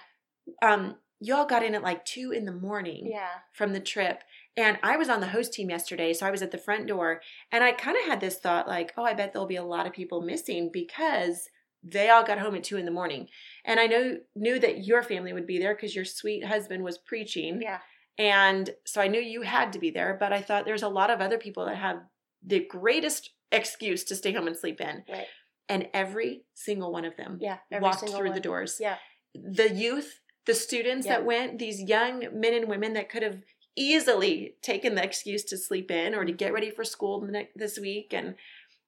um, 0.62 1.00
y'all 1.20 1.46
got 1.46 1.64
in 1.64 1.74
at 1.74 1.82
like 1.82 2.04
two 2.04 2.30
in 2.30 2.44
the 2.44 2.52
morning 2.52 3.06
Yeah. 3.06 3.30
from 3.52 3.72
the 3.72 3.80
trip. 3.80 4.22
And 4.56 4.78
I 4.82 4.96
was 4.96 5.08
on 5.08 5.20
the 5.20 5.26
host 5.28 5.52
team 5.52 5.68
yesterday, 5.68 6.12
so 6.14 6.26
I 6.26 6.30
was 6.30 6.42
at 6.42 6.50
the 6.50 6.58
front 6.58 6.86
door 6.86 7.20
and 7.52 7.62
I 7.62 7.72
kind 7.72 7.96
of 7.96 8.04
had 8.06 8.20
this 8.20 8.38
thought 8.38 8.66
like, 8.66 8.92
oh, 8.96 9.04
I 9.04 9.12
bet 9.12 9.32
there'll 9.32 9.46
be 9.46 9.56
a 9.56 9.62
lot 9.64 9.86
of 9.86 9.92
people 9.92 10.22
missing 10.22 10.70
because 10.72 11.48
they 11.82 12.08
all 12.08 12.24
got 12.24 12.38
home 12.38 12.54
at 12.54 12.64
two 12.64 12.78
in 12.78 12.86
the 12.86 12.90
morning. 12.90 13.28
And 13.64 13.78
I 13.78 13.86
know 13.86 14.16
knew 14.34 14.58
that 14.58 14.84
your 14.84 15.02
family 15.02 15.32
would 15.32 15.46
be 15.46 15.58
there 15.58 15.74
because 15.74 15.94
your 15.94 16.06
sweet 16.06 16.44
husband 16.44 16.82
was 16.82 16.98
preaching. 16.98 17.60
Yeah. 17.62 17.78
And 18.18 18.70
so 18.86 19.00
I 19.02 19.08
knew 19.08 19.20
you 19.20 19.42
had 19.42 19.74
to 19.74 19.78
be 19.78 19.90
there, 19.90 20.16
but 20.18 20.32
I 20.32 20.40
thought 20.40 20.64
there's 20.64 20.82
a 20.82 20.88
lot 20.88 21.10
of 21.10 21.20
other 21.20 21.36
people 21.36 21.66
that 21.66 21.76
have 21.76 21.98
the 22.44 22.66
greatest 22.66 23.30
excuse 23.52 24.04
to 24.04 24.16
stay 24.16 24.32
home 24.32 24.46
and 24.46 24.56
sleep 24.56 24.80
in. 24.80 25.04
Right. 25.08 25.26
And 25.68 25.88
every 25.92 26.44
single 26.54 26.92
one 26.92 27.04
of 27.04 27.16
them 27.16 27.38
Yeah. 27.40 27.58
Walked 27.72 28.08
through 28.08 28.24
one. 28.26 28.32
the 28.32 28.40
doors. 28.40 28.78
Yeah. 28.80 28.96
The 29.34 29.72
youth 29.72 30.20
the 30.46 30.54
students 30.54 31.06
Yeah. 31.06 31.16
that 31.16 31.26
went, 31.26 31.58
these 31.58 31.82
young 31.82 32.24
men 32.32 32.54
and 32.54 32.68
women 32.68 32.94
that 32.94 33.08
could 33.10 33.22
have 33.22 33.42
easily 33.76 34.56
taken 34.62 34.94
the 34.94 35.04
excuse 35.04 35.44
to 35.44 35.56
sleep 35.56 35.90
in 35.90 36.14
or 36.14 36.24
to 36.24 36.32
get 36.32 36.52
ready 36.52 36.70
for 36.70 36.84
school 36.84 37.28
this 37.54 37.78
week. 37.78 38.12
And 38.14 38.34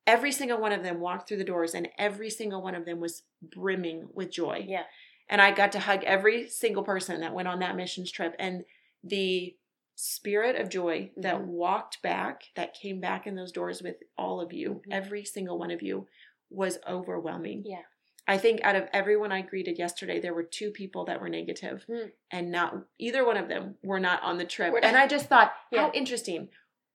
every 0.07 0.33
single 0.33 0.59
one 0.59 0.73
of 0.73 0.83
them 0.83 1.01
walked 1.01 1.29
through 1.29 1.37
the 1.37 1.45
doors, 1.45 1.75
and 1.75 1.89
every 1.99 2.31
single 2.31 2.63
one 2.63 2.75
of 2.75 2.87
them 2.87 2.99
was 2.99 3.23
brimming 3.43 4.09
with 4.15 4.31
joy. 4.31 4.65
Yeah. 4.67 4.85
And 5.29 5.43
I 5.43 5.53
got 5.53 5.73
to 5.73 5.81
hug 5.81 6.03
every 6.05 6.49
single 6.49 6.83
person 6.83 7.21
that 7.21 7.35
went 7.35 7.49
on 7.49 7.61
that 7.61 7.77
missions 7.77 8.11
trip. 8.11 8.35
And 8.39 8.65
the 9.05 9.55
spirit 9.95 10.57
of 10.57 10.71
joy 10.71 11.11
that 11.17 11.37
Mhm. 11.37 11.47
walked 11.47 12.01
back, 12.03 12.45
that 12.55 12.73
came 12.73 13.01
back 13.01 13.27
in 13.27 13.35
those 13.35 13.53
doors 13.53 13.83
with 13.83 13.97
all 14.17 14.41
of 14.41 14.53
you, 14.53 14.81
Mhm. 14.87 14.93
every 14.93 15.25
single 15.25 15.59
one 15.59 15.71
of 15.71 15.83
you, 15.83 16.07
was 16.51 16.79
overwhelming. 16.89 17.65
Yeah. 17.67 17.83
I 18.29 18.37
think 18.37 18.61
out 18.63 18.77
of 18.77 18.89
everyone 18.93 19.33
I 19.33 19.41
greeted 19.41 19.79
yesterday, 19.79 20.21
there 20.21 20.35
were 20.35 20.43
two 20.43 20.71
people 20.71 21.07
that 21.07 21.21
were 21.21 21.31
negative, 21.31 21.85
Hmm. 21.89 22.09
and 22.31 22.53
not 22.53 22.75
either 22.99 23.25
one 23.25 23.39
of 23.39 23.49
them 23.49 23.79
were 23.83 23.99
not 23.99 24.23
on 24.23 24.37
the 24.37 24.45
trip. 24.45 24.75
And 24.83 24.97
I 24.97 25.07
just 25.09 25.27
thought, 25.27 25.55
Yeah. 25.73 25.87
how 25.87 25.93
interesting. 25.93 26.51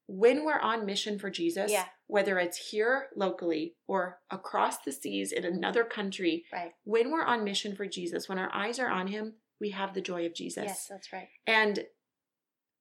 When 0.06 0.46
we're 0.46 0.60
on 0.60 0.86
mission 0.86 1.18
for 1.18 1.32
Jesus, 1.32 1.72
Yeah. 1.72 1.88
whether 2.08 2.38
it's 2.38 2.70
here 2.70 3.10
locally 3.16 3.76
or 3.88 4.22
across 4.30 4.84
the 4.84 4.92
seas 4.92 5.32
in 5.32 5.44
another 5.44 5.84
country, 5.84 6.46
Right. 6.54 6.74
when 6.84 7.10
we're 7.10 7.24
on 7.24 7.44
mission 7.44 7.76
for 7.76 7.88
Jesus, 7.88 8.30
when 8.30 8.38
our 8.38 8.54
eyes 8.54 8.78
are 8.80 8.90
on 8.90 9.08
Him, 9.08 9.38
we 9.60 9.72
have 9.72 9.94
the 9.96 10.02
joy 10.02 10.26
of 10.28 10.34
Jesus. 10.36 10.66
Yes, 10.66 10.88
that's 10.88 11.12
right. 11.12 11.30
And 11.48 11.88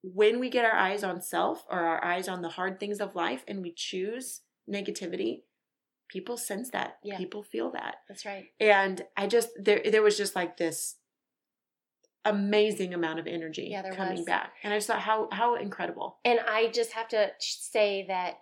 when 0.02 0.40
we 0.40 0.50
get 0.50 0.64
our 0.64 0.76
eyes 0.76 1.04
on 1.04 1.22
self 1.22 1.64
or 1.70 1.78
our 1.80 2.04
eyes 2.04 2.28
on 2.28 2.42
the 2.42 2.48
hard 2.50 2.78
things 2.80 3.00
of 3.00 3.14
life 3.14 3.44
and 3.48 3.62
we 3.62 3.72
choose 3.72 4.42
negativity, 4.68 5.44
people 6.12 6.36
sense 6.36 6.70
that. 6.70 6.98
Yeah. 7.02 7.16
People 7.16 7.42
feel 7.42 7.70
that. 7.72 7.96
That's 8.08 8.26
right. 8.26 8.50
And 8.60 9.02
I 9.16 9.26
just 9.26 9.48
there 9.58 9.82
there 9.90 10.02
was 10.02 10.16
just 10.16 10.36
like 10.36 10.56
this 10.56 10.96
amazing 12.24 12.94
amount 12.94 13.18
of 13.18 13.26
energy 13.26 13.68
Yeah, 13.70 13.90
coming 13.90 14.18
was. 14.18 14.26
back. 14.26 14.52
And 14.62 14.72
I 14.72 14.76
just 14.76 14.86
thought 14.86 15.00
how 15.00 15.28
how 15.32 15.56
incredible. 15.56 16.18
And 16.24 16.38
I 16.40 16.68
just 16.68 16.92
have 16.92 17.08
to 17.08 17.30
say 17.38 18.04
that 18.08 18.40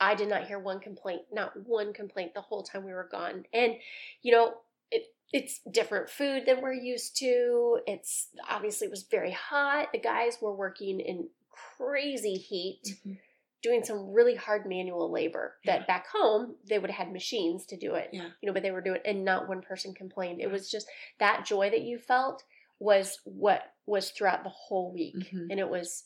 I 0.00 0.14
did 0.14 0.28
not 0.28 0.46
hear 0.46 0.58
one 0.58 0.80
complaint, 0.80 1.22
not 1.32 1.52
one 1.66 1.92
complaint 1.92 2.34
the 2.34 2.40
whole 2.40 2.62
time 2.62 2.84
we 2.84 2.92
were 2.92 3.08
gone. 3.10 3.44
And 3.52 3.74
you 4.22 4.32
know, 4.32 4.54
it 4.90 5.06
it's 5.32 5.60
different 5.70 6.08
food 6.08 6.44
than 6.46 6.62
we're 6.62 6.72
used 6.72 7.16
to. 7.18 7.80
It's 7.86 8.28
obviously 8.48 8.86
it 8.86 8.90
was 8.90 9.02
very 9.02 9.32
hot. 9.32 9.88
The 9.92 9.98
guys 9.98 10.38
were 10.40 10.54
working 10.54 11.00
in 11.00 11.28
crazy 11.76 12.34
heat, 12.34 12.80
mm-hmm. 12.86 13.12
Doing 13.62 13.84
some 13.84 14.12
really 14.12 14.34
hard 14.34 14.66
manual 14.66 15.10
labor 15.10 15.54
Yeah. 15.64 15.78
that 15.78 15.86
back 15.86 16.06
home 16.08 16.56
they 16.68 16.78
would 16.78 16.90
have 16.90 17.06
had 17.06 17.12
machines 17.12 17.64
to 17.66 17.76
do 17.76 17.94
it. 17.94 18.10
Yeah. 18.12 18.28
You 18.40 18.46
know, 18.46 18.52
but 18.52 18.62
they 18.62 18.70
were 18.72 18.80
doing 18.80 19.00
and 19.04 19.24
not 19.24 19.48
one 19.48 19.62
person 19.62 19.94
complained. 19.94 20.40
It 20.40 20.50
was 20.50 20.70
just 20.70 20.86
that 21.18 21.44
joy 21.46 21.70
that 21.70 21.82
you 21.82 21.98
felt 21.98 22.42
was 22.78 23.20
what 23.24 23.62
was 23.86 24.10
throughout 24.10 24.42
the 24.44 24.50
whole 24.50 24.92
week. 24.92 25.14
Mhm. 25.32 25.48
And 25.50 25.60
it 25.60 25.68
was 25.68 26.04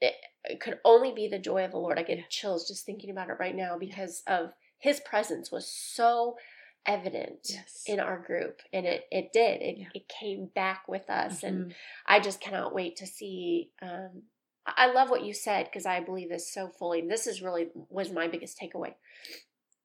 it, 0.00 0.14
it 0.44 0.60
could 0.60 0.78
only 0.84 1.12
be 1.12 1.28
the 1.28 1.38
joy 1.38 1.64
of 1.64 1.70
the 1.70 1.78
Lord. 1.78 1.98
I 1.98 2.02
get 2.02 2.18
Yeah. 2.18 2.24
chills 2.28 2.68
just 2.68 2.84
thinking 2.84 3.10
about 3.10 3.30
it 3.30 3.38
right 3.40 3.54
now 3.54 3.78
because 3.78 4.22
of 4.26 4.52
his 4.78 5.00
presence 5.00 5.50
was 5.50 5.66
so 5.66 6.36
evident 6.84 7.46
Yes. 7.48 7.84
in 7.86 7.98
our 7.98 8.18
group 8.18 8.60
and 8.70 8.84
it 8.84 9.06
it 9.10 9.32
did 9.32 9.62
it, 9.62 9.78
Yeah. 9.78 9.88
it 9.94 10.06
came 10.06 10.46
back 10.54 10.86
with 10.86 11.08
us 11.08 11.42
and 11.42 11.70
Mhm. 11.70 11.74
i 12.04 12.20
just 12.20 12.42
cannot 12.42 12.74
wait 12.74 12.96
to 12.96 13.06
see 13.06 13.70
um 13.80 14.24
i 14.66 14.86
love 14.90 15.10
what 15.10 15.24
you 15.24 15.32
said 15.34 15.64
because 15.66 15.86
i 15.86 16.00
believe 16.00 16.28
this 16.28 16.52
so 16.52 16.68
fully 16.68 17.00
this 17.06 17.26
is 17.26 17.42
really 17.42 17.68
was 17.88 18.10
my 18.10 18.26
biggest 18.28 18.58
takeaway 18.58 18.94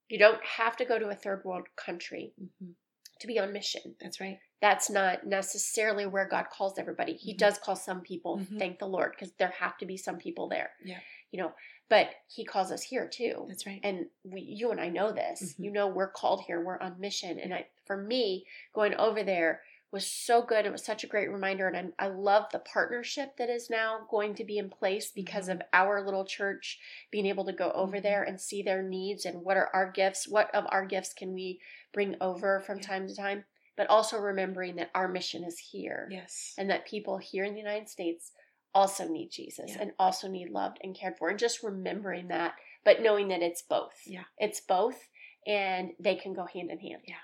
you 0.10 0.18
don't 0.18 0.44
have 0.58 0.76
to 0.78 0.86
go 0.86 0.98
to 0.98 1.10
a 1.10 1.16
third 1.16 1.44
world 1.46 1.68
country 1.76 2.34
Mhm. 2.42 2.74
to 3.20 3.28
be 3.28 3.38
on 3.40 3.52
mission 3.54 3.96
That's 4.00 4.20
right. 4.22 4.40
that's 4.62 4.90
not 4.90 5.26
necessarily 5.26 6.06
where 6.06 6.28
God 6.28 6.50
calls 6.50 6.78
everybody. 6.78 7.14
He 7.14 7.34
Mhm. 7.34 7.38
does 7.38 7.58
call 7.60 7.76
some 7.78 8.02
people, 8.02 8.40
Mhm. 8.40 8.58
thank 8.60 8.80
the 8.80 8.88
Lord, 8.88 9.12
because 9.12 9.32
there 9.34 9.50
have 9.50 9.78
to 9.78 9.86
be 9.86 9.96
some 9.98 10.18
people 10.18 10.48
there. 10.50 10.74
Yeah. 10.84 11.00
You 11.32 11.42
know, 11.42 11.54
but 11.90 12.16
he 12.28 12.44
calls 12.44 12.70
us 12.72 12.84
here 12.84 13.08
too. 13.08 13.46
That's 13.48 13.66
right. 13.66 13.80
And 13.84 14.10
we 14.24 14.42
you 14.42 14.72
and 14.72 14.80
I 14.82 14.90
know 14.90 15.12
this. 15.14 15.54
Mhm. 15.54 15.64
You 15.66 15.72
know 15.72 15.88
we're 15.88 16.12
called 16.12 16.42
here, 16.46 16.62
we're 16.62 16.80
on 16.80 17.00
mission. 17.00 17.40
And 17.40 17.54
I 17.54 17.68
for 17.86 17.98
me, 17.98 18.46
going 18.74 18.96
over 18.96 19.22
there 19.24 19.64
was 19.92 20.06
so 20.06 20.42
good. 20.44 20.66
It 20.66 20.72
was 20.72 20.84
such 20.86 21.04
a 21.04 21.08
great 21.08 21.32
reminder. 21.32 21.68
And 21.68 21.94
I, 21.98 22.06
I 22.06 22.08
love 22.10 22.46
the 22.52 22.60
partnership 22.60 23.38
that 23.38 23.50
is 23.50 23.70
now 23.70 24.02
going 24.10 24.36
to 24.36 24.44
be 24.44 24.58
in 24.58 24.70
place 24.70 25.12
because 25.12 25.50
of 25.50 25.62
our 25.74 26.06
little 26.06 26.26
church 26.26 26.80
being 27.12 27.26
able 27.26 27.46
to 27.46 27.54
go 27.54 27.72
over 27.72 27.98
Mhm. 27.98 28.04
there 28.04 28.24
and 28.24 28.40
see 28.40 28.62
their 28.62 28.84
needs 28.84 29.26
and 29.26 29.44
what 29.44 29.58
are 29.58 29.70
our 29.74 29.92
gifts, 29.92 30.28
what 30.28 30.54
of 30.54 30.66
our 30.70 30.86
gifts 30.86 31.14
can 31.14 31.34
we 31.34 31.60
bring 31.92 32.16
over 32.22 32.60
from 32.60 32.80
time 32.80 33.08
to 33.08 33.16
time, 33.16 33.46
but 33.76 33.88
also 33.90 34.18
remembering 34.20 34.76
that 34.76 34.92
our 34.94 35.08
mission 35.08 35.44
is 35.44 35.58
here 35.58 36.08
yes. 36.12 36.54
and 36.58 36.70
that 36.70 36.86
people 36.86 37.18
here 37.18 37.44
in 37.44 37.54
the 37.54 37.60
United 37.60 37.90
States 37.90 38.32
also 38.76 39.08
need 39.08 39.30
Jesus 39.32 39.72
Yeah. 39.72 39.82
and 39.82 39.94
also 39.98 40.28
need 40.28 40.50
loved 40.52 40.78
and 40.84 40.96
cared 40.96 41.18
for. 41.18 41.30
And 41.30 41.40
just 41.40 41.64
remembering 41.64 42.28
that, 42.28 42.54
but 42.84 43.02
knowing 43.02 43.30
that 43.30 43.42
it's 43.42 43.64
both. 43.64 44.00
Yeah. 44.06 44.26
It's 44.38 44.60
both 44.62 45.08
and 45.48 45.94
they 46.00 46.16
can 46.16 46.34
go 46.34 46.46
hand 46.46 46.70
in 46.70 46.78
hand. 46.80 47.02
Yeah. 47.08 47.16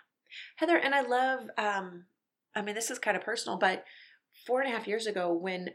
Heather, 0.56 0.78
and 0.78 0.96
I 0.96 1.02
love, 1.02 1.50
um, 1.60 2.08
I 2.56 2.62
mean, 2.62 2.76
this 2.76 2.90
is 2.92 3.00
kind 3.00 3.18
of 3.18 3.24
personal, 3.24 3.58
but 3.58 3.84
four 4.46 4.62
and 4.62 4.72
a 4.72 4.76
half 4.76 4.88
years 4.88 5.08
ago, 5.08 5.34
when 5.34 5.72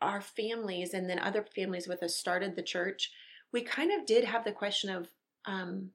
our 0.00 0.20
families 0.20 0.92
and 0.92 1.08
then 1.08 1.18
other 1.18 1.44
families 1.54 1.86
with 1.88 2.02
us 2.02 2.16
started 2.16 2.56
the 2.56 2.62
church, 2.62 3.10
we 3.52 3.62
kind 3.62 3.92
of 3.92 4.06
did 4.06 4.24
have 4.24 4.44
the 4.44 4.52
question 4.52 4.90
of, 4.90 5.08
um, 5.46 5.90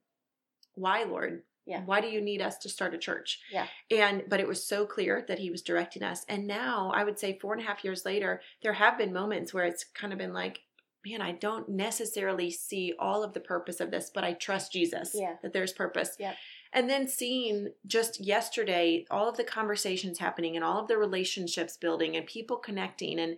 why, 0.76 1.04
Lord? 1.04 1.44
Yeah. 1.66 1.82
Why 1.86 2.02
do 2.02 2.08
you 2.08 2.22
need 2.22 2.42
us 2.42 2.58
to 2.60 2.70
start 2.70 2.96
a 2.96 2.98
church? 2.98 3.40
Yeah. 3.52 3.68
And, 3.92 4.24
but 4.28 4.40
it 4.40 4.48
was 4.48 4.66
so 4.66 4.86
clear 4.86 5.24
that 5.28 5.38
He 5.40 5.52
was 5.52 5.62
directing 5.62 6.02
us. 6.02 6.26
And 6.28 6.48
now, 6.48 6.92
I 6.96 7.04
would 7.04 7.20
say 7.20 7.38
four 7.40 7.54
and 7.54 7.62
a 7.62 7.66
half 7.66 7.84
years 7.84 8.04
later, 8.06 8.42
there 8.64 8.74
have 8.74 8.98
been 8.98 9.14
moments 9.14 9.54
where 9.54 9.66
it's 9.66 9.84
kind 9.84 10.12
of 10.12 10.18
been 10.18 10.34
like, 10.34 10.62
man, 11.06 11.22
I 11.22 11.34
don't 11.34 11.68
necessarily 11.70 12.50
see 12.52 12.94
all 13.00 13.24
of 13.24 13.34
the 13.34 13.40
purpose 13.40 13.80
of 13.80 13.92
this, 13.92 14.12
but 14.14 14.24
I 14.24 14.34
trust 14.34 14.72
Jesus 14.72 15.12
Yeah. 15.14 15.36
that 15.44 15.54
there's 15.54 15.74
purpose. 15.74 16.16
Yep. 16.20 16.36
And 16.74 16.90
then 16.90 17.08
seeing 17.08 17.74
just 17.86 18.20
yesterday 18.20 19.06
all 19.12 19.28
of 19.28 19.38
the 19.38 19.44
conversations 19.44 20.20
happening 20.20 20.56
and 20.56 20.64
all 20.64 20.80
of 20.80 20.88
the 20.88 20.98
relationships 20.98 21.76
building 21.76 22.16
and 22.16 22.26
people 22.26 22.58
connecting 22.58 23.20
and 23.20 23.38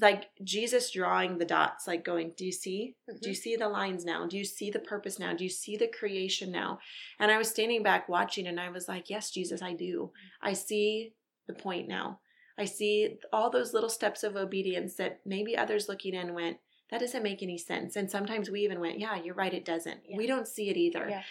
like 0.00 0.30
Jesus 0.44 0.92
drawing 0.92 1.38
the 1.38 1.44
dots, 1.44 1.88
like 1.88 2.04
going, 2.04 2.32
Do 2.36 2.44
you 2.44 2.52
see? 2.52 2.94
Do 3.08 3.30
you 3.30 3.34
mm-hmm. 3.34 3.40
see 3.40 3.56
the 3.56 3.68
lines 3.68 4.04
now? 4.04 4.26
Do 4.26 4.36
you 4.38 4.44
see 4.44 4.70
the 4.70 4.78
purpose 4.78 5.18
now? 5.18 5.34
Do 5.34 5.42
you 5.42 5.50
see 5.50 5.76
the 5.76 5.88
creation 5.88 6.52
now? 6.52 6.78
And 7.18 7.32
I 7.32 7.38
was 7.38 7.48
standing 7.48 7.82
back 7.82 8.08
watching 8.08 8.46
and 8.46 8.60
I 8.60 8.68
was 8.68 8.86
like, 8.86 9.10
Yes, 9.10 9.30
Jesus, 9.30 9.60
I 9.60 9.72
do. 9.72 10.12
I 10.40 10.52
see 10.52 11.14
the 11.48 11.54
point 11.54 11.88
now. 11.88 12.20
I 12.58 12.64
see 12.64 13.18
all 13.32 13.50
those 13.50 13.72
little 13.72 13.88
steps 13.88 14.22
of 14.24 14.36
obedience 14.36 14.94
that 14.94 15.20
maybe 15.24 15.56
others 15.56 15.88
looking 15.88 16.14
in 16.14 16.34
went, 16.34 16.58
that 16.90 17.00
doesn't 17.00 17.22
make 17.22 17.42
any 17.42 17.58
sense. 17.58 17.96
And 17.96 18.10
sometimes 18.10 18.50
we 18.50 18.60
even 18.62 18.80
went, 18.80 18.98
yeah, 18.98 19.16
you're 19.22 19.34
right, 19.34 19.54
it 19.54 19.64
doesn't. 19.64 20.00
Yeah. 20.08 20.16
We 20.16 20.26
don't 20.26 20.48
see 20.48 20.68
it 20.68 20.76
either. 20.76 21.06
Yeah. 21.08 21.22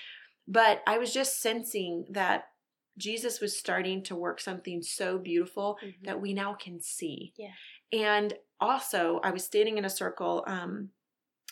But 0.47 0.81
I 0.87 0.97
was 0.97 1.13
just 1.13 1.41
sensing 1.41 2.05
that 2.09 2.45
Jesus 2.97 3.39
was 3.41 3.57
starting 3.57 4.01
to 4.03 4.15
work 4.15 4.39
something 4.39 4.81
so 4.81 5.17
beautiful 5.19 5.77
Mhm. 5.83 6.03
that 6.05 6.21
we 6.21 6.33
now 6.33 6.53
can 6.53 6.79
see. 6.79 7.33
Yeah. 7.37 7.51
And 7.93 8.33
also, 8.59 9.19
I 9.23 9.31
was 9.31 9.43
standing 9.45 9.77
in 9.77 9.85
a 9.85 9.89
circle 9.89 10.43
um, 10.47 10.91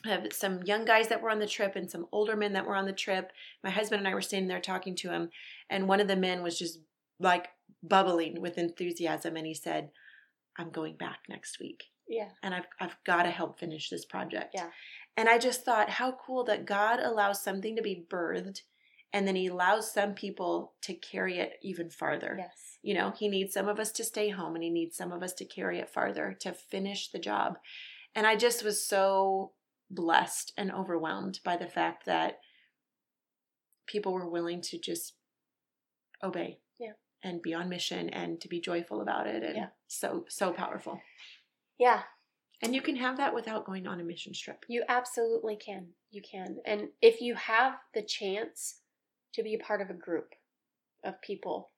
of 0.06 0.32
some 0.34 0.64
young 0.64 0.86
guys 0.86 1.08
that 1.10 1.22
were 1.22 1.30
on 1.30 1.40
the 1.40 1.48
trip 1.48 1.76
and 1.76 1.90
some 1.90 2.08
older 2.12 2.36
men 2.36 2.54
that 2.54 2.66
were 2.66 2.76
on 2.76 2.86
the 2.86 2.94
trip. 2.94 3.32
My 3.64 3.70
husband 3.70 4.00
and 4.00 4.08
I 4.08 4.14
were 4.14 4.22
standing 4.22 4.48
there 4.48 4.62
talking 4.62 4.96
to 4.96 5.12
him, 5.12 5.30
and 5.70 5.88
one 5.88 6.00
of 6.00 6.08
the 6.08 6.16
men 6.16 6.42
was 6.44 6.58
just 6.58 6.80
like 7.20 7.50
bubbling 7.84 8.42
with 8.42 8.58
enthusiasm, 8.58 9.36
and 9.38 9.46
he 9.48 9.54
said, 9.54 9.92
"I'm 10.58 10.70
going 10.72 10.96
back 10.98 11.20
next 11.30 11.60
week." 11.60 11.92
Yeah. 12.08 12.30
and 12.44 12.54
I've 12.54 12.68
I've 12.80 13.04
got 13.04 13.24
to 13.24 13.32
help 13.32 13.58
finish 13.60 13.90
this 13.90 14.06
project. 14.06 14.52
Yeah. 14.54 14.70
And 15.18 15.28
I 15.28 15.40
just 15.40 15.64
thought 15.66 15.90
how 15.90 16.12
cool 16.12 16.44
that 16.44 16.66
God 16.66 17.00
allows 17.00 17.42
something 17.42 17.76
to 17.76 17.82
be 17.82 18.06
birthed 18.08 18.62
and 19.16 19.26
then 19.26 19.38
he 19.38 19.48
allows 19.48 19.94
some 19.94 20.14
people 20.14 20.74
to 20.82 20.94
carry 20.94 21.40
it 21.40 21.54
even 21.64 21.90
farther. 21.90 22.36
Yes. 22.38 22.80
You 22.82 22.96
know, 22.96 23.14
he 23.18 23.30
needs 23.30 23.54
some 23.54 23.70
of 23.70 23.80
us 23.80 23.94
to 23.94 24.04
stay 24.04 24.28
home 24.28 24.56
and 24.56 24.64
he 24.64 24.70
needs 24.70 24.98
some 24.98 25.14
of 25.14 25.24
us 25.24 25.32
to 25.36 25.46
carry 25.46 25.80
it 25.80 25.90
farther 25.90 26.36
to 26.42 26.52
finish 26.52 27.08
the 27.08 27.18
job. 27.18 27.58
And 28.14 28.28
I 28.28 28.36
just 28.36 28.62
was 28.62 28.86
so 28.86 29.54
blessed 29.90 30.52
and 30.58 30.70
overwhelmed 30.70 31.40
by 31.46 31.56
the 31.56 31.66
fact 31.66 32.06
that 32.08 32.40
people 33.88 34.12
were 34.12 34.30
willing 34.30 34.60
to 34.64 34.78
just 34.78 35.14
obey. 36.22 36.60
Yeah. 36.78 36.92
And 37.24 37.42
be 37.42 37.54
on 37.54 37.70
mission 37.70 38.10
and 38.10 38.42
to 38.42 38.50
be 38.50 38.60
joyful 38.60 39.00
about 39.00 39.28
it. 39.28 39.44
And 39.44 39.56
Yeah. 39.56 39.70
so 39.88 40.26
so 40.28 40.52
powerful. 40.52 41.00
Yeah. 41.80 42.04
And 42.62 42.76
you 42.76 42.82
can 42.82 42.98
have 42.98 43.16
that 43.16 43.34
without 43.34 43.64
going 43.66 43.88
on 43.88 44.02
a 44.02 44.04
mission 44.04 44.34
trip. 44.34 44.66
You 44.68 44.84
absolutely 44.90 45.56
can. 45.56 45.94
You 46.12 46.22
can. 46.22 46.58
And 46.66 46.90
if 47.02 47.22
you 47.22 47.36
have 47.36 47.78
the 47.94 48.02
chance 48.04 48.82
to 49.36 49.44
be 49.44 49.54
a 49.54 49.60
part 49.60 49.82
of 49.82 49.90
a 49.90 49.94
group 49.94 50.34
of 51.04 51.22
people 51.22 51.70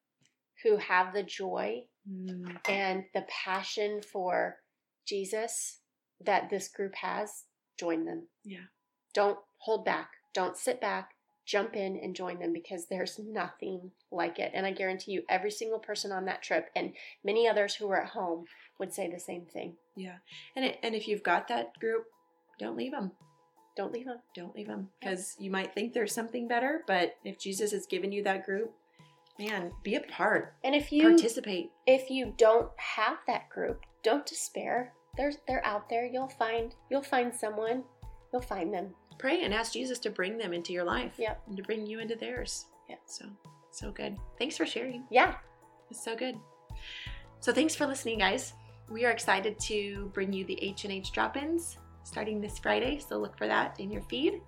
who 0.63 0.77
have 0.77 1.13
the 1.13 1.23
joy 1.23 1.83
mm. 2.09 2.57
and 2.69 3.03
the 3.13 3.25
passion 3.29 4.01
for 4.01 4.57
Jesus 5.05 5.79
that 6.23 6.49
this 6.49 6.67
group 6.67 6.95
has, 6.95 7.43
join 7.77 8.05
them. 8.05 8.27
Yeah. 8.43 8.65
Don't 9.13 9.37
hold 9.59 9.85
back. 9.85 10.09
Don't 10.33 10.57
sit 10.57 10.81
back. 10.81 11.11
jump 11.47 11.75
in 11.77 11.97
and 11.97 12.15
join 12.15 12.37
them 12.39 12.51
because 12.51 12.85
there's 12.85 13.19
nothing 13.19 13.89
like 14.11 14.37
it. 14.37 14.51
And 14.53 14.65
I 14.65 14.71
guarantee 14.71 15.13
you, 15.13 15.23
every 15.29 15.49
single 15.49 15.79
person 15.79 16.11
on 16.11 16.25
that 16.25 16.43
trip 16.43 16.69
and 16.75 16.91
many 17.23 17.47
others 17.47 17.73
who 17.73 17.87
were 17.87 18.01
at 18.01 18.09
home 18.09 18.45
would 18.79 18.93
say 18.93 19.09
the 19.09 19.19
same 19.19 19.45
thing. 19.45 19.75
Yeah. 19.95 20.17
And 20.55 20.65
it, 20.65 20.77
and 20.83 20.93
if 20.93 21.07
you've 21.07 21.23
got 21.23 21.47
that 21.47 21.79
group, 21.79 22.03
don't 22.59 22.77
leave 22.77 22.91
them. 22.91 23.13
Don't 23.77 23.93
leave 23.93 24.07
them. 24.07 24.17
Don't 24.33 24.55
leave 24.55 24.67
them 24.67 24.89
because 24.99 25.35
you 25.39 25.51
might 25.51 25.73
think 25.75 25.93
there's 25.93 26.13
something 26.13 26.47
better, 26.47 26.81
but 26.87 27.15
if 27.23 27.37
Jesus 27.37 27.71
has 27.71 27.85
given 27.85 28.11
you 28.11 28.23
that 28.23 28.43
group, 28.43 28.73
man, 29.39 29.71
be 29.83 29.93
a 29.93 30.01
part. 30.01 30.55
And 30.63 30.73
if 30.73 30.91
you 30.91 31.03
participate, 31.03 31.69
if 31.85 32.09
you 32.09 32.33
don't 32.37 32.71
have 32.77 33.19
that 33.27 33.49
group, 33.49 33.85
don't 34.03 34.25
despair. 34.25 34.93
There's 35.15 35.37
they're 35.47 35.63
out 35.63 35.89
there. 35.89 36.07
You'll 36.07 36.27
find 36.27 36.73
you'll 36.89 37.03
find 37.03 37.33
someone. 37.33 37.83
You'll 38.33 38.41
find 38.41 38.73
them. 38.73 38.95
Pray 39.19 39.43
and 39.43 39.53
ask 39.53 39.73
Jesus 39.73 39.99
to 39.99 40.09
bring 40.09 40.39
them 40.39 40.53
into 40.53 40.73
your 40.73 40.83
life. 40.83 41.13
Yep. 41.17 41.43
And 41.47 41.57
to 41.57 41.63
bring 41.63 41.85
you 41.85 41.99
into 41.99 42.15
theirs. 42.15 42.65
Yeah. 42.89 42.95
So 43.05 43.25
so 43.69 43.91
good. 43.91 44.17
Thanks 44.39 44.57
for 44.57 44.65
sharing. 44.65 45.03
Yeah. 45.11 45.35
It's 45.91 46.03
so 46.03 46.15
good. 46.15 46.35
So 47.41 47.53
thanks 47.53 47.75
for 47.75 47.85
listening, 47.85 48.17
guys. 48.17 48.53
We 48.89 49.05
are 49.05 49.11
excited 49.11 49.59
to 49.59 50.09
bring 50.15 50.33
you 50.33 50.45
the 50.45 50.57
H 50.63 50.83
and 50.83 50.93
H 50.93 51.11
drop-ins 51.11 51.77
starting 52.07 52.39
this 52.39 52.57
Friday. 52.57 52.99
So 52.99 53.17
look 53.17 53.37
for 53.37 53.47
that 53.47 53.79
in 53.79 53.91
your 53.91 54.01
feed. 54.03 54.41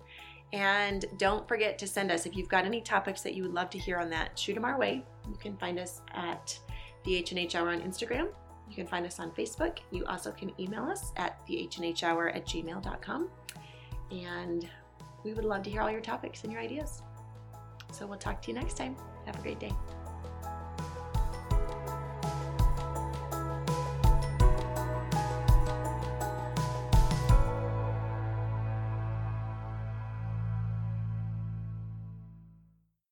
And 0.52 1.04
don't 1.18 1.46
forget 1.46 1.78
to 1.78 1.86
send 1.86 2.10
us 2.10 2.26
if 2.26 2.34
you've 2.34 2.48
got 2.48 2.64
any 2.64 2.80
topics 2.80 3.20
that 3.22 3.34
you 3.34 3.44
would 3.44 3.54
love 3.54 3.70
to 3.70 3.78
hear 3.78 3.98
on 3.98 4.10
that. 4.10 4.38
Shoot 4.38 4.54
them 4.54 4.64
our 4.64 4.78
way. 4.78 5.04
You 5.28 5.36
can 5.36 5.56
find 5.56 5.78
us 5.78 6.00
at 6.14 6.58
the 7.04 7.16
H 7.16 7.30
and 7.30 7.38
H 7.38 7.54
Hour 7.54 7.70
on 7.70 7.80
Instagram. 7.82 8.28
You 8.68 8.74
can 8.74 8.86
find 8.86 9.06
us 9.06 9.20
on 9.20 9.30
Facebook. 9.32 9.78
You 9.90 10.04
also 10.06 10.32
can 10.32 10.52
email 10.58 10.84
us 10.84 11.12
at 11.16 11.44
the 11.46 11.58
H 11.58 11.76
and 11.76 11.84
H 11.84 12.02
Hour 12.02 12.30
at 12.30 12.46
gmail.com. 12.46 13.28
And 14.10 14.68
we 15.22 15.34
would 15.34 15.44
love 15.44 15.62
to 15.64 15.70
hear 15.70 15.82
all 15.82 15.90
your 15.90 16.00
topics 16.00 16.42
and 16.44 16.52
your 16.52 16.62
ideas. 16.62 17.02
So 17.92 18.06
we'll 18.06 18.18
talk 18.18 18.42
to 18.42 18.48
you 18.48 18.54
next 18.54 18.76
time. 18.76 18.96
Have 19.26 19.38
a 19.38 19.42
great 19.42 19.60
day. 19.60 19.72